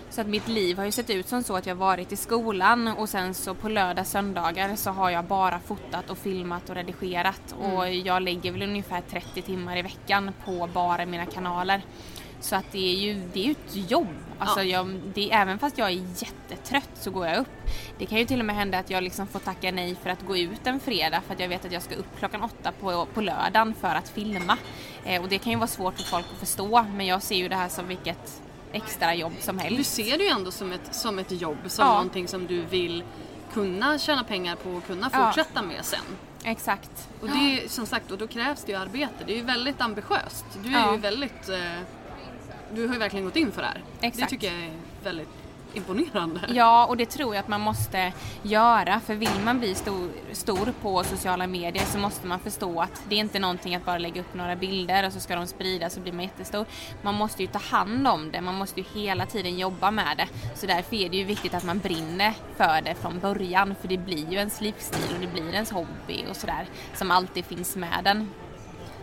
Så 0.10 0.22
att 0.22 0.28
mitt 0.28 0.48
liv 0.48 0.78
har 0.78 0.86
ju 0.86 0.92
sett 0.92 1.10
ut 1.10 1.28
som 1.28 1.44
så 1.44 1.56
att 1.56 1.66
jag 1.66 1.76
varit 1.76 2.12
i 2.12 2.16
skolan 2.16 2.88
och 2.88 3.10
sen 3.10 3.34
så 3.34 3.54
på 3.54 3.70
lördag 3.70 4.08
söndagar 4.08 4.76
så 4.76 4.90
har 4.92 5.10
jag 5.10 5.26
bara 5.26 5.60
fotat 5.60 6.10
och 6.10 6.18
filmat 6.18 6.70
och 6.70 6.76
redigerat 6.76 7.56
och 7.62 7.90
jag 7.90 8.22
lägger 8.22 8.52
väl 8.52 8.62
ungefär 8.62 9.02
30 9.10 9.42
timmar 9.42 9.78
i 9.78 9.82
veckan 9.82 10.32
på 10.46 10.70
bara 10.74 11.06
mina 11.06 11.26
kanaler. 11.26 11.82
Så 12.42 12.56
att 12.56 12.72
det 12.72 12.78
är 12.96 12.96
ju, 13.00 13.22
det 13.34 13.40
är 13.40 13.44
ju 13.46 13.52
ett 13.52 13.90
jobb. 13.92 14.08
Alltså 14.40 14.60
Ja. 14.64 14.66
jag, 14.86 15.02
det, 15.14 15.32
även 15.32 15.60
fast 15.60 15.78
jag 15.78 15.88
är 15.88 16.04
jättetrött 16.18 16.90
så 16.96 17.12
går 17.12 17.28
jag 17.28 17.38
upp. 17.38 17.48
Det 17.98 18.06
kan 18.06 18.18
ju 18.18 18.26
till 18.26 18.40
och 18.40 18.46
med 18.46 18.56
hända 18.56 18.78
att 18.80 18.90
jag 18.90 19.04
liksom 19.04 19.28
får 19.28 19.40
tacka 19.40 19.72
nej 19.72 19.96
för 20.04 20.10
att 20.10 20.22
gå 20.28 20.38
ut 20.38 20.68
en 20.68 20.80
fredag 20.80 21.22
för 21.28 21.34
att 21.34 21.40
jag 21.40 21.48
vet 21.48 21.66
att 21.66 21.72
jag 21.72 21.82
ska 21.82 21.96
upp 21.96 22.18
klockan 22.20 22.42
åtta 22.44 22.72
på, 22.72 23.06
på 23.14 23.22
lördagen 23.22 23.74
för 23.82 23.96
att 23.96 24.10
filma. 24.10 24.58
Eh, 25.06 25.22
och 25.22 25.30
det 25.30 25.38
kan 25.38 25.52
ju 25.52 25.58
vara 25.58 25.68
svårt 25.68 25.96
för 25.98 26.04
folk 26.04 26.26
att 26.34 26.40
förstå 26.40 26.84
men 26.96 27.06
jag 27.06 27.24
ser 27.24 27.36
ju 27.36 27.48
det 27.50 27.56
här 27.56 27.70
som 27.70 27.88
vilket 27.88 28.42
extra 28.74 29.16
jobb 29.16 29.34
som 29.40 29.58
Du 29.58 29.64
helst. 29.64 29.94
ser 29.94 30.18
det 30.18 30.24
ju 30.24 30.30
ändå 30.30 30.52
som 30.52 30.72
ett, 30.72 30.96
som 30.96 31.20
ett 31.20 31.42
jobb, 31.42 31.58
som 31.68 31.86
Ja. 31.86 31.94
någonting 31.94 32.28
som 32.28 32.48
du 32.48 32.62
vill 32.62 33.04
kunna 33.54 33.98
tjäna 34.00 34.24
pengar 34.24 34.56
på 34.56 34.70
och 34.70 34.86
kunna 34.88 35.10
Ja. 35.14 35.26
fortsätta 35.26 35.62
med 35.62 35.86
sen. 35.86 36.00
Exakt. 36.44 37.10
Och 37.22 37.28
det 37.30 37.34
är 37.64 37.68
som 37.68 37.86
sagt, 37.86 38.12
och 38.12 38.18
då 38.18 38.28
krävs 38.28 38.64
det 38.64 38.72
ju 38.72 38.78
arbete. 38.78 39.14
Det 39.26 39.34
är 39.34 39.38
ju 39.38 39.44
väldigt 39.44 39.82
ambitiöst. 39.82 40.46
Du 40.64 40.70
är 40.70 40.80
Ja. 40.80 40.92
ju 40.92 40.98
väldigt... 40.98 41.50
Eh, 41.50 41.58
du 42.76 42.88
har 42.88 42.94
ju 42.94 43.00
verkligen 43.00 43.26
gått 43.26 43.36
in 43.36 43.52
för 43.52 43.62
det 43.62 43.68
här. 43.68 43.84
Det 44.00 44.08
Exakt. 44.08 44.30
tycker 44.30 44.48
jag 44.48 44.64
är 44.64 44.72
väldigt 45.04 45.30
imponerande. 45.74 46.42
Ja, 46.54 46.86
och 46.86 46.98
det 46.98 47.06
tror 47.06 47.36
jag 47.36 47.42
att 47.42 47.48
man 47.48 47.62
måste 47.62 48.14
göra. 48.44 49.00
För 49.00 49.16
vill 49.16 49.40
man 49.46 49.60
bli 49.60 49.76
stor, 49.76 50.10
stor 50.32 50.74
på 50.82 51.04
sociala 51.04 51.48
medier 51.48 51.86
så 51.86 51.98
måste 51.98 52.28
man 52.28 52.40
förstå 52.40 52.82
att 52.82 53.04
det 53.10 53.16
är 53.16 53.20
inte 53.20 53.40
någonting 53.40 53.76
att 53.76 53.86
bara 53.86 53.98
lägga 53.98 54.22
upp 54.22 54.34
några 54.34 54.56
bilder 54.56 55.06
och 55.06 55.14
så 55.14 55.20
ska 55.20 55.36
de 55.36 55.48
spridas 55.48 55.98
och 55.98 56.04
blir 56.04 56.14
man 56.14 56.24
jättestor. 56.24 56.66
Man 57.02 57.16
måste 57.16 57.42
ju 57.42 57.48
ta 57.48 57.60
hand 57.60 58.08
om 58.08 58.32
det, 58.32 58.42
man 58.42 58.56
måste 58.56 58.80
ju 58.80 58.86
hela 58.94 59.26
tiden 59.26 59.60
jobba 59.60 59.92
med 59.92 60.18
det. 60.18 60.28
Så 60.56 60.68
därför 60.68 60.96
är 60.96 61.10
det 61.10 61.18
ju 61.18 61.24
viktigt 61.24 61.54
att 61.54 61.64
man 61.64 61.80
brinner 61.80 62.34
för 62.58 62.82
det 62.82 62.96
från 62.96 63.20
början. 63.20 63.76
För 63.82 63.88
det 63.88 63.98
blir 63.98 64.32
ju 64.32 64.38
ens 64.38 64.62
livsstil 64.62 65.16
och 65.16 65.22
det 65.22 65.28
blir 65.28 65.54
ens 65.54 65.72
hobby 65.72 66.26
och 66.30 66.36
sådär. 66.36 66.66
Som 66.96 67.12
alltid 67.12 67.46
finns 67.46 67.76
med 67.76 68.02
den. 68.04 68.30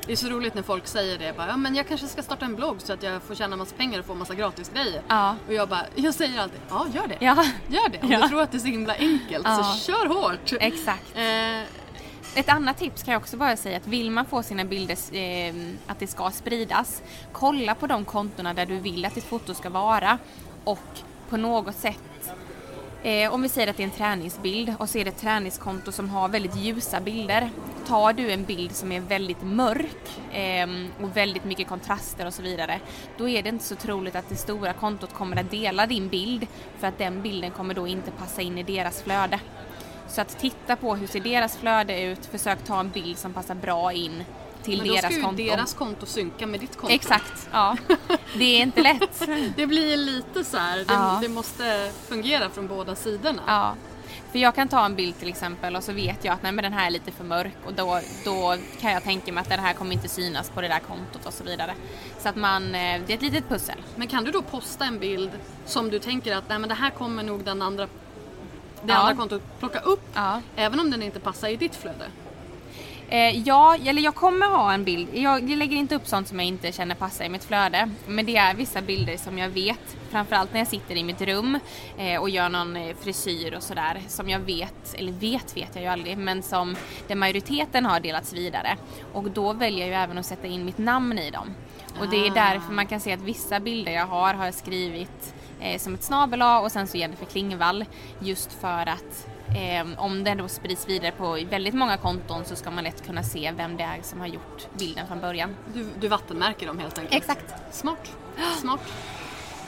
Det 0.08 0.14
är 0.14 0.16
så 0.16 0.28
roligt 0.28 0.54
när 0.54 0.62
folk 0.62 0.86
säger 0.86 1.18
det. 1.18 1.36
Bara, 1.36 1.46
ja, 1.48 1.56
men 1.56 1.74
jag 1.74 1.88
kanske 1.88 2.06
ska 2.06 2.22
starta 2.22 2.44
en 2.44 2.54
blogg 2.56 2.80
så 2.80 2.92
att 2.92 3.02
jag 3.02 3.22
får 3.22 3.34
tjäna 3.34 3.56
massa 3.56 3.76
pengar 3.76 3.98
och 3.98 4.04
få 4.04 4.14
massa 4.14 4.34
gratis 4.34 4.70
grejer. 4.74 5.02
Ja. 5.08 5.36
Och 5.46 5.52
jag 5.54 5.68
bara, 5.68 5.86
jag 5.94 6.14
säger 6.14 6.40
alltid, 6.40 6.60
ja 6.70 6.86
gör 6.94 7.06
det. 7.06 7.16
Ja, 7.20 7.44
Gör 7.68 7.88
det. 7.88 7.98
Om 8.02 8.12
Ja. 8.12 8.20
du 8.22 8.28
tror 8.28 8.42
att 8.42 8.50
det 8.52 8.56
är 8.56 8.60
så 8.60 8.66
himla 8.66 8.94
enkelt 8.94 9.46
Ja. 9.46 9.62
så 9.74 9.92
kör 9.92 10.06
hårt. 10.06 10.52
exakt. 10.60 11.16
Eh, 11.16 11.62
Ett 12.34 12.48
annat 12.48 12.78
tips 12.78 13.02
kan 13.02 13.12
jag 13.12 13.20
också 13.22 13.36
bara 13.36 13.56
säga 13.56 13.76
att 13.76 13.86
vill 13.86 14.10
man 14.10 14.24
få 14.26 14.42
sina 14.42 14.64
bilder, 14.64 14.96
eh, 15.16 15.54
att 15.86 15.98
det 15.98 16.06
ska 16.06 16.30
spridas, 16.30 17.02
kolla 17.32 17.74
på 17.74 17.86
de 17.86 18.04
kontona 18.04 18.54
där 18.54 18.66
du 18.66 18.76
vill 18.78 19.04
att 19.04 19.14
ditt 19.14 19.24
foto 19.24 19.54
ska 19.54 19.70
vara 19.70 20.18
och 20.64 20.78
på 21.30 21.36
något 21.36 21.76
sätt 21.76 21.98
Eh, 23.02 23.34
om 23.34 23.42
vi 23.42 23.48
säger 23.48 23.68
att 23.68 23.76
det 23.76 23.82
är 23.82 23.84
en 23.84 23.90
träningsbild 23.90 24.74
och 24.78 24.88
så 24.88 24.98
är 24.98 25.04
det 25.04 25.10
ett 25.10 25.18
träningskonto 25.18 25.92
som 25.92 26.10
har 26.10 26.28
väldigt 26.28 26.56
ljusa 26.56 27.00
bilder. 27.00 27.50
Tar 27.86 28.12
du 28.12 28.30
en 28.30 28.44
bild 28.44 28.72
som 28.72 28.92
är 28.92 29.00
väldigt 29.00 29.42
mörk 29.42 30.20
eh, 30.32 30.68
och 31.02 31.16
väldigt 31.16 31.44
mycket 31.44 31.68
kontraster 31.68 32.26
och 32.26 32.34
så 32.34 32.42
vidare, 32.42 32.80
då 33.16 33.28
är 33.28 33.42
det 33.42 33.48
inte 33.48 33.64
så 33.64 33.74
troligt 33.74 34.16
att 34.16 34.28
det 34.28 34.36
stora 34.36 34.72
kontot 34.72 35.14
kommer 35.14 35.40
att 35.40 35.50
dela 35.50 35.86
din 35.86 36.08
bild 36.08 36.46
för 36.78 36.86
att 36.86 36.98
den 36.98 37.22
bilden 37.22 37.50
kommer 37.50 37.74
då 37.74 37.86
inte 37.86 38.10
passa 38.10 38.42
in 38.42 38.58
i 38.58 38.62
deras 38.62 39.02
flöde. 39.02 39.40
Så 40.08 40.20
att 40.20 40.38
titta 40.38 40.76
på 40.76 40.94
hur 40.94 41.06
ser 41.06 41.20
deras 41.20 41.56
flöde 41.56 42.02
ut, 42.02 42.26
försök 42.26 42.64
ta 42.64 42.80
en 42.80 42.90
bild 42.90 43.18
som 43.18 43.32
passar 43.32 43.54
bra 43.54 43.92
in 43.92 44.24
till 44.62 44.78
men 44.78 44.86
då 44.88 44.92
deras 44.94 45.04
ska 45.04 45.14
ju 45.14 45.22
konto. 45.22 45.42
deras 45.42 45.74
konto 45.74 46.06
synka 46.06 46.46
med 46.46 46.60
ditt 46.60 46.76
konto. 46.76 46.94
Exakt, 46.94 47.48
ja. 47.52 47.76
Det 48.34 48.44
är 48.44 48.62
inte 48.62 48.82
lätt. 48.82 49.22
Det 49.56 49.66
blir 49.66 49.96
lite 49.96 50.44
så 50.44 50.56
här, 50.56 50.76
det, 50.78 50.84
Ja. 50.88 51.18
det 51.22 51.28
måste 51.28 51.90
fungera 52.08 52.50
från 52.50 52.66
båda 52.68 52.94
sidorna. 52.94 53.42
Ja. 53.46 53.74
För 54.32 54.38
jag 54.38 54.54
kan 54.54 54.68
ta 54.68 54.84
en 54.84 54.94
bild 54.94 55.18
till 55.18 55.28
exempel 55.28 55.76
och 55.76 55.84
så 55.84 55.92
vet 55.92 56.24
jag 56.24 56.34
att 56.34 56.42
nej, 56.42 56.52
men 56.52 56.62
den 56.62 56.72
här 56.72 56.86
är 56.86 56.90
lite 56.90 57.10
för 57.12 57.24
mörk 57.24 57.52
och 57.66 57.72
då, 57.72 58.00
då 58.24 58.56
kan 58.80 58.92
jag 58.92 59.02
tänka 59.04 59.32
mig 59.32 59.40
att 59.42 59.48
den 59.48 59.60
här 59.60 59.74
kommer 59.74 59.92
inte 59.92 60.08
synas 60.08 60.50
på 60.50 60.60
det 60.60 60.68
där 60.68 60.78
kontot 60.78 61.26
och 61.26 61.32
så 61.32 61.44
vidare. 61.44 61.74
Så 62.18 62.28
att 62.28 62.36
man, 62.36 62.64
eh, 62.74 63.00
det 63.06 63.12
är 63.12 63.16
ett 63.16 63.22
litet 63.22 63.48
pussel. 63.48 63.76
Men 63.96 64.06
kan 64.08 64.24
du 64.24 64.30
då 64.30 64.42
posta 64.42 64.84
en 64.84 64.98
bild 64.98 65.30
som 65.66 65.90
du 65.90 65.98
tänker 65.98 66.36
att 66.36 66.48
nej 66.48 66.58
men 66.58 66.68
det 66.68 66.74
här 66.74 66.90
kommer 66.90 67.22
nog 67.22 67.44
den 67.44 67.62
andra 67.62 67.86
det 67.86 67.90
Ja. 68.92 68.94
andra 68.94 69.14
kontot 69.14 69.42
plocka 69.58 69.78
upp 69.80 70.02
Ja. 70.14 70.40
även 70.56 70.80
om 70.80 70.90
den 70.90 71.02
inte 71.02 71.20
passar 71.20 71.48
i 71.48 71.56
ditt 71.56 71.74
flöde? 71.76 72.06
Eh, 73.10 73.38
ja, 73.46 73.76
eller 73.86 74.02
jag 74.02 74.14
kommer 74.14 74.46
ha 74.46 74.72
en 74.72 74.84
bild. 74.84 75.08
Jag, 75.12 75.50
jag 75.50 75.58
lägger 75.58 75.76
inte 75.76 75.94
upp 75.94 76.06
sånt 76.06 76.28
som 76.28 76.38
jag 76.38 76.48
inte 76.48 76.72
känner 76.72 76.94
passar 76.94 77.24
i 77.24 77.28
mitt 77.28 77.44
flöde. 77.44 77.90
Men 78.06 78.26
det 78.26 78.36
är 78.36 78.54
vissa 78.54 78.82
bilder 78.82 79.16
som 79.16 79.38
jag 79.38 79.48
vet, 79.48 79.96
framförallt 80.10 80.52
när 80.52 80.60
jag 80.60 80.68
sitter 80.68 80.96
i 80.96 81.04
mitt 81.04 81.20
rum 81.20 81.58
eh, 81.98 82.20
och 82.20 82.30
gör 82.30 82.48
någon 82.48 82.76
eh, 82.76 82.96
frisyr 83.00 83.54
och 83.56 83.62
sådär, 83.62 84.00
som 84.08 84.28
jag 84.28 84.38
vet, 84.40 84.94
eller 84.94 85.12
vet 85.12 85.56
vet 85.56 85.68
jag 85.74 85.82
ju 85.82 85.88
aldrig, 85.90 86.18
men 86.18 86.42
som 86.42 86.76
den 87.06 87.18
majoriteten 87.18 87.86
har 87.86 88.00
delats 88.00 88.32
vidare. 88.32 88.76
Och 89.12 89.30
då 89.30 89.52
väljer 89.52 89.80
jag 89.80 89.88
ju 89.88 89.94
även 89.94 90.18
att 90.18 90.26
sätta 90.26 90.46
in 90.46 90.64
mitt 90.64 90.78
namn 90.78 91.18
i 91.18 91.30
dem. 91.30 91.54
Och 92.00 92.08
det 92.08 92.16
är 92.26 92.30
Ah. 92.30 92.34
därför 92.34 92.72
man 92.72 92.86
kan 92.86 93.00
se 93.00 93.12
att 93.12 93.20
vissa 93.20 93.60
bilder 93.60 93.92
jag 93.92 94.06
har 94.06 94.34
har 94.34 94.44
jag 94.44 94.54
skrivit 94.54 95.34
eh, 95.60 95.78
som 95.78 95.94
ett 95.94 96.02
snabel 96.02 96.42
och 96.42 96.72
sen 96.72 96.86
så 96.86 96.96
Jennifer 96.96 97.26
Klingvall 97.26 97.84
just 98.20 98.52
för 98.52 98.88
att 98.88 99.26
Eh, 99.54 99.86
om 99.96 100.24
den 100.24 100.38
då 100.38 100.48
sprids 100.48 100.88
vidare 100.88 101.12
på 101.12 101.38
väldigt 101.50 101.74
många 101.74 101.96
konton 101.96 102.44
så 102.44 102.56
ska 102.56 102.70
man 102.70 102.84
lätt 102.84 103.06
kunna 103.06 103.22
se 103.22 103.52
vem 103.56 103.76
det 103.76 103.82
är 103.82 103.98
som 104.02 104.20
har 104.20 104.26
gjort 104.26 104.66
bilden 104.78 105.06
från 105.06 105.20
början. 105.20 105.56
Du, 105.74 105.86
du 106.00 106.08
vattenmärker 106.08 106.66
dem 106.66 106.78
helt 106.78 106.98
enkelt? 106.98 107.14
Exakt. 107.16 107.54
Smart. 107.74 108.12
Smart. 108.60 108.80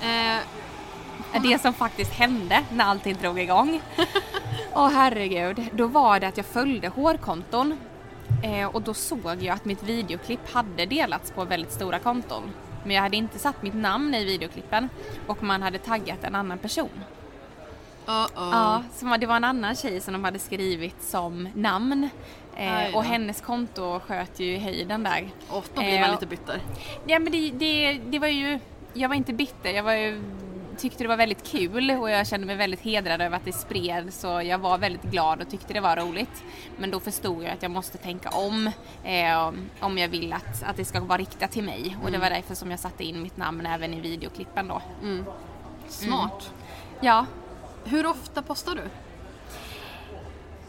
Eh, 0.03 1.43
Det 1.43 1.61
som 1.63 1.75
faktiskt 1.75 2.13
hände 2.13 2.63
när 2.73 2.85
allting 2.85 3.17
drog 3.21 3.41
igång. 3.41 3.83
Åh 4.75 4.89
herregud. 4.91 5.67
Då 5.73 5.87
var 5.87 6.21
det 6.21 6.29
att 6.29 6.37
jag 6.37 6.47
följde 6.47 6.89
hårkonton 6.89 7.79
eh, 8.43 8.67
och 8.67 8.83
då 8.83 8.95
såg 8.95 9.43
jag 9.43 9.49
att 9.49 9.65
mitt 9.65 9.83
videoklipp 9.83 10.53
hade 10.53 10.87
delats 10.87 11.31
på 11.31 11.45
väldigt 11.45 11.73
stora 11.73 11.99
konton. 11.99 12.43
Men 12.85 12.97
jag 12.97 13.03
hade 13.03 13.17
inte 13.17 13.39
satt 13.39 13.63
mitt 13.63 13.75
namn 13.75 14.15
i 14.15 14.25
videoklippen 14.25 14.89
och 15.27 15.43
man 15.43 15.63
hade 15.63 15.79
taggat 15.79 16.25
en 16.25 16.35
annan 16.35 16.59
person. 16.59 16.91
Uh-oh. 18.07 18.29
Ja, 18.35 18.83
så 18.93 19.17
det 19.17 19.27
var 19.27 19.37
en 19.37 19.45
annan 19.45 19.77
tjej 19.77 20.01
som 20.01 20.13
de 20.13 20.25
hade 20.25 20.39
skrivit 20.39 21.03
som 21.03 21.49
namn. 21.55 22.09
Eh, 22.57 22.97
och 22.97 23.05
hennes 23.05 23.41
konto 23.41 24.01
sköt 24.01 24.41
ju 24.41 24.55
i 24.55 24.59
höjden 24.59 25.03
där. 25.03 25.29
Och 25.49 25.65
då 25.75 25.81
blir 25.81 26.01
man 26.01 26.11
Eh, 26.11 26.13
lite 26.13 26.27
bitter. 26.27 26.61
Ja 27.07 27.19
men 27.19 27.33
det, 27.33 27.51
det, 27.51 27.93
det 27.93 28.19
var 28.19 28.29
ju, 28.29 28.59
jag 28.95 29.09
var 29.09 29.17
inte 29.17 29.33
bitter, 29.33 29.71
jag 29.71 29.83
var 29.83 29.93
ju, 29.93 30.23
tyckte 30.79 31.05
det 31.05 31.09
var 31.09 31.17
väldigt 31.17 31.51
kul 31.51 31.91
och 31.91 32.11
jag 32.11 32.27
kände 32.27 32.47
mig 32.47 32.57
väldigt 32.57 32.81
hedrad 32.81 33.21
över 33.21 33.37
att 33.37 33.45
det 33.45 33.53
spred 33.53 34.15
så 34.15 34.43
jag 34.43 34.59
var 34.59 34.79
väldigt 34.79 35.03
glad 35.03 35.41
och 35.41 35.51
tyckte 35.51 35.73
det 35.73 35.81
var 35.81 35.97
roligt. 35.97 36.43
Men 36.79 36.91
då 36.91 37.01
förstod 37.01 37.43
jag 37.43 37.51
att 37.51 37.63
jag 37.63 37.71
måste 37.71 37.99
tänka 37.99 38.29
om 38.29 38.71
eh, 39.05 39.53
om 39.81 39.99
jag 39.99 40.09
vill 40.09 40.33
att, 40.33 40.63
att 40.63 40.77
det 40.77 40.85
ska 40.85 41.01
vara 41.01 41.19
riktat 41.19 41.51
till 41.51 41.65
mig 41.65 41.97
och 42.05 42.11
det 42.11 42.19
var 42.19 42.31
därför 42.31 42.55
som 42.55 42.71
jag 42.71 42.81
satte 42.81 43.05
in 43.05 43.23
mitt 43.23 43.37
namn 43.37 43.67
även 43.67 43.95
i 43.95 44.01
videoklippen 44.01 44.69
då. 44.69 44.83
Smart. 45.89 46.53
Ja, 47.01 47.27
Hur 47.85 48.07
ofta 48.07 48.43
postar 48.43 48.75
du? 48.75 48.83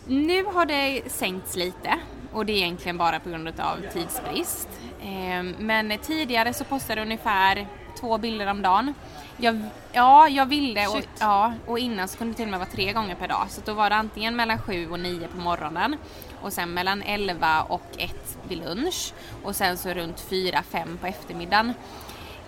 Nu 0.07 0.43
har 0.43 0.65
det 0.65 1.01
sänkts 1.11 1.55
lite 1.55 1.99
och 2.33 2.45
det 2.45 2.53
är 2.53 2.57
egentligen 2.57 2.97
bara 2.97 3.19
på 3.19 3.29
grund 3.29 3.47
av 3.47 3.77
tidsbrist. 3.93 4.69
Eh, 5.01 5.43
Men 5.59 5.97
tidigare 6.01 6.53
så 6.53 6.63
postade 6.63 7.01
jag 7.01 7.05
ungefär 7.05 7.67
två 7.99 8.17
bilder 8.17 8.47
om 8.47 8.61
dagen. 8.61 8.93
Jag, 9.37 9.61
ja, 9.91 10.27
jag 10.29 10.45
ville 10.45 10.87
och, 10.87 11.03
ja, 11.19 11.53
och 11.67 11.79
innan 11.79 12.07
så 12.07 12.17
kunde 12.17 12.33
det 12.33 12.35
till 12.35 12.45
och 12.45 12.51
med 12.51 12.59
vara 12.59 12.69
tre 12.69 12.93
gånger 12.93 13.15
per 13.15 13.27
dag. 13.27 13.45
Så 13.49 13.61
då 13.65 13.73
var 13.73 13.89
det 13.89 13.95
antingen 13.95 14.35
mellan 14.35 14.57
sju 14.61 14.89
och 14.89 14.99
nio 14.99 15.27
på 15.27 15.37
morgonen 15.37 15.95
och 16.41 16.53
sen 16.53 16.73
mellan 16.73 17.01
11 17.01 17.61
och 17.61 17.87
1 17.97 18.37
vid 18.47 18.57
lunch 18.57 19.13
och 19.43 19.55
sen 19.55 19.77
så 19.77 19.89
runt 19.89 20.25
4-5 20.29 20.97
på 20.97 21.07
eftermiddagen. 21.07 21.73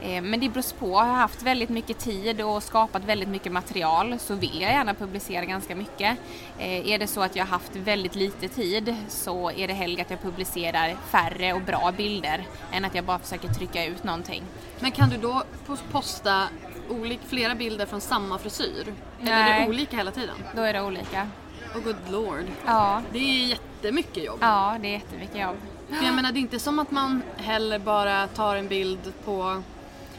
Eh, 0.02 0.22
Men 0.22 0.40
det 0.40 0.50
beror 0.50 0.80
på. 0.80 0.98
Har 1.00 1.08
jag 1.08 1.14
haft 1.14 1.42
väldigt 1.44 1.70
mycket 1.70 2.00
tid 2.00 2.42
och 2.42 2.64
skapat 2.64 3.04
väldigt 3.06 3.30
mycket 3.30 3.52
material 3.52 4.20
så 4.20 4.36
vill 4.36 4.62
jag 4.62 4.72
gärna 4.72 4.94
publicera 4.94 5.46
ganska 5.46 5.76
mycket. 5.76 6.18
Eh, 6.60 6.88
Är 6.90 7.00
det 7.00 7.08
så 7.08 7.22
att 7.22 7.36
jag 7.36 7.44
har 7.46 7.50
haft 7.50 7.76
väldigt 7.76 8.16
lite 8.16 8.48
tid 8.48 8.96
så 9.10 9.52
är 9.52 9.68
det 9.68 9.74
hellre 9.74 10.02
att 10.02 10.10
jag 10.10 10.22
publicerar 10.22 10.96
färre 11.10 11.54
och 11.54 11.62
bra 11.62 11.92
bilder 11.98 12.44
än 12.72 12.86
att 12.86 12.96
jag 12.96 13.06
bara 13.06 13.20
försöker 13.20 13.48
trycka 13.48 13.86
ut 13.86 14.04
någonting. 14.04 14.44
Men 14.80 14.92
kan 14.92 15.10
du 15.10 15.18
då 15.18 15.44
pos- 15.68 15.84
posta 15.92 16.44
olik, 16.90 17.20
flera 17.28 17.56
bilder 17.56 17.86
från 17.86 18.02
samma 18.02 18.38
frisyr? 18.40 18.94
Eller 19.22 19.32
är 19.32 19.36
Nej. 19.50 19.62
det 19.62 19.68
olika 19.70 19.98
hela 19.98 20.12
tiden? 20.12 20.36
Då 20.56 20.62
är 20.62 20.74
det 20.74 20.82
olika. 20.82 21.28
Oh 21.76 21.82
good 21.84 21.96
lord. 22.12 22.46
Ja, 22.66 23.02
Det 23.12 23.20
är 23.20 23.46
jättemycket 23.48 24.24
jobb. 24.24 24.38
ja 24.42 24.76
det 24.82 24.88
är 24.88 24.92
jättemycket 24.92 25.42
jobb. 25.42 25.58
För 25.90 26.06
jag 26.06 26.16
menar 26.16 26.32
det 26.32 26.40
är 26.40 26.42
inte 26.42 26.60
som 26.60 26.80
att 26.80 26.92
man 26.92 27.24
heller 27.38 27.80
bara 27.80 28.28
tar 28.28 28.56
en 28.56 28.68
bild 28.68 29.14
på 29.26 29.64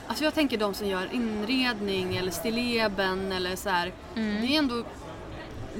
Alltså 0.07 0.24
jag 0.24 0.34
tänker 0.34 0.59
de 0.59 0.74
som 0.74 0.86
gör 0.86 1.09
inredning 1.12 2.16
eller 2.16 2.30
stilleben 2.30 3.32
eller 3.32 3.57
så 3.57 3.68
här. 3.68 3.92
Mm. 4.16 4.40
Det 4.46 4.55
är 4.55 4.59
ändå 4.59 4.84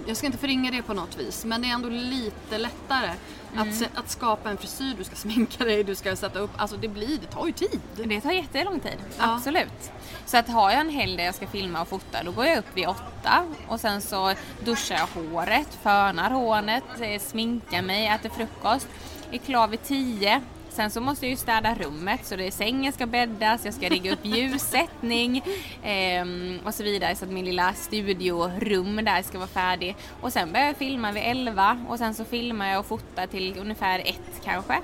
Jag 0.07 0.17
ska 0.17 0.27
inte 0.27 0.39
förringa 0.39 0.71
det 0.71 0.83
på 0.83 0.95
något 0.95 1.19
vis 1.19 1.45
men 1.45 1.63
det 1.63 1.69
är 1.69 1.73
ändå 1.75 1.89
lite 1.89 2.59
lättare 2.59 3.11
Mm. 3.57 3.69
att, 3.69 3.99
att 3.99 4.11
skapa 4.11 4.51
en 4.51 4.57
frisyr, 4.57 4.95
du 4.99 5.05
ska 5.05 5.17
sminka 5.29 5.65
dig, 5.65 5.85
du 5.85 5.95
ska 5.95 6.17
sätta 6.17 6.39
upp, 6.39 6.51
alltså 6.57 6.77
det 6.77 6.89
blir, 6.89 7.19
det 7.19 7.27
tar 7.27 7.47
ju 7.47 7.53
tid. 7.53 7.81
Det 7.97 8.21
tar 8.21 8.31
jättelång 8.33 8.81
tid, 8.81 8.97
Ja. 9.19 9.35
absolut. 9.35 9.91
Så 10.27 10.37
att 10.37 10.49
har 10.49 10.71
jag 10.71 10.81
en 10.81 10.91
helg 10.91 11.17
där 11.17 11.25
jag 11.25 11.35
ska 11.35 11.47
filma 11.47 11.81
och 11.83 11.89
fota 11.89 12.23
då 12.25 12.33
går 12.33 12.47
jag 12.47 12.59
upp 12.59 12.67
vid 12.75 12.89
åtta 12.89 13.47
och 13.69 13.81
sen 13.81 14.01
så 14.01 14.35
duschar 14.65 14.97
jag 14.97 15.23
håret, 15.23 15.79
fönar 15.83 16.31
håret, 16.31 16.85
eh, 17.01 17.21
sminkar 17.21 17.83
mig, 17.83 18.07
äter 18.07 18.29
frukost, 18.29 18.89
är 19.31 19.39
klar 19.39 19.69
vid 19.69 19.83
tio. 19.83 20.43
Sen 20.75 20.91
så 20.91 21.01
måste 21.01 21.27
jag 21.27 21.31
ju 21.31 21.37
städa 21.37 21.75
rummet 21.75 22.27
så 22.27 22.37
det 22.37 22.47
är 22.47 22.51
sängen 22.51 22.93
ska 22.93 23.07
bäddas, 23.07 23.65
jag 23.65 23.75
ska 23.75 23.89
rigga 23.89 24.13
upp 24.13 24.19
ljussättning 24.25 25.43
ehm, 25.83 26.59
och 26.65 26.75
så 26.75 26.83
vidare 26.83 27.15
så 27.17 27.25
att 27.25 27.31
min 27.31 27.45
lilla 27.45 27.73
studiorum 27.73 28.97
där 29.05 29.23
ska 29.23 29.39
vara 29.39 29.49
färdig. 29.49 29.97
Och 30.21 30.33
sen 30.33 30.53
börjar 30.53 30.67
jag 30.67 30.77
filma 30.77 31.13
vid 31.13 31.23
11 31.27 31.85
och 31.89 31.99
sen 31.99 32.15
så 32.15 32.25
filmar 32.25 32.69
jag 32.69 32.81
och 32.81 32.87
fotar 32.87 33.27
till 33.27 33.59
ungefär 33.59 33.99
ett 33.99 34.41
kanske. 34.45 34.75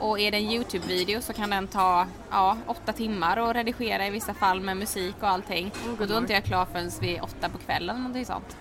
Och 0.00 0.20
är 0.20 0.30
det 0.30 0.36
en 0.36 0.50
Youtube-video 0.50 1.20
så 1.20 1.32
kan 1.32 1.50
den 1.50 1.66
ta 1.68 2.06
ja, 2.30 2.56
åtta 2.66 2.92
timmar 2.92 3.36
och 3.36 3.54
redigera 3.54 4.06
i 4.06 4.10
vissa 4.10 4.34
fall 4.34 4.60
med 4.60 4.76
musik 4.76 5.14
och 5.20 5.28
allting. 5.28 5.70
och 6.00 6.06
då 6.06 6.14
är 6.14 6.18
inte 6.18 6.32
jag 6.32 6.44
klar 6.44 6.66
förrän 6.72 6.90
vid 7.00 7.20
åtta 7.20 7.48
på 7.48 7.58
kvällen 7.58 7.96
någonting 7.96 8.24
sånt. 8.24 8.56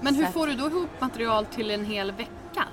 Men 0.00 0.14
hur 0.14 0.22
Så 0.22 0.28
att- 0.28 0.34
får 0.34 0.46
du 0.46 0.52
då 0.54 0.66
ihop 0.66 1.00
material 1.00 1.46
till 1.46 1.70
en 1.70 1.84
hel 1.84 2.12
vecka? 2.12 2.64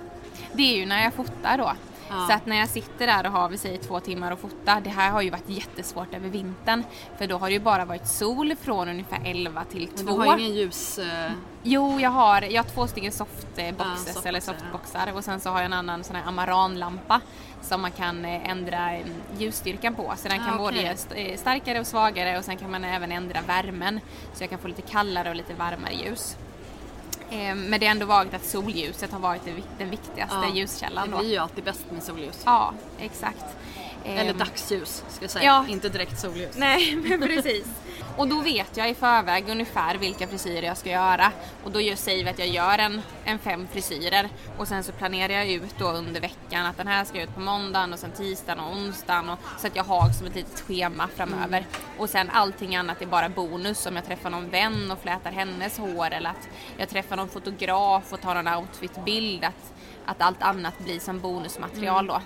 Det 0.53 0.73
är 0.73 0.77
ju 0.77 0.85
när 0.85 1.03
jag 1.03 1.13
fotar 1.13 1.57
då. 1.57 1.73
Ja. 2.13 2.27
Så 2.27 2.33
att 2.33 2.45
när 2.45 2.55
jag 2.57 2.69
sitter 2.69 3.07
där 3.07 3.25
och 3.25 3.31
har 3.31 3.49
vi 3.49 3.57
säger 3.57 3.77
två 3.77 3.99
timmar 3.99 4.31
att 4.31 4.39
fota, 4.39 4.79
det 4.83 4.89
här 4.89 5.11
har 5.11 5.21
ju 5.21 5.29
varit 5.29 5.49
jättesvårt 5.49 6.13
över 6.13 6.29
vintern. 6.29 6.83
För 7.17 7.27
då 7.27 7.37
har 7.37 7.47
det 7.47 7.53
ju 7.53 7.59
bara 7.59 7.85
varit 7.85 8.07
sol 8.07 8.55
från 8.61 8.89
ungefär 8.89 9.21
11 9.25 9.63
till 9.63 9.87
2. 9.87 10.03
Du 10.03 10.11
har 10.29 10.37
ingen 10.39 10.53
ljus... 10.53 10.99
eh, 10.99 11.31
Jo, 11.65 11.99
jag 11.99 12.09
har, 12.09 12.41
jag 12.41 12.63
har 12.63 12.69
två 12.69 12.87
stycken 12.87 13.11
softboxes 13.11 13.57
Ja, 13.79 13.95
softboxar, 13.95 14.29
eller 14.29 14.39
softboxar 14.39 15.11
och 15.15 15.23
sen 15.23 15.39
så 15.39 15.49
har 15.49 15.57
jag 15.57 15.65
en 15.65 15.73
annan 15.73 16.03
sån 16.03 16.15
här 16.15 16.27
amaranlampa 16.27 17.21
som 17.61 17.81
man 17.81 17.91
kan 17.91 18.25
eh, 18.25 18.49
ändra 18.49 18.93
eh, 18.95 19.05
ljusstyrkan 19.37 19.95
på. 19.95 20.13
Så 20.17 20.27
den 20.27 20.37
kan 20.39 20.53
Ah, 20.53 20.57
både 20.57 20.77
ge 20.81 20.87
st- 20.87 21.31
eh, 21.31 21.37
starkare 21.37 21.79
och 21.79 21.87
svagare 21.87 22.37
och 22.37 22.45
sen 22.45 22.57
kan 22.57 22.71
man 22.71 22.83
även 22.83 23.11
ändra 23.11 23.41
värmen 23.47 23.99
så 24.33 24.43
jag 24.43 24.49
kan 24.49 24.59
få 24.59 24.67
lite 24.67 24.81
kallare 24.81 25.29
och 25.29 25.35
lite 25.35 25.53
varmare 25.53 25.93
ljus. 25.93 26.37
Eh, 27.33 27.55
Men 27.55 27.79
det 27.79 27.85
har 27.85 27.91
ändå 27.91 28.05
varit 28.05 28.33
att 28.33 28.45
solljuset 28.45 29.11
har 29.11 29.19
varit 29.19 29.41
den 29.77 29.89
viktigaste 29.89 30.35
ja, 30.41 30.55
ljuskällan 30.55 31.11
Det 31.11 31.17
blir 31.17 31.31
ju 31.31 31.37
alltid 31.37 31.63
bäst 31.63 31.85
med 31.91 32.03
solljus. 32.03 32.41
Ja, 32.45 32.73
exakt. 32.99 33.45
Eller 34.05 34.31
Ehm, 34.31 34.37
dagsljus 34.37 35.03
ska 35.09 35.23
jag 35.23 35.31
säga, 35.31 35.45
ja. 35.45 35.65
inte 35.69 35.89
direkt 35.89 36.19
solljus. 36.19 36.55
Nej, 36.57 36.95
men 37.03 37.21
precis. 37.21 37.65
Och 38.17 38.27
då 38.27 38.41
vet 38.41 38.77
jag 38.77 38.89
i 38.89 38.95
förväg 38.95 39.49
ungefär 39.49 39.95
vilka 39.95 40.27
frisyrer 40.27 40.63
jag 40.63 40.77
ska 40.77 40.89
göra. 40.89 41.31
Och 41.63 41.71
då 41.71 41.79
säger 41.95 42.23
vi 42.23 42.29
att 42.29 42.39
jag 42.39 42.47
gör 42.47 42.77
en, 42.77 43.01
en 43.25 43.39
fem 43.39 43.67
frisyrer. 43.71 44.29
Och 44.57 44.67
sen 44.67 44.83
så 44.83 44.91
planerar 44.91 45.33
jag 45.33 45.47
ut 45.47 45.75
då 45.77 45.87
under 45.91 46.21
veckan 46.21 46.65
att 46.65 46.77
den 46.77 46.87
här 46.87 47.05
ska 47.05 47.21
ut 47.21 47.33
på 47.33 47.39
måndagen 47.39 47.93
och 47.93 47.99
sen 47.99 48.11
tisdagen 48.11 48.59
och 48.59 48.71
onsdagen. 48.71 49.29
Och, 49.29 49.39
så 49.59 49.67
att 49.67 49.75
jag 49.75 49.83
har 49.83 50.09
som 50.09 50.27
ett 50.27 50.35
litet 50.35 50.59
schema 50.67 51.07
framöver. 51.15 51.57
Mm. 51.57 51.65
Och 51.97 52.09
sen 52.09 52.29
allting 52.29 52.75
annat 52.75 53.01
är 53.01 53.05
bara 53.05 53.29
bonus. 53.29 53.85
Om 53.85 53.95
jag 53.95 54.05
träffar 54.05 54.29
någon 54.29 54.49
vän 54.49 54.91
och 54.91 55.01
flätar 55.01 55.31
hennes 55.31 55.77
hår 55.77 56.11
eller 56.11 56.29
att 56.29 56.49
jag 56.77 56.89
träffar 56.89 57.15
någon 57.15 57.29
fotograf 57.29 58.13
och 58.13 58.21
tar 58.21 58.35
en 58.35 58.47
outfitbild. 58.47 59.43
Att, 59.43 59.73
att 60.05 60.21
allt 60.21 60.41
annat 60.41 60.79
blir 60.79 60.99
som 60.99 61.19
bonusmaterial 61.19 62.07
då. 62.07 62.21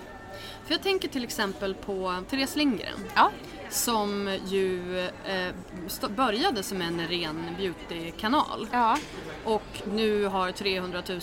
För 0.65 0.73
jag 0.73 0.83
tänker 0.83 1.07
till 1.07 1.23
exempel 1.23 1.73
på 1.73 2.23
Therese 2.29 2.55
Lindgren. 2.55 2.99
Ja, 3.15 3.31
Som 3.69 4.37
ju 4.47 4.99
eh, 4.99 6.09
började 6.09 6.63
som 6.63 6.81
en 6.81 7.07
ren 7.07 7.55
beautykanal 7.57 8.67
ja. 8.71 8.97
och 9.43 9.81
nu 9.93 10.25
har 10.25 10.51
300 10.51 11.03
000 11.09 11.21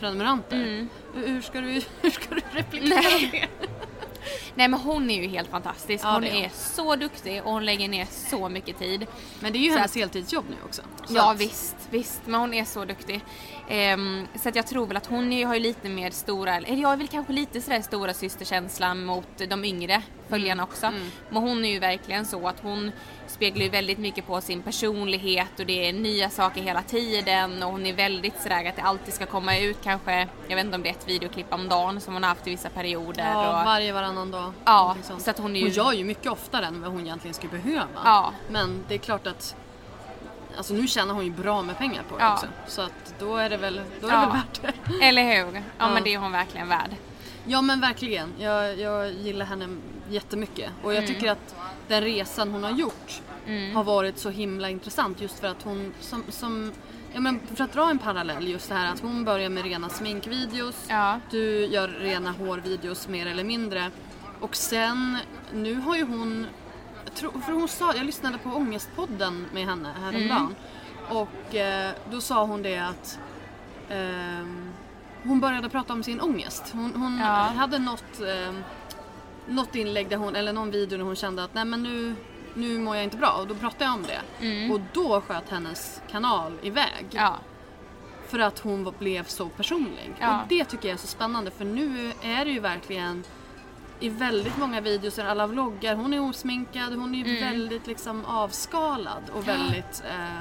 prenumeranter. 0.00 0.56
Mm. 0.56 0.88
Hur, 1.14 1.42
ska 1.42 1.60
du, 1.60 1.68
hur 2.02 2.10
ska 2.10 2.34
du 2.34 2.42
replikera 2.52 3.00
det? 3.32 3.48
Nej 4.60 4.68
men 4.68 4.80
hon 4.80 5.10
är 5.10 5.22
ju 5.22 5.28
helt 5.28 5.50
fantastisk. 5.50 6.04
Ja, 6.04 6.12
hon 6.12 6.24
är 6.24 6.44
är 6.44 6.50
så 6.54 6.96
duktig 6.96 7.42
och 7.44 7.52
hon 7.52 7.64
lägger 7.64 7.88
ner 7.88 8.06
så 8.10 8.48
mycket 8.48 8.78
tid. 8.78 9.06
Men 9.40 9.52
det 9.52 9.58
är 9.58 9.60
ju 9.60 9.70
Så 9.70 9.76
hennes 9.76 9.90
att- 9.92 9.96
heltidsjobb 9.96 10.44
nu 10.50 10.56
också. 10.64 10.82
Så 11.06 11.14
ja 11.16 11.30
att- 11.32 11.40
visst, 11.40 11.76
visst. 11.90 12.20
Men 12.26 12.40
hon 12.40 12.54
är 12.54 12.64
så 12.64 12.84
duktig. 12.84 13.20
Ehm, 13.68 14.26
så 14.42 14.48
att 14.48 14.56
jag 14.56 14.66
tror 14.66 14.86
väl 14.86 14.96
att 14.96 15.06
hon 15.06 15.32
är, 15.32 15.46
har 15.46 15.54
ju 15.54 15.60
lite 15.60 15.88
mer 15.88 16.10
stora, 16.10 16.54
eller 16.56 16.76
jag 16.76 16.92
är 16.92 16.96
väl 16.96 17.08
kanske 17.08 17.32
lite 17.32 17.60
sådär 17.60 17.82
stora 17.82 18.14
systerkänslan 18.14 19.04
mot 19.04 19.28
de 19.48 19.64
yngre 19.64 20.02
följarna 20.28 20.62
Mm. 20.62 20.72
också. 20.72 20.92
Men 21.30 21.42
hon 21.42 21.64
är 21.64 21.70
ju 21.70 21.78
verkligen 21.78 22.24
så 22.26 22.48
att 22.48 22.60
hon 22.62 22.92
speglar 23.26 23.62
ju 23.64 23.68
väldigt 23.70 23.98
mycket 23.98 24.26
på 24.26 24.40
sin 24.40 24.62
personlighet 24.62 25.60
och 25.60 25.66
det 25.66 25.88
är 25.88 25.92
nya 25.92 26.30
saker 26.30 26.62
hela 26.62 26.82
tiden 26.82 27.62
och 27.62 27.70
hon 27.72 27.86
är 27.86 27.92
väldigt 27.92 28.42
sådär 28.42 28.64
att 28.68 28.76
det 28.76 28.82
alltid 28.82 29.14
ska 29.14 29.26
komma 29.26 29.58
ut 29.58 29.76
kanske, 29.82 30.28
jag 30.48 30.56
vet 30.56 30.64
inte 30.64 30.76
om 30.76 30.82
det 30.82 30.88
är 30.88 30.92
ett 30.94 31.08
videoklipp 31.08 31.52
om 31.52 31.68
dagen 31.68 32.00
som 32.00 32.14
hon 32.14 32.22
har 32.22 32.28
haft 32.30 32.46
i 32.46 32.50
vissa 32.50 32.68
perioder. 32.70 33.30
Ja, 33.32 33.58
och, 33.60 33.64
varje 33.64 33.92
varannan 33.92 34.30
dag. 34.30 34.49
Ja, 34.64 34.96
så 35.18 35.30
att 35.30 35.38
hon 35.38 35.56
är 35.56 35.60
ju- 35.60 35.66
hon 35.66 35.72
gör 35.72 35.92
ju 35.92 36.04
mycket 36.04 36.32
oftare 36.32 36.66
än 36.66 36.80
vad 36.82 36.90
hon 36.92 37.00
egentligen 37.00 37.34
skulle 37.34 37.52
behöva. 37.52 37.86
Ja. 38.04 38.32
Men 38.50 38.84
det 38.88 38.94
är 38.94 38.98
klart 38.98 39.26
att 39.26 39.56
Alltså 40.56 40.74
nu 40.74 40.86
tjänar 40.88 41.14
hon 41.14 41.24
ju 41.24 41.30
bra 41.30 41.62
med 41.62 41.78
pengar 41.78 42.02
på 42.08 42.16
det 42.18 42.22
Ja. 42.24 42.32
också. 42.34 42.46
Så 42.66 42.82
att 42.82 43.14
då 43.18 43.36
är 43.36 43.50
det 43.50 43.56
väl, 43.56 43.80
då 44.00 44.06
är 44.06 44.10
det 44.10 44.16
Ja. 44.16 44.20
väl 44.20 44.30
värt 44.32 44.60
det. 44.62 45.04
Eller 45.06 45.22
hur? 45.22 45.54
Ja, 45.54 45.60
Ja. 45.78 45.90
men 45.94 46.02
det 46.02 46.14
är 46.14 46.18
hon 46.18 46.32
verkligen 46.32 46.68
värd. 46.68 46.90
Ja 47.46 47.62
men 47.62 47.80
verkligen. 47.80 48.32
Jag, 48.38 48.78
jag 48.78 49.12
gillar 49.12 49.46
henne 49.46 49.68
jättemycket. 50.08 50.70
Och 50.82 50.94
jag 50.94 51.06
tycker 51.06 51.30
att 51.32 51.54
den 51.88 52.02
resan 52.02 52.50
hon 52.50 52.64
har 52.64 52.70
gjort 52.70 53.20
har 53.74 53.84
varit 53.84 54.18
så 54.18 54.30
himla 54.30 54.70
intressant 54.70 55.20
just 55.20 55.38
för 55.38 55.46
att 55.48 55.62
hon 55.62 55.94
som, 56.00 56.24
som 56.28 56.72
Ja, 57.14 57.20
men 57.20 57.40
för 57.54 57.64
att 57.64 57.72
dra 57.72 57.90
en 57.90 57.98
parallell 57.98 58.48
just 58.48 58.68
det 58.68 58.74
här 58.74 58.92
att 58.92 59.00
hon 59.00 59.24
börjar 59.24 59.48
med 59.48 59.64
rena 59.64 59.88
sminkvideos. 59.88 60.84
Ja. 60.88 61.20
Du 61.30 61.66
gör 61.66 61.88
rena 61.88 62.30
hårvideos 62.32 63.08
mer 63.08 63.26
eller 63.26 63.44
mindre. 63.44 63.90
Och 64.40 64.56
sen, 64.56 65.18
nu 65.54 65.74
har 65.74 65.96
ju 65.96 66.04
hon, 66.04 66.46
för 67.14 67.52
hon 67.52 67.68
sa, 67.68 67.94
jag 67.94 68.06
lyssnade 68.06 68.38
på 68.38 68.50
Ångestpodden 68.50 69.46
med 69.52 69.64
henne 69.66 69.94
häromdagen. 70.02 70.54
Och 71.08 71.54
eh, 71.54 71.90
då 72.10 72.20
sa 72.20 72.44
hon 72.44 72.62
det 72.62 72.78
att 72.78 73.18
ehm, 73.90 74.70
hon 75.22 75.40
började 75.40 75.68
prata 75.68 75.92
om 75.92 76.02
sin 76.02 76.20
ångest. 76.20 76.64
Hon, 76.72 76.94
hon 76.94 77.18
Ja. 77.18 77.26
hade 77.26 77.78
något, 77.78 78.20
ehm, 78.20 78.62
något 79.48 79.74
inlägg 79.74 80.08
där 80.08 80.16
hon, 80.16 80.36
eller 80.36 80.52
någon 80.52 80.70
video 80.70 80.98
där 80.98 81.04
hon 81.04 81.16
kände 81.16 81.44
att 81.44 81.54
nej 81.54 81.64
men 81.64 81.82
nu, 81.82 82.14
nu 82.54 82.78
mår 82.78 82.96
jag 82.96 83.04
inte 83.04 83.16
bra 83.16 83.30
och 83.40 83.46
då 83.46 83.54
pratade 83.54 83.84
jag 83.84 83.94
om 83.94 84.02
det. 84.02 84.20
Och 84.72 84.80
då 84.92 85.20
sköt 85.20 85.48
hennes 85.50 86.02
kanal 86.10 86.52
iväg. 86.62 87.06
Ja. 87.10 87.36
För 88.28 88.38
att 88.38 88.58
hon 88.58 88.94
blev 88.98 89.24
så 89.24 89.48
personlig. 89.48 90.14
Ja. 90.20 90.40
Och 90.42 90.48
det 90.48 90.64
tycker 90.64 90.88
jag 90.88 90.94
är 90.94 90.98
så 90.98 91.06
spännande 91.06 91.50
för 91.50 91.64
nu 91.64 92.12
är 92.22 92.44
det 92.44 92.50
ju 92.50 92.60
verkligen 92.60 93.24
i 94.00 94.08
väldigt 94.08 94.56
många 94.58 94.80
videos, 94.80 95.18
alla 95.18 95.46
vloggar, 95.46 95.94
hon 95.94 96.14
är 96.14 96.20
osminkad, 96.30 96.94
hon 96.94 97.14
är 97.14 97.24
Mm. 97.24 97.40
väldigt 97.40 97.86
liksom 97.86 98.24
avskalad 98.24 99.22
och 99.34 99.48
väldigt 99.48 100.02
eh, 100.10 100.38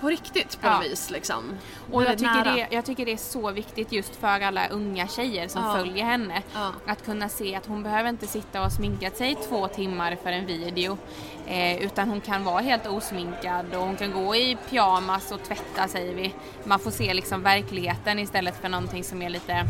på 0.00 0.08
riktigt 0.08 0.60
på 0.60 0.66
Ja. 0.66 0.76
något 0.76 0.84
vis 0.86 1.10
liksom. 1.10 1.44
Och 1.92 2.02
jag 2.04 2.18
tycker, 2.18 2.34
nära. 2.34 2.52
det, 2.54 2.66
jag 2.70 2.84
tycker 2.84 3.06
det 3.06 3.12
är 3.12 3.16
så 3.16 3.50
viktigt 3.50 3.92
just 3.92 4.16
för 4.16 4.40
alla 4.40 4.68
unga 4.68 5.08
tjejer 5.08 5.48
som 5.48 5.62
Ja. 5.64 5.74
följer 5.74 6.04
henne. 6.04 6.42
Ja. 6.54 6.72
Att 6.86 7.04
kunna 7.04 7.28
se 7.28 7.54
att 7.56 7.66
hon 7.66 7.82
behöver 7.82 8.08
inte 8.08 8.26
sitta 8.26 8.58
och 8.58 8.64
ha 8.64 8.70
sminkat 8.70 9.16
sig 9.16 9.34
två 9.48 9.68
timmar 9.68 10.16
för 10.22 10.30
en 10.32 10.46
video. 10.46 10.98
Eh, 11.46 11.82
utan 11.82 12.08
hon 12.08 12.20
kan 12.20 12.44
vara 12.44 12.60
helt 12.60 12.86
osminkad 12.86 13.74
och 13.74 13.86
hon 13.86 13.96
kan 13.96 14.12
gå 14.12 14.36
i 14.36 14.56
pyjamas 14.70 15.32
och 15.32 15.42
tvätta 15.42 15.88
säger 15.88 16.14
vi. 16.14 16.34
Man 16.64 16.78
får 16.78 16.90
se 16.90 17.14
liksom 17.14 17.42
verkligheten 17.42 18.18
istället 18.18 18.60
för 18.60 18.68
någonting 18.68 19.04
som 19.04 19.22
är 19.22 19.30
lite 19.30 19.64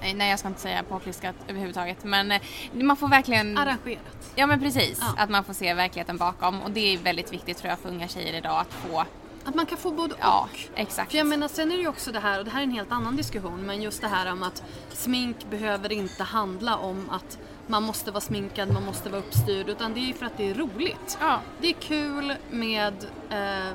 Nej 0.00 0.30
jag 0.30 0.38
ska 0.38 0.48
inte 0.48 0.60
säga 0.60 0.82
påklistrat 0.82 1.34
överhuvudtaget 1.48 2.04
men 2.04 2.32
eh, 2.32 2.40
man 2.72 2.96
får 2.96 3.08
verkligen 3.08 3.58
Arrangerat. 3.58 4.32
Ja 4.34 4.46
men 4.46 4.60
precis, 4.60 4.98
Ja. 5.00 5.22
att 5.22 5.30
man 5.30 5.44
får 5.44 5.52
se 5.54 5.74
verkligheten 5.74 6.16
bakom 6.16 6.62
och 6.62 6.70
det 6.70 6.94
är 6.94 6.98
väldigt 6.98 7.32
viktigt 7.32 7.56
tror 7.58 7.70
jag 7.70 7.78
för 7.78 7.88
unga 7.88 8.08
tjejer 8.08 8.34
idag 8.34 8.60
att 8.60 8.72
få, 8.72 9.04
Att 9.44 9.54
man 9.54 9.66
kan 9.66 9.78
få 9.78 9.90
både 9.90 10.14
ja 10.20 10.48
och. 10.52 10.78
exakt. 10.78 11.10
För 11.10 11.18
jag 11.18 11.26
menar 11.26 11.48
sen 11.48 11.72
är 11.72 11.76
det 11.76 11.82
ju 11.82 11.88
också 11.88 12.12
det 12.12 12.20
här, 12.20 12.38
och 12.38 12.44
det 12.44 12.50
här 12.50 12.60
är 12.60 12.64
en 12.64 12.70
helt 12.70 12.92
annan 12.92 13.16
diskussion, 13.16 13.66
men 13.66 13.82
just 13.82 14.00
det 14.00 14.08
här 14.08 14.32
om 14.32 14.42
att 14.42 14.62
smink 14.92 15.36
behöver 15.50 15.92
inte 15.92 16.22
handla 16.22 16.76
om 16.76 17.10
att 17.10 17.38
man 17.66 17.82
måste 17.82 18.10
vara 18.10 18.20
sminkad, 18.20 18.72
man 18.72 18.84
måste 18.84 19.08
vara 19.10 19.20
uppstyrd, 19.20 19.68
utan 19.68 19.94
det 19.94 20.00
är 20.00 20.04
ju 20.06 20.12
för 20.14 20.26
att 20.26 20.36
det 20.36 20.50
är 20.50 20.54
roligt. 20.54 21.18
Ja. 21.20 21.40
Det 21.60 21.68
är 21.68 21.72
kul 21.72 22.34
med... 22.50 22.94
Eh, 23.30 23.74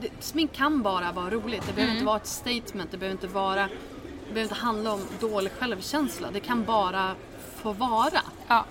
det, 0.00 0.08
smink 0.20 0.52
kan 0.52 0.82
bara 0.82 1.12
vara 1.12 1.30
roligt, 1.30 1.62
det 1.66 1.72
behöver 1.72 1.92
inte 1.94 2.06
vara 2.06 2.16
ett 2.16 2.26
statement, 2.26 2.90
det 2.90 2.96
behöver 2.98 3.12
inte 3.12 3.26
vara... 3.26 3.68
Behöver 4.22 4.42
inte 4.42 4.54
handla 4.54 4.92
om 4.92 5.00
dålig 5.20 5.52
självkänsla, 5.52 6.30
det 6.30 6.40
kan 6.40 6.64
bara 6.64 7.14
få 7.56 7.72
vara. 7.72 8.20
Ja. 8.48 8.64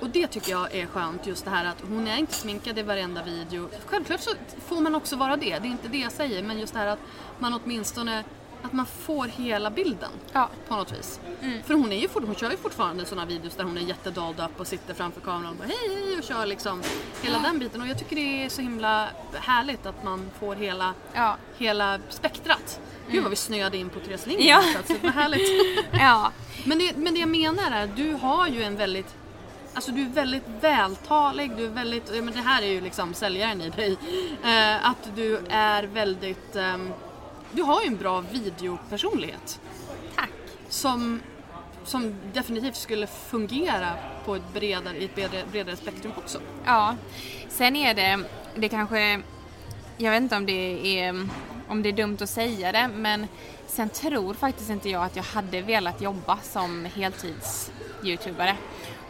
Och 0.00 0.10
det 0.10 0.26
tycker 0.26 0.50
jag 0.50 0.74
är 0.74 0.86
skönt, 0.86 1.26
just 1.26 1.44
det 1.44 1.50
här 1.50 1.64
att 1.64 1.80
hon 1.88 2.06
är 2.06 2.16
inte 2.16 2.34
sminkad 2.34 2.78
i 2.78 2.82
varenda 2.82 3.22
video. 3.22 3.68
Självklart 3.86 4.20
så 4.20 4.30
får 4.66 4.80
man 4.80 4.94
också 4.94 5.16
vara 5.16 5.36
det, 5.36 5.58
det 5.58 5.68
är 5.68 5.70
inte 5.70 5.88
det 5.88 5.98
jag 5.98 6.12
säger, 6.12 6.42
men 6.42 6.58
just 6.58 6.72
det 6.72 6.78
här 6.78 6.86
att 6.86 6.98
man 7.38 7.60
åtminstone 7.64 8.24
att 8.64 8.72
man 8.72 8.86
får 8.86 9.26
hela 9.26 9.70
bilden 9.70 10.10
Ja. 10.32 10.48
på 10.68 10.76
något 10.76 10.92
vis. 10.92 11.20
För 11.66 11.74
hon, 11.74 11.92
är 11.92 11.96
ju, 12.00 12.08
fort- 12.08 12.22
hon 12.26 12.34
kör 12.34 12.50
ju 12.50 12.56
fortfarande 12.56 13.04
sådana 13.04 13.26
videos 13.26 13.54
där 13.54 13.64
hon 13.64 13.76
är 13.78 13.80
jättedolled 13.82 14.40
upp 14.44 14.60
och 14.60 14.66
sitter 14.66 14.94
framför 14.94 15.20
kameran 15.20 15.50
och 15.50 15.56
bara 15.56 15.68
hej 15.68 15.76
hej 16.04 16.18
och 16.18 16.24
kör 16.24 16.46
liksom 16.46 16.82
hela 17.22 17.38
den 17.38 17.58
biten. 17.58 17.80
Och 17.82 17.86
jag 17.88 17.98
tycker 17.98 18.16
det 18.16 18.44
är 18.44 18.48
så 18.48 18.62
himla 18.62 19.08
härligt 19.34 19.86
att 19.86 20.04
man 20.04 20.30
får 20.40 20.54
hela, 20.54 20.94
Ja. 21.14 21.36
hela 21.58 21.98
spektrat. 22.08 22.80
Gud 23.10 23.22
vad 23.22 23.30
vi 23.30 23.36
snöade 23.36 23.76
in 23.76 23.88
på 23.90 24.00
Therese 24.00 24.26
Lindgren 24.26 24.48
Ja. 24.48 24.62
plötsligt, 24.72 25.02
vad 25.02 25.12
härligt. 25.12 25.48
ja. 25.92 26.30
Men 26.64 26.78
det, 26.78 26.96
men 26.96 27.14
det 27.14 27.20
jag 27.20 27.28
menar 27.28 27.70
är 27.70 27.84
att 27.84 27.96
du 27.96 28.12
har 28.12 28.48
ju 28.48 28.62
en 28.62 28.76
väldigt 28.76 29.14
Alltså 29.76 29.92
du 29.92 30.02
är 30.02 30.08
väldigt 30.08 30.42
vältalig, 30.60 31.56
du 31.56 31.64
är 31.64 31.68
väldigt, 31.68 32.10
ja, 32.14 32.22
men 32.22 32.34
det 32.34 32.40
här 32.40 32.62
är 32.62 32.66
ju 32.66 32.80
liksom 32.80 33.14
säljaren 33.14 33.60
i 33.60 33.70
dig. 33.70 33.96
Eh, 34.44 34.86
att 34.90 35.16
du 35.16 35.40
är 35.50 35.82
väldigt, 35.82 36.56
ehm, 36.56 36.92
du 37.54 37.62
har 37.62 37.82
ju 37.82 37.86
en 37.86 37.96
bra 37.96 38.20
videopersonlighet. 38.20 39.60
Tack. 40.16 40.30
Som, 40.68 41.20
som 41.84 42.14
definitivt 42.32 42.76
skulle 42.76 43.06
fungera 43.06 43.92
på 44.24 44.34
ett 44.34 44.52
bredare, 44.54 44.96
i 44.96 45.04
ett 45.04 45.14
bredare, 45.14 45.42
bredare 45.52 45.76
spektrum 45.76 46.12
också. 46.16 46.40
Ja. 46.64 46.96
Sen 47.48 47.76
är 47.76 47.94
det, 47.94 48.20
det 48.54 48.68
kanske, 48.68 49.22
jag 49.96 50.10
vet 50.10 50.22
inte 50.22 50.36
om 50.36 50.46
det 50.46 50.98
är, 50.98 51.28
om 51.68 51.82
det 51.82 51.88
är 51.88 51.92
dumt 51.92 52.18
att 52.20 52.30
säga 52.30 52.72
det 52.72 52.90
men 52.94 53.26
sen 53.66 53.88
tror 53.88 54.34
faktiskt 54.34 54.70
inte 54.70 54.90
jag 54.90 55.04
att 55.04 55.16
jag 55.16 55.22
hade 55.22 55.60
velat 55.60 56.00
jobba 56.00 56.38
som 56.42 56.86
heltids-youtubare. 56.86 58.54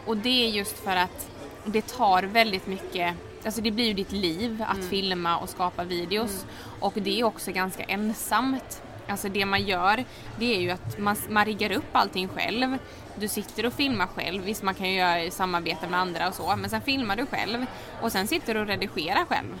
Och 0.05 0.17
det 0.17 0.45
är 0.45 0.49
just 0.49 0.79
för 0.79 0.95
att 0.95 1.27
det 1.65 1.87
tar 1.87 2.23
väldigt 2.23 2.67
mycket 2.67 3.15
Alltså 3.45 3.61
det 3.61 3.71
blir 3.71 3.85
ju 3.85 3.93
ditt 3.93 4.11
liv 4.11 4.63
att 4.67 4.85
filma 4.89 5.37
och 5.37 5.49
skapa 5.49 5.83
videos 5.83 6.45
och 6.79 6.93
det 6.95 7.19
är 7.19 7.23
också 7.23 7.51
ganska 7.51 7.83
ensamt. 7.83 8.81
Alltså 9.07 9.29
det 9.29 9.45
man 9.45 9.63
gör 9.63 10.03
det 10.39 10.55
är 10.55 10.61
ju 10.61 10.71
att 10.71 10.99
man, 10.99 11.15
man 11.29 11.45
riggar 11.45 11.71
upp 11.71 11.89
allting 11.91 12.27
själv. 12.27 12.77
Du 13.15 13.27
sitter 13.27 13.65
och 13.65 13.73
filmar 13.73 14.07
själv, 14.07 14.43
visst 14.43 14.63
man 14.63 14.73
kan 14.73 14.89
ju 14.89 14.95
göra 14.95 15.31
samarbete 15.31 15.87
med 15.87 15.99
andra 15.99 16.27
och 16.27 16.33
så 16.33 16.55
men 16.55 16.69
sen 16.69 16.81
filmar 16.81 17.15
du 17.15 17.25
själv 17.25 17.65
och 18.01 18.11
sen 18.11 18.27
sitter 18.27 18.53
du 18.53 18.59
och 18.59 18.67
redigerar 18.67 19.25
själv. 19.25 19.59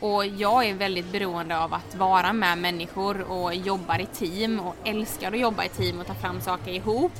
Och 0.00 0.26
jag 0.26 0.64
är 0.64 0.74
väldigt 0.74 1.12
beroende 1.12 1.58
av 1.58 1.74
att 1.74 1.94
vara 1.94 2.32
med 2.32 2.58
människor 2.58 3.20
och 3.20 3.54
jobbar 3.54 3.98
i 3.98 4.06
team 4.06 4.60
och 4.60 4.76
älskar 4.84 5.32
att 5.32 5.38
jobba 5.38 5.64
i 5.64 5.68
team 5.68 6.00
och 6.00 6.06
ta 6.06 6.14
fram 6.14 6.40
saker 6.40 6.72
ihop. 6.72 7.12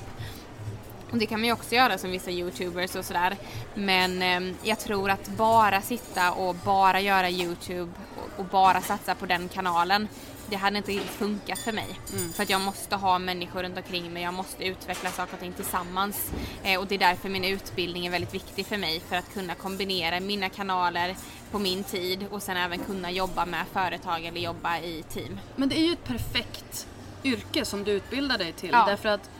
Och 1.14 1.20
det 1.20 1.26
kan 1.26 1.40
man 1.40 1.46
ju 1.46 1.52
också 1.52 1.74
göra 1.74 1.98
som 1.98 2.10
vissa 2.10 2.30
youtubers 2.30 2.94
och 2.94 3.04
sådär. 3.04 3.36
Men 3.74 4.22
eh, 4.22 4.54
jag 4.62 4.78
tror 4.78 5.10
att 5.10 5.28
bara 5.28 5.80
sitta 5.80 6.32
och 6.32 6.54
bara 6.54 7.00
göra 7.00 7.30
youtube 7.30 7.92
och, 8.16 8.40
och 8.40 8.44
bara 8.44 8.80
satsa 8.80 9.14
på 9.14 9.26
den 9.26 9.48
kanalen 9.48 10.08
det 10.46 10.56
hade 10.56 10.76
inte 10.76 11.00
funkat 11.00 11.58
för 11.58 11.72
mig. 11.72 12.00
För 12.34 12.42
att 12.42 12.50
jag 12.50 12.60
måste 12.60 12.96
ha 12.96 13.18
människor 13.18 13.62
runt 13.62 13.76
omkring 13.76 14.12
mig, 14.12 14.22
jag 14.22 14.34
måste 14.34 14.64
utveckla 14.64 15.10
saker 15.10 15.34
och 15.34 15.40
ting 15.40 15.52
tillsammans. 15.52 16.30
Eh, 16.62 16.80
och 16.80 16.86
det 16.86 16.94
är 16.94 16.98
därför 16.98 17.28
min 17.28 17.44
utbildning 17.44 18.06
är 18.06 18.10
väldigt 18.10 18.34
viktig 18.34 18.66
för 18.66 18.76
mig, 18.76 19.00
för 19.00 19.16
att 19.16 19.34
kunna 19.34 19.54
kombinera 19.54 20.20
mina 20.20 20.48
kanaler 20.48 21.16
på 21.50 21.58
min 21.58 21.84
tid 21.84 22.26
och 22.30 22.42
sen 22.42 22.56
även 22.56 22.78
kunna 22.78 23.10
jobba 23.10 23.46
med 23.46 23.64
företag 23.72 24.24
eller 24.24 24.40
jobba 24.40 24.78
i 24.78 25.04
team. 25.08 25.40
Men 25.56 25.68
det 25.68 25.78
är 25.78 25.86
ju 25.86 25.92
ett 25.92 26.04
perfekt 26.04 26.86
yrke 27.24 27.64
som 27.64 27.84
du 27.84 27.92
utbildar 27.92 28.38
dig 28.38 28.52
till. 28.52 28.70
Ja. 28.72 28.84
Därför 28.86 29.08
att 29.08 29.30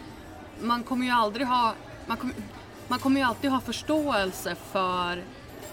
man 0.61 0.83
kommer 0.83 1.07
ju 1.07 1.13
aldrig 1.13 1.47
ha... 1.47 1.75
Man 2.07 2.17
kommer, 2.17 2.35
man 2.89 2.99
kommer 2.99 3.21
ju 3.21 3.27
alltid 3.27 3.51
ha 3.51 3.61
förståelse 3.61 4.57
för 4.73 5.23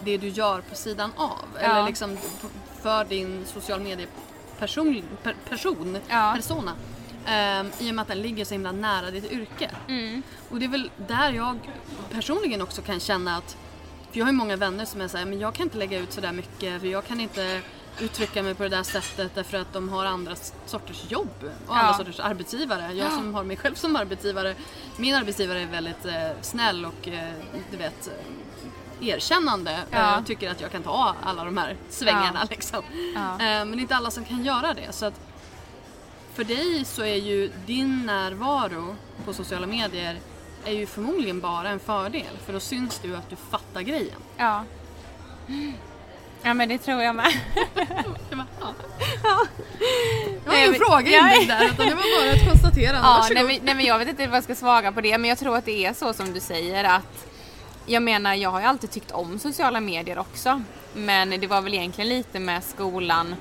det 0.03 0.17
du 0.17 0.27
gör 0.27 0.61
på 0.61 0.75
sidan 0.75 1.11
av. 1.15 1.45
Ja. 1.53 1.59
Eller 1.59 1.85
liksom 1.87 2.17
för 2.81 3.05
din 3.05 3.45
social 3.45 3.79
medie 3.79 4.07
person, 4.59 5.03
per, 5.23 5.35
person 5.49 5.97
Ja. 6.07 6.33
persona. 6.35 6.71
Ehm, 7.25 7.71
I 7.79 7.91
och 7.91 7.95
med 7.95 8.01
att 8.01 8.07
den 8.07 8.21
ligger 8.21 8.45
så 8.45 8.53
himla 8.53 8.71
nära 8.71 9.11
ditt 9.11 9.31
yrke. 9.31 9.71
Mm. 9.87 10.23
Och 10.49 10.59
det 10.59 10.65
är 10.65 10.69
väl 10.69 10.91
där 11.07 11.31
jag 11.31 11.57
personligen 12.11 12.61
också 12.61 12.81
kan 12.81 12.99
känna 12.99 13.37
att 13.37 13.57
för 14.11 14.17
jag 14.17 14.25
har 14.25 14.31
ju 14.31 14.37
många 14.37 14.55
vänner 14.55 14.85
som 14.85 15.01
är 15.01 15.07
såhär, 15.07 15.25
men 15.25 15.39
jag 15.39 15.53
kan 15.53 15.63
inte 15.63 15.77
lägga 15.77 15.99
ut 15.99 16.13
sådär 16.13 16.31
mycket 16.31 16.81
för 16.81 16.87
jag 16.87 17.05
kan 17.05 17.19
inte 17.19 17.61
uttrycka 17.99 18.43
mig 18.43 18.55
på 18.55 18.63
det 18.63 18.69
där 18.69 18.83
sättet 18.83 19.31
därför 19.35 19.57
att 19.57 19.73
de 19.73 19.89
har 19.89 20.05
andra 20.05 20.35
sorters 20.65 21.11
jobb 21.11 21.29
och 21.67 21.77
andra 21.77 21.91
Ja. 21.91 21.97
sorters 21.97 22.19
arbetsgivare. 22.19 22.93
Jag 22.93 23.11
som 23.11 23.33
har 23.33 23.43
mig 23.43 23.57
själv 23.57 23.75
som 23.75 23.95
arbetsgivare, 23.95 24.55
min 24.97 25.15
arbetsgivare 25.15 25.59
är 25.61 25.65
väldigt 25.67 26.05
eh, 26.05 26.31
snäll 26.41 26.85
och 26.85 27.07
eh, 27.07 27.33
du 27.71 27.77
vet 27.77 28.09
erkännande 29.01 29.79
Ja. 29.91 30.13
eh, 30.13 30.19
och 30.19 30.25
tycker 30.25 30.51
att 30.51 30.61
jag 30.61 30.71
kan 30.71 30.83
ta 30.83 31.15
alla 31.23 31.43
de 31.45 31.57
här 31.57 31.75
svängarna 31.89 32.39
Ja. 32.41 32.47
liksom. 32.49 32.83
Ja. 33.15 33.31
Eh, 33.31 33.37
men 33.39 33.71
det 33.71 33.77
är 33.77 33.81
inte 33.81 33.95
alla 33.95 34.11
som 34.11 34.25
kan 34.25 34.43
göra 34.43 34.73
det. 34.73 34.91
Så 34.91 35.05
att 35.05 35.19
för 36.33 36.43
dig 36.43 36.85
så 36.85 37.01
är 37.03 37.15
ju 37.15 37.51
din 37.65 38.05
närvaro 38.05 38.95
på 39.25 39.33
sociala 39.33 39.67
medier 39.67 40.19
är 40.65 40.71
ju 40.71 40.85
förmodligen 40.85 41.39
bara 41.39 41.69
en 41.69 41.79
fördel 41.79 42.37
för 42.45 42.53
då 42.53 42.59
syns 42.59 42.99
det 42.99 43.07
ju 43.07 43.15
att 43.17 43.29
du 43.29 43.35
fattar 43.35 43.81
grejen. 43.81 44.19
Ja. 44.37 44.63
Ja 46.43 46.53
men 46.53 46.69
det 46.69 46.77
tror 46.77 47.01
jag 47.01 47.15
med. 47.15 47.31
Jag 47.55 48.37
bara, 48.37 48.47
ja. 48.61 48.73
Ja. 49.23 49.45
Det 50.43 50.49
var 50.49 50.57
ingen 50.57 50.73
fråga 50.73 51.19
inbyggd 51.19 51.49
där 51.49 51.65
utan 51.65 51.87
det 51.87 51.95
var 51.95 52.21
bara 52.21 52.33
ett 52.33 52.49
konstaterande. 52.49 52.99
Ja, 53.03 53.27
nej, 53.31 53.43
men, 53.43 53.59
nej 53.63 53.75
men 53.75 53.85
jag 53.85 53.99
vet 53.99 54.07
inte 54.07 54.27
vad 54.27 54.37
jag 54.37 54.43
ska 54.43 54.55
svara 54.55 54.91
på 54.91 55.01
det 55.01 55.17
men 55.17 55.29
jag 55.29 55.37
tror 55.39 55.57
att 55.57 55.65
det 55.65 55.85
är 55.85 55.93
så 55.93 56.13
som 56.13 56.33
du 56.33 56.39
säger 56.39 56.83
att 56.83 57.27
jag 57.85 58.03
menar 58.03 58.33
jag 58.33 58.49
har 58.49 58.59
ju 58.59 58.65
alltid 58.65 58.91
tyckt 58.91 59.11
om 59.11 59.39
sociala 59.39 59.79
medier 59.79 60.19
också 60.19 60.61
men 60.93 61.29
det 61.29 61.47
var 61.47 61.61
väl 61.61 61.73
egentligen 61.73 62.09
lite 62.09 62.39
med 62.39 62.63
skolan 62.63 63.35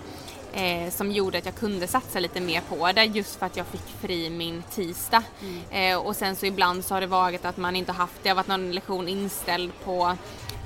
eh, 0.52 0.90
som 0.90 1.12
gjorde 1.12 1.38
att 1.38 1.44
jag 1.44 1.54
kunde 1.54 1.86
satsa 1.86 2.20
lite 2.20 2.40
mer 2.40 2.60
på 2.68 2.92
det 2.92 3.04
just 3.04 3.38
för 3.38 3.46
att 3.46 3.56
jag 3.56 3.66
fick 3.66 4.00
fri 4.00 4.30
min 4.30 4.62
tisdag. 4.74 5.22
Eh, 5.70 5.96
och 5.96 6.16
sen 6.16 6.36
så 6.36 6.46
ibland 6.46 6.84
så 6.84 6.94
har 6.94 7.00
det 7.00 7.06
varit 7.06 7.44
att 7.44 7.56
man 7.56 7.76
inte 7.76 7.92
haft, 7.92 8.14
det 8.22 8.28
har 8.28 8.36
varit 8.36 8.46
någon 8.46 8.72
lektion 8.72 9.08
inställd 9.08 9.72
på, 9.84 10.16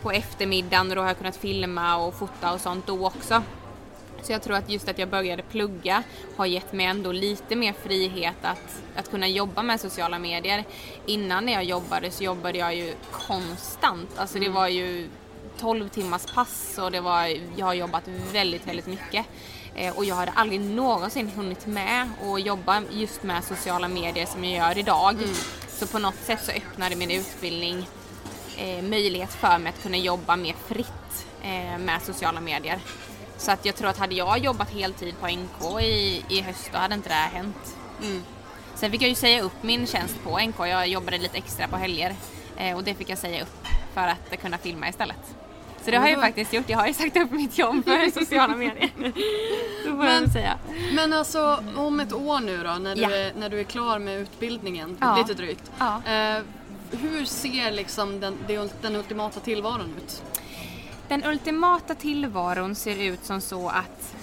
på 0.04 0.12
eftermiddagen 0.12 0.90
och 0.90 0.96
då 0.96 1.02
har 1.02 1.08
jag 1.08 1.18
kunnat 1.18 1.36
filma 1.36 1.96
och 1.96 2.14
fota 2.14 2.52
och 2.52 2.60
sånt 2.60 2.86
då 2.86 3.06
också. 3.06 3.42
Så 4.22 4.32
jag 4.32 4.42
tror 4.42 4.56
att 4.56 4.70
just 4.70 4.88
att 4.88 4.98
jag 4.98 5.08
började 5.08 5.42
plugga 5.42 6.02
har 6.36 6.46
gett 6.46 6.72
mig 6.72 6.86
ändå 6.86 7.12
lite 7.12 7.56
mer 7.56 7.72
frihet 7.72 8.36
att, 8.42 8.82
att 8.96 9.10
kunna 9.10 9.28
jobba 9.28 9.62
med 9.62 9.80
sociala 9.80 10.18
medier. 10.18 10.64
Innan 11.06 11.46
när 11.46 11.52
jag 11.52 11.64
jobbade 11.64 12.10
så 12.10 12.24
jobbade 12.24 12.58
jag 12.58 12.74
ju 12.74 12.94
konstant. 13.12 14.10
Alltså 14.16 14.38
det 14.38 14.48
var 14.48 14.68
ju 14.68 15.08
12 15.58 15.88
timmars 15.88 16.26
pass 16.34 16.78
och 16.78 16.90
det 16.90 17.00
var, 17.00 17.38
jag 17.56 17.66
har 17.66 17.74
jobbat 17.74 18.08
väldigt, 18.32 18.68
väldigt 18.68 18.86
mycket. 18.86 19.26
Eh, 19.74 19.96
och 19.96 20.04
jag 20.04 20.14
hade 20.14 20.32
aldrig 20.32 20.60
någonsin 20.60 21.28
hunnit 21.28 21.66
med 21.66 22.08
att 22.22 22.46
jobba 22.46 22.82
just 22.90 23.22
med 23.22 23.44
sociala 23.44 23.88
medier 23.88 24.26
som 24.26 24.44
jag 24.44 24.68
gör 24.68 24.78
idag. 24.78 25.16
Så 25.68 25.86
på 25.86 25.98
något 25.98 26.20
sätt 26.24 26.44
så 26.44 26.52
öppnade 26.52 26.96
min 26.96 27.10
utbildning 27.10 27.86
eh, 28.58 28.82
möjlighet 28.82 29.32
för 29.32 29.58
mig 29.58 29.72
att 29.76 29.82
kunna 29.82 29.96
jobba 29.96 30.36
mer 30.36 30.54
fritt 30.68 31.26
eh, 31.42 31.78
med 31.78 32.02
sociala 32.02 32.40
medier. 32.40 32.78
Så 33.36 33.50
att 33.52 33.64
jag 33.64 33.76
tror 33.76 33.88
att 33.88 33.98
hade 33.98 34.14
jag 34.14 34.38
jobbat 34.38 34.70
heltid 34.70 35.14
på 35.20 35.26
NK 35.26 35.82
i, 35.82 36.24
i 36.28 36.40
höst 36.40 36.70
då 36.72 36.78
hade 36.78 36.94
inte 36.94 37.08
det 37.08 37.14
här 37.14 37.30
hänt. 37.30 37.76
Mm. 38.02 38.22
Sen 38.74 38.90
fick 38.90 39.02
jag 39.02 39.08
ju 39.08 39.14
säga 39.14 39.42
upp 39.42 39.62
min 39.62 39.86
tjänst 39.86 40.14
på 40.24 40.38
NK, 40.38 40.58
jag 40.58 40.88
jobbade 40.88 41.18
lite 41.18 41.38
extra 41.38 41.68
på 41.68 41.76
helger 41.76 42.14
eh, 42.56 42.76
och 42.76 42.84
det 42.84 42.94
fick 42.94 43.08
jag 43.08 43.18
säga 43.18 43.42
upp 43.42 43.66
för 43.94 44.00
att 44.08 44.40
kunna 44.42 44.58
filma 44.58 44.88
istället. 44.88 45.16
Så 45.84 45.90
det 45.90 45.96
har 45.96 46.06
jag 46.08 46.16
ju 46.16 46.22
faktiskt 46.22 46.52
gjort, 46.52 46.68
jag 46.68 46.78
har 46.78 46.86
ju 46.86 46.94
sagt 46.94 47.16
upp 47.16 47.30
mitt 47.30 47.58
jobb 47.58 47.84
för 47.84 48.10
sociala 48.20 48.56
medier. 48.56 48.90
Får 49.84 49.92
Men- 49.96 50.30
säga. 50.30 50.58
Men 50.92 51.12
alltså 51.12 51.62
om 51.76 52.00
ett 52.00 52.12
år 52.12 52.40
nu 52.40 52.62
då 52.62 52.70
när 52.74 52.94
du, 52.96 53.02
Ja. 53.02 53.10
är, 53.10 53.32
när 53.38 53.48
du 53.48 53.60
är 53.60 53.64
klar 53.64 53.98
med 53.98 54.18
utbildningen, 54.20 54.96
Ja. 55.00 55.16
lite 55.16 55.34
drygt. 55.34 55.70
Ja. 55.78 56.02
Eh, 56.12 56.42
hur 56.96 57.24
ser 57.24 57.70
liksom 57.70 58.20
den, 58.20 58.38
den 58.82 58.96
ultimata 58.96 59.40
tillvaron 59.40 59.94
ut? 59.96 60.22
Den 61.08 61.24
ultimata 61.24 61.94
tillvaron 61.94 62.74
ser 62.74 63.02
ut 63.02 63.24
som 63.24 63.40
så 63.40 63.68
att 63.68 64.14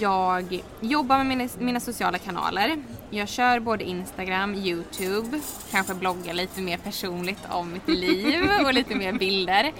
Jag 0.00 0.62
jobbar 0.80 1.16
med 1.18 1.26
mina, 1.26 1.48
mina, 1.58 1.80
sociala 1.80 2.18
kanaler. 2.18 2.82
Jag 3.10 3.28
kör 3.28 3.60
både 3.60 3.84
Instagram, 3.84 4.54
Youtube, 4.54 5.40
kanske 5.70 5.94
bloggar 5.94 6.34
lite 6.34 6.60
mer 6.60 6.76
personligt 6.76 7.40
om 7.50 7.72
mitt 7.72 7.88
liv 7.98 8.50
och 8.64 8.74
lite 8.74 8.94
mer 8.94 9.12
bilder. 9.12 9.72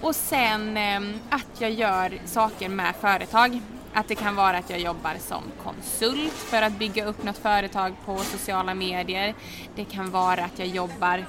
Och 0.00 0.16
sen 0.16 0.76
eh, 0.76 1.00
att 1.30 1.60
jag 1.60 1.70
gör 1.70 2.18
saker 2.26 2.68
med 2.68 2.94
företag. 3.00 3.60
Att 3.94 4.08
det 4.08 4.14
kan 4.14 4.34
vara 4.34 4.58
att 4.58 4.70
jag 4.70 4.80
jobbar 4.80 5.14
som 5.20 5.42
konsult 5.64 6.32
för 6.32 6.62
att 6.62 6.78
bygga 6.78 7.04
upp 7.04 7.24
något 7.24 7.38
företag 7.38 7.92
på 8.04 8.18
sociala 8.18 8.74
medier. 8.74 9.34
Det 9.76 9.84
kan 9.84 10.10
vara 10.10 10.44
att 10.44 10.58
jag 10.58 10.68
jobbar 10.68 11.24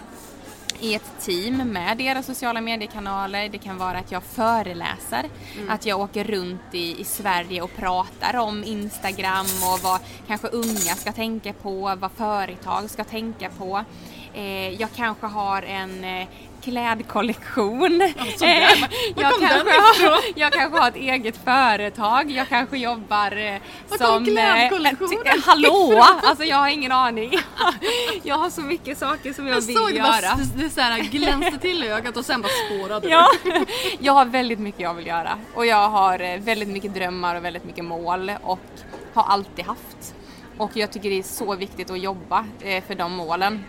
i 0.82 0.96
ett 0.96 1.12
team 1.20 1.58
med 1.58 1.98
deras 1.98 2.26
sociala 2.26 2.62
mediekanaler. 2.62 3.50
Det 3.50 3.58
kan 3.58 3.78
vara 3.78 3.98
att 3.98 4.12
jag 4.12 4.24
föreläser, 4.24 5.30
mm. 5.56 5.70
att 5.70 5.86
jag 5.86 6.00
åker 6.00 6.24
runt 6.24 6.62
i, 6.72 7.02
i 7.02 7.04
Sverige 7.04 7.62
och 7.62 7.76
pratar 7.76 8.38
om 8.38 8.64
Instagram 8.64 9.46
och 9.74 9.80
vad 9.84 10.00
kanske 10.28 10.48
unga 10.48 10.96
ska 10.96 11.12
tänka 11.12 11.54
på, 11.54 11.96
vad 12.00 12.12
företag 12.12 12.90
ska 12.90 13.04
tänka 13.04 13.50
på. 13.50 13.84
Eh, 14.34 14.70
jag 14.70 14.90
kanske 14.96 15.28
har 15.28 15.62
en 15.62 16.04
eh, 16.04 16.28
klädkollektion. 16.62 18.02
Alltså, 18.18 18.46
eh, 18.46 18.62
jag, 19.16 19.34
kanske 19.40 19.80
har, 19.80 20.20
jag 20.36 20.54
kanske 20.54 20.80
har 20.80 20.88
ett 20.88 20.96
eget 20.96 21.44
företag, 21.44 22.32
jag 22.32 22.50
kanske 22.50 22.78
jobbar 22.78 23.38
eh, 23.38 23.62
Var 23.90 23.98
som... 23.98 24.38
eh, 24.38 25.44
hallå! 25.46 26.04
Alltså 26.24 26.44
jag 26.44 26.58
har 26.58 26.68
ingen 26.68 26.92
aning. 26.92 27.32
jag 28.24 28.36
har 28.36 28.50
så 28.50 28.62
mycket 28.62 28.98
saker 28.98 29.34
som 29.34 29.48
jag, 29.48 29.58
jag 29.58 29.62
vill 29.62 29.76
såg 29.76 29.92
göra. 29.92 30.08
Bara, 30.12 30.40
det 30.56 30.70
så 30.70 30.82
här 30.82 31.00
glänste 31.00 31.58
till 31.58 31.84
i 31.84 31.88
ögat 31.88 32.18
och 32.18 32.26
sen 32.26 32.42
bara 32.42 32.52
spårade 32.68 33.08
ja, 33.10 33.28
Jag 34.00 34.14
har 34.14 34.26
väldigt 34.26 34.60
mycket 34.60 34.82
jag 34.82 34.94
vill 34.94 35.08
göra 35.08 35.38
och 35.54 35.66
jag 35.66 35.90
har 35.90 36.20
eh, 36.20 36.40
väldigt 36.40 36.70
mycket 36.70 36.94
drömmar 36.94 37.36
och 37.36 37.46
väldigt 37.46 37.64
mycket 37.64 37.86
mål 37.86 38.32
och 38.44 38.60
har 39.14 39.24
alltid 39.24 39.66
haft. 39.66 40.16
Och 40.58 40.72
jag 40.74 40.92
tycker 40.92 41.10
det 41.10 41.20
är 41.20 41.24
så 41.24 41.56
viktigt 41.56 41.90
att 41.90 42.00
jobba 42.00 42.46
för 42.88 42.96
de 42.96 43.12
målen 43.12 43.64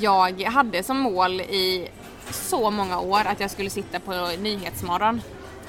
jag 0.00 0.40
hade 0.40 0.82
som 0.82 0.98
mål 0.98 1.40
i 1.40 1.88
så 2.30 2.70
många 2.70 3.00
år 3.00 3.20
att 3.26 3.40
jag 3.40 3.50
skulle 3.50 3.70
sitta 3.70 4.00
på 4.00 4.30
Nyhetsmorgon 4.38 5.22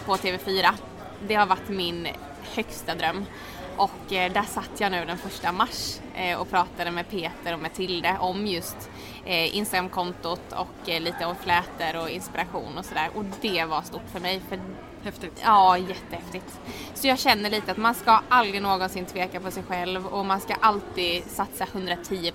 på 0.05 0.15
TV4. 0.15 0.69
Det 1.27 1.35
har 1.35 1.45
varit 1.45 1.69
min 1.69 2.07
högsta 2.55 2.95
dröm. 2.95 3.25
Och 3.77 4.13
eh, 4.13 4.31
där 4.31 4.43
satt 4.43 4.79
jag 4.79 4.91
nu 4.91 5.05
den 5.05 5.17
första 5.17 5.51
mars 5.51 5.99
eh, 6.15 6.39
och 6.39 6.49
pratade 6.49 6.91
med 6.91 7.09
Peter 7.09 7.53
och 7.53 7.59
med 7.59 7.73
Tilde 7.73 8.17
om 8.19 8.47
just 8.47 8.89
eh, 9.25 9.57
Instagramkontot 9.57 10.51
och 10.51 10.87
lite 10.87 11.25
om 11.25 11.35
flätor 11.35 12.01
och 12.01 12.09
inspiration 12.09 12.77
och 12.77 12.85
sådär. 12.85 13.09
Och 13.15 13.25
det 13.41 13.65
var 13.65 13.81
stort 13.81 14.09
för 14.11 14.19
mig. 14.19 14.41
För 14.49 14.59
Häftigt. 15.03 15.41
Ja, 15.43 15.77
jättehäftigt. 15.77 16.59
Så 16.93 17.07
jag 17.07 17.19
känner 17.19 17.49
lite 17.49 17.71
att 17.71 17.77
man 17.77 17.95
ska 17.95 18.19
aldrig 18.29 18.61
någonsin 18.61 19.05
tveka 19.05 19.39
på 19.39 19.51
sig 19.51 19.63
själv 19.63 20.07
och 20.07 20.25
man 20.25 20.41
ska 20.41 20.53
alltid 20.53 21.23
satsa 21.23 21.65
110% 21.65 22.31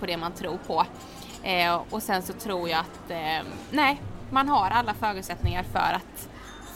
på 0.00 0.06
det 0.06 0.16
man 0.16 0.32
tror 0.32 0.58
på. 0.66 0.84
Eh, 1.42 1.82
och 1.90 2.02
sen 2.02 2.22
så 2.22 2.32
tror 2.32 2.68
jag 2.68 2.80
att, 2.80 3.10
eh, 3.10 3.46
nej, 3.70 4.00
man 4.30 4.48
har 4.48 4.70
alla 4.70 4.94
förutsättningar 4.94 5.62
för 5.62 5.78
att, 5.78 6.28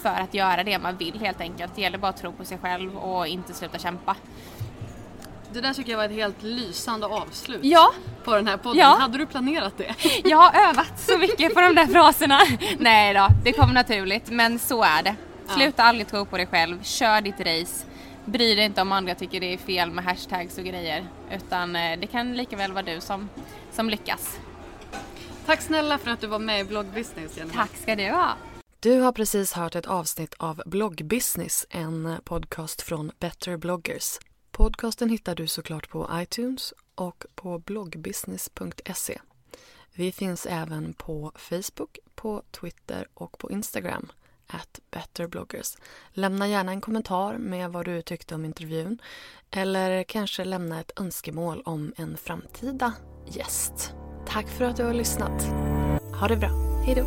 för 0.02 0.20
att 0.20 0.34
göra 0.34 0.64
det 0.64 0.78
man 0.78 0.96
vill 0.96 1.20
helt 1.20 1.40
enkelt. 1.40 1.72
Det 1.74 1.82
gäller 1.82 1.98
bara 1.98 2.08
att 2.08 2.16
tro 2.16 2.32
på 2.32 2.44
sig 2.44 2.58
själv 2.58 2.96
och 2.96 3.26
inte 3.26 3.54
sluta 3.54 3.78
kämpa. 3.78 4.16
Det 5.52 5.60
där 5.60 5.74
tycker 5.74 5.90
jag 5.90 5.98
var 5.98 6.04
ett 6.04 6.10
helt 6.10 6.42
lysande 6.42 7.06
avslut 7.06 7.60
ja. 7.62 7.92
på 8.24 8.34
den 8.34 8.46
här 8.46 8.56
podden. 8.56 8.80
Ja. 8.80 8.96
Hade 9.00 9.18
du 9.18 9.26
planerat 9.26 9.78
det? 9.78 9.94
Jag 10.24 10.38
har 10.38 10.68
övat 10.68 11.00
så 11.00 11.18
mycket 11.18 11.54
på 11.54 11.60
de 11.60 11.74
där 11.74 11.86
fraserna. 11.86 12.38
Nej 12.78 13.14
då, 13.14 13.28
det 13.44 13.52
kom 13.52 13.74
naturligt 13.74 14.30
men 14.30 14.58
så 14.58 14.82
är 14.82 15.02
det. 15.02 15.16
Sluta 15.48 15.82
ja. 15.82 15.88
aldrig 15.88 16.08
tro 16.08 16.24
på 16.24 16.36
dig 16.36 16.46
själv, 16.46 16.82
kör 16.82 17.20
ditt 17.20 17.40
race. 17.40 17.86
Bry 18.24 18.54
dig 18.54 18.64
inte 18.64 18.82
om 18.82 18.92
andra 18.92 19.14
tycker 19.14 19.40
det 19.40 19.52
är 19.52 19.58
fel 19.58 19.90
med 19.90 20.04
hashtags 20.04 20.58
och 20.58 20.64
grejer. 20.64 21.04
Utan 21.30 21.76
eh, 21.76 21.98
det 21.98 22.06
kan 22.06 22.36
lika 22.36 22.56
väl 22.56 22.72
vara 22.72 22.82
du 22.82 23.00
som, 23.00 23.28
som 23.72 23.90
lyckas. 23.90 24.38
Tack 25.46 25.62
snälla 25.62 25.98
för 25.98 26.10
att 26.10 26.20
du 26.20 26.26
var 26.26 26.38
med 26.38 26.60
i 26.60 26.64
Bloggbusiness 26.64 27.36
Jennifer. 27.36 27.58
Tack 27.58 27.76
ska 27.76 27.96
du 27.96 28.10
ha. 28.10 28.36
Du 28.80 29.00
har 29.00 29.12
precis 29.12 29.52
hört 29.52 29.74
ett 29.74 29.86
avsnitt 29.86 30.34
av 30.38 30.62
Bloggbusiness, 30.66 31.66
en 31.70 32.16
podcast 32.24 32.82
från 32.82 33.12
Better 33.18 33.56
bloggers. 33.56 34.18
Podcasten 34.50 35.10
hittar 35.10 35.34
du 35.34 35.46
såklart 35.46 35.88
på 35.88 36.10
iTunes 36.12 36.74
och 36.94 37.24
på 37.34 37.58
bloggbusiness.se. 37.58 39.18
Vi 39.94 40.12
finns 40.12 40.46
även 40.46 40.92
på 40.92 41.32
Facebook, 41.36 41.98
på 42.14 42.42
Twitter 42.50 43.08
och 43.14 43.38
på 43.38 43.50
Instagram 43.50 44.12
at 44.46 44.80
betterbloggers. 44.90 45.76
Lämna 46.10 46.48
gärna 46.48 46.72
en 46.72 46.80
kommentar 46.80 47.38
med 47.38 47.72
vad 47.72 47.84
du 47.84 48.02
tyckte 48.02 48.34
om 48.34 48.44
intervjun 48.44 48.98
eller 49.50 50.02
kanske 50.02 50.44
lämna 50.44 50.80
ett 50.80 51.00
önskemål 51.00 51.62
om 51.64 51.92
en 51.96 52.16
framtida 52.16 52.92
gäst. 53.26 53.94
Tack 54.28 54.48
för 54.48 54.64
att 54.64 54.76
du 54.76 54.84
har 54.84 54.92
lyssnat. 54.92 55.42
Ha 56.20 56.28
det 56.28 56.36
bra. 56.36 56.50
Hej 56.84 56.94
då. 56.94 57.04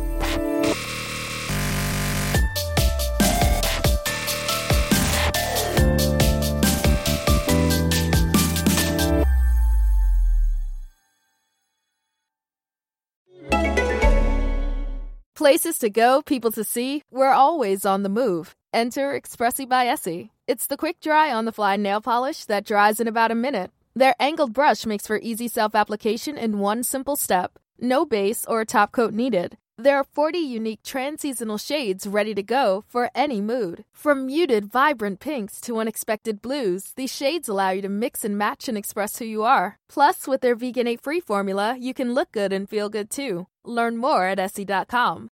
Places 15.34 15.78
to 15.78 15.88
go, 15.88 16.22
people 16.22 16.50
to 16.50 16.64
see, 16.64 17.02
we're 17.10 17.32
always 17.32 17.86
on 17.86 18.02
the 18.02 18.08
move. 18.10 18.54
Enter 18.74 19.14
Expressi 19.14 19.66
by 19.66 19.86
Essie. 19.86 20.30
It's 20.46 20.66
the 20.66 20.76
quick 20.76 21.00
dry 21.00 21.32
on 21.32 21.46
the 21.46 21.52
fly 21.52 21.76
nail 21.76 22.02
polish 22.02 22.44
that 22.46 22.66
dries 22.66 23.00
in 23.00 23.08
about 23.08 23.30
a 23.30 23.34
minute 23.34 23.70
their 24.00 24.14
angled 24.18 24.54
brush 24.54 24.86
makes 24.86 25.06
for 25.06 25.18
easy 25.18 25.46
self 25.46 25.74
application 25.74 26.38
in 26.38 26.58
one 26.58 26.82
simple 26.82 27.16
step. 27.16 27.58
No 27.78 28.04
base 28.04 28.46
or 28.46 28.64
top 28.64 28.92
coat 28.92 29.12
needed. 29.12 29.56
There 29.76 29.96
are 29.96 30.04
40 30.04 30.38
unique 30.38 30.82
trans-seasonal 30.82 31.56
shades 31.56 32.06
ready 32.06 32.34
to 32.34 32.42
go 32.42 32.84
for 32.86 33.10
any 33.14 33.40
mood. 33.40 33.84
From 33.94 34.26
muted, 34.26 34.66
vibrant 34.66 35.20
pinks 35.20 35.58
to 35.62 35.78
unexpected 35.78 36.42
blues, 36.42 36.92
these 36.96 37.14
shades 37.14 37.48
allow 37.48 37.70
you 37.70 37.80
to 37.80 37.88
mix 37.88 38.22
and 38.22 38.36
match 38.36 38.68
and 38.68 38.76
express 38.76 39.18
who 39.18 39.24
you 39.24 39.42
are. 39.42 39.78
Plus, 39.88 40.28
with 40.28 40.42
their 40.42 40.54
vegan 40.54 40.86
8 40.86 41.00
free 41.00 41.20
formula, 41.20 41.76
you 41.78 41.94
can 41.94 42.12
look 42.12 42.32
good 42.32 42.52
and 42.52 42.68
feel 42.68 42.90
good 42.90 43.10
too. 43.10 43.46
Learn 43.64 43.96
more 43.96 44.26
at 44.26 44.38
Essie.com. 44.38 45.30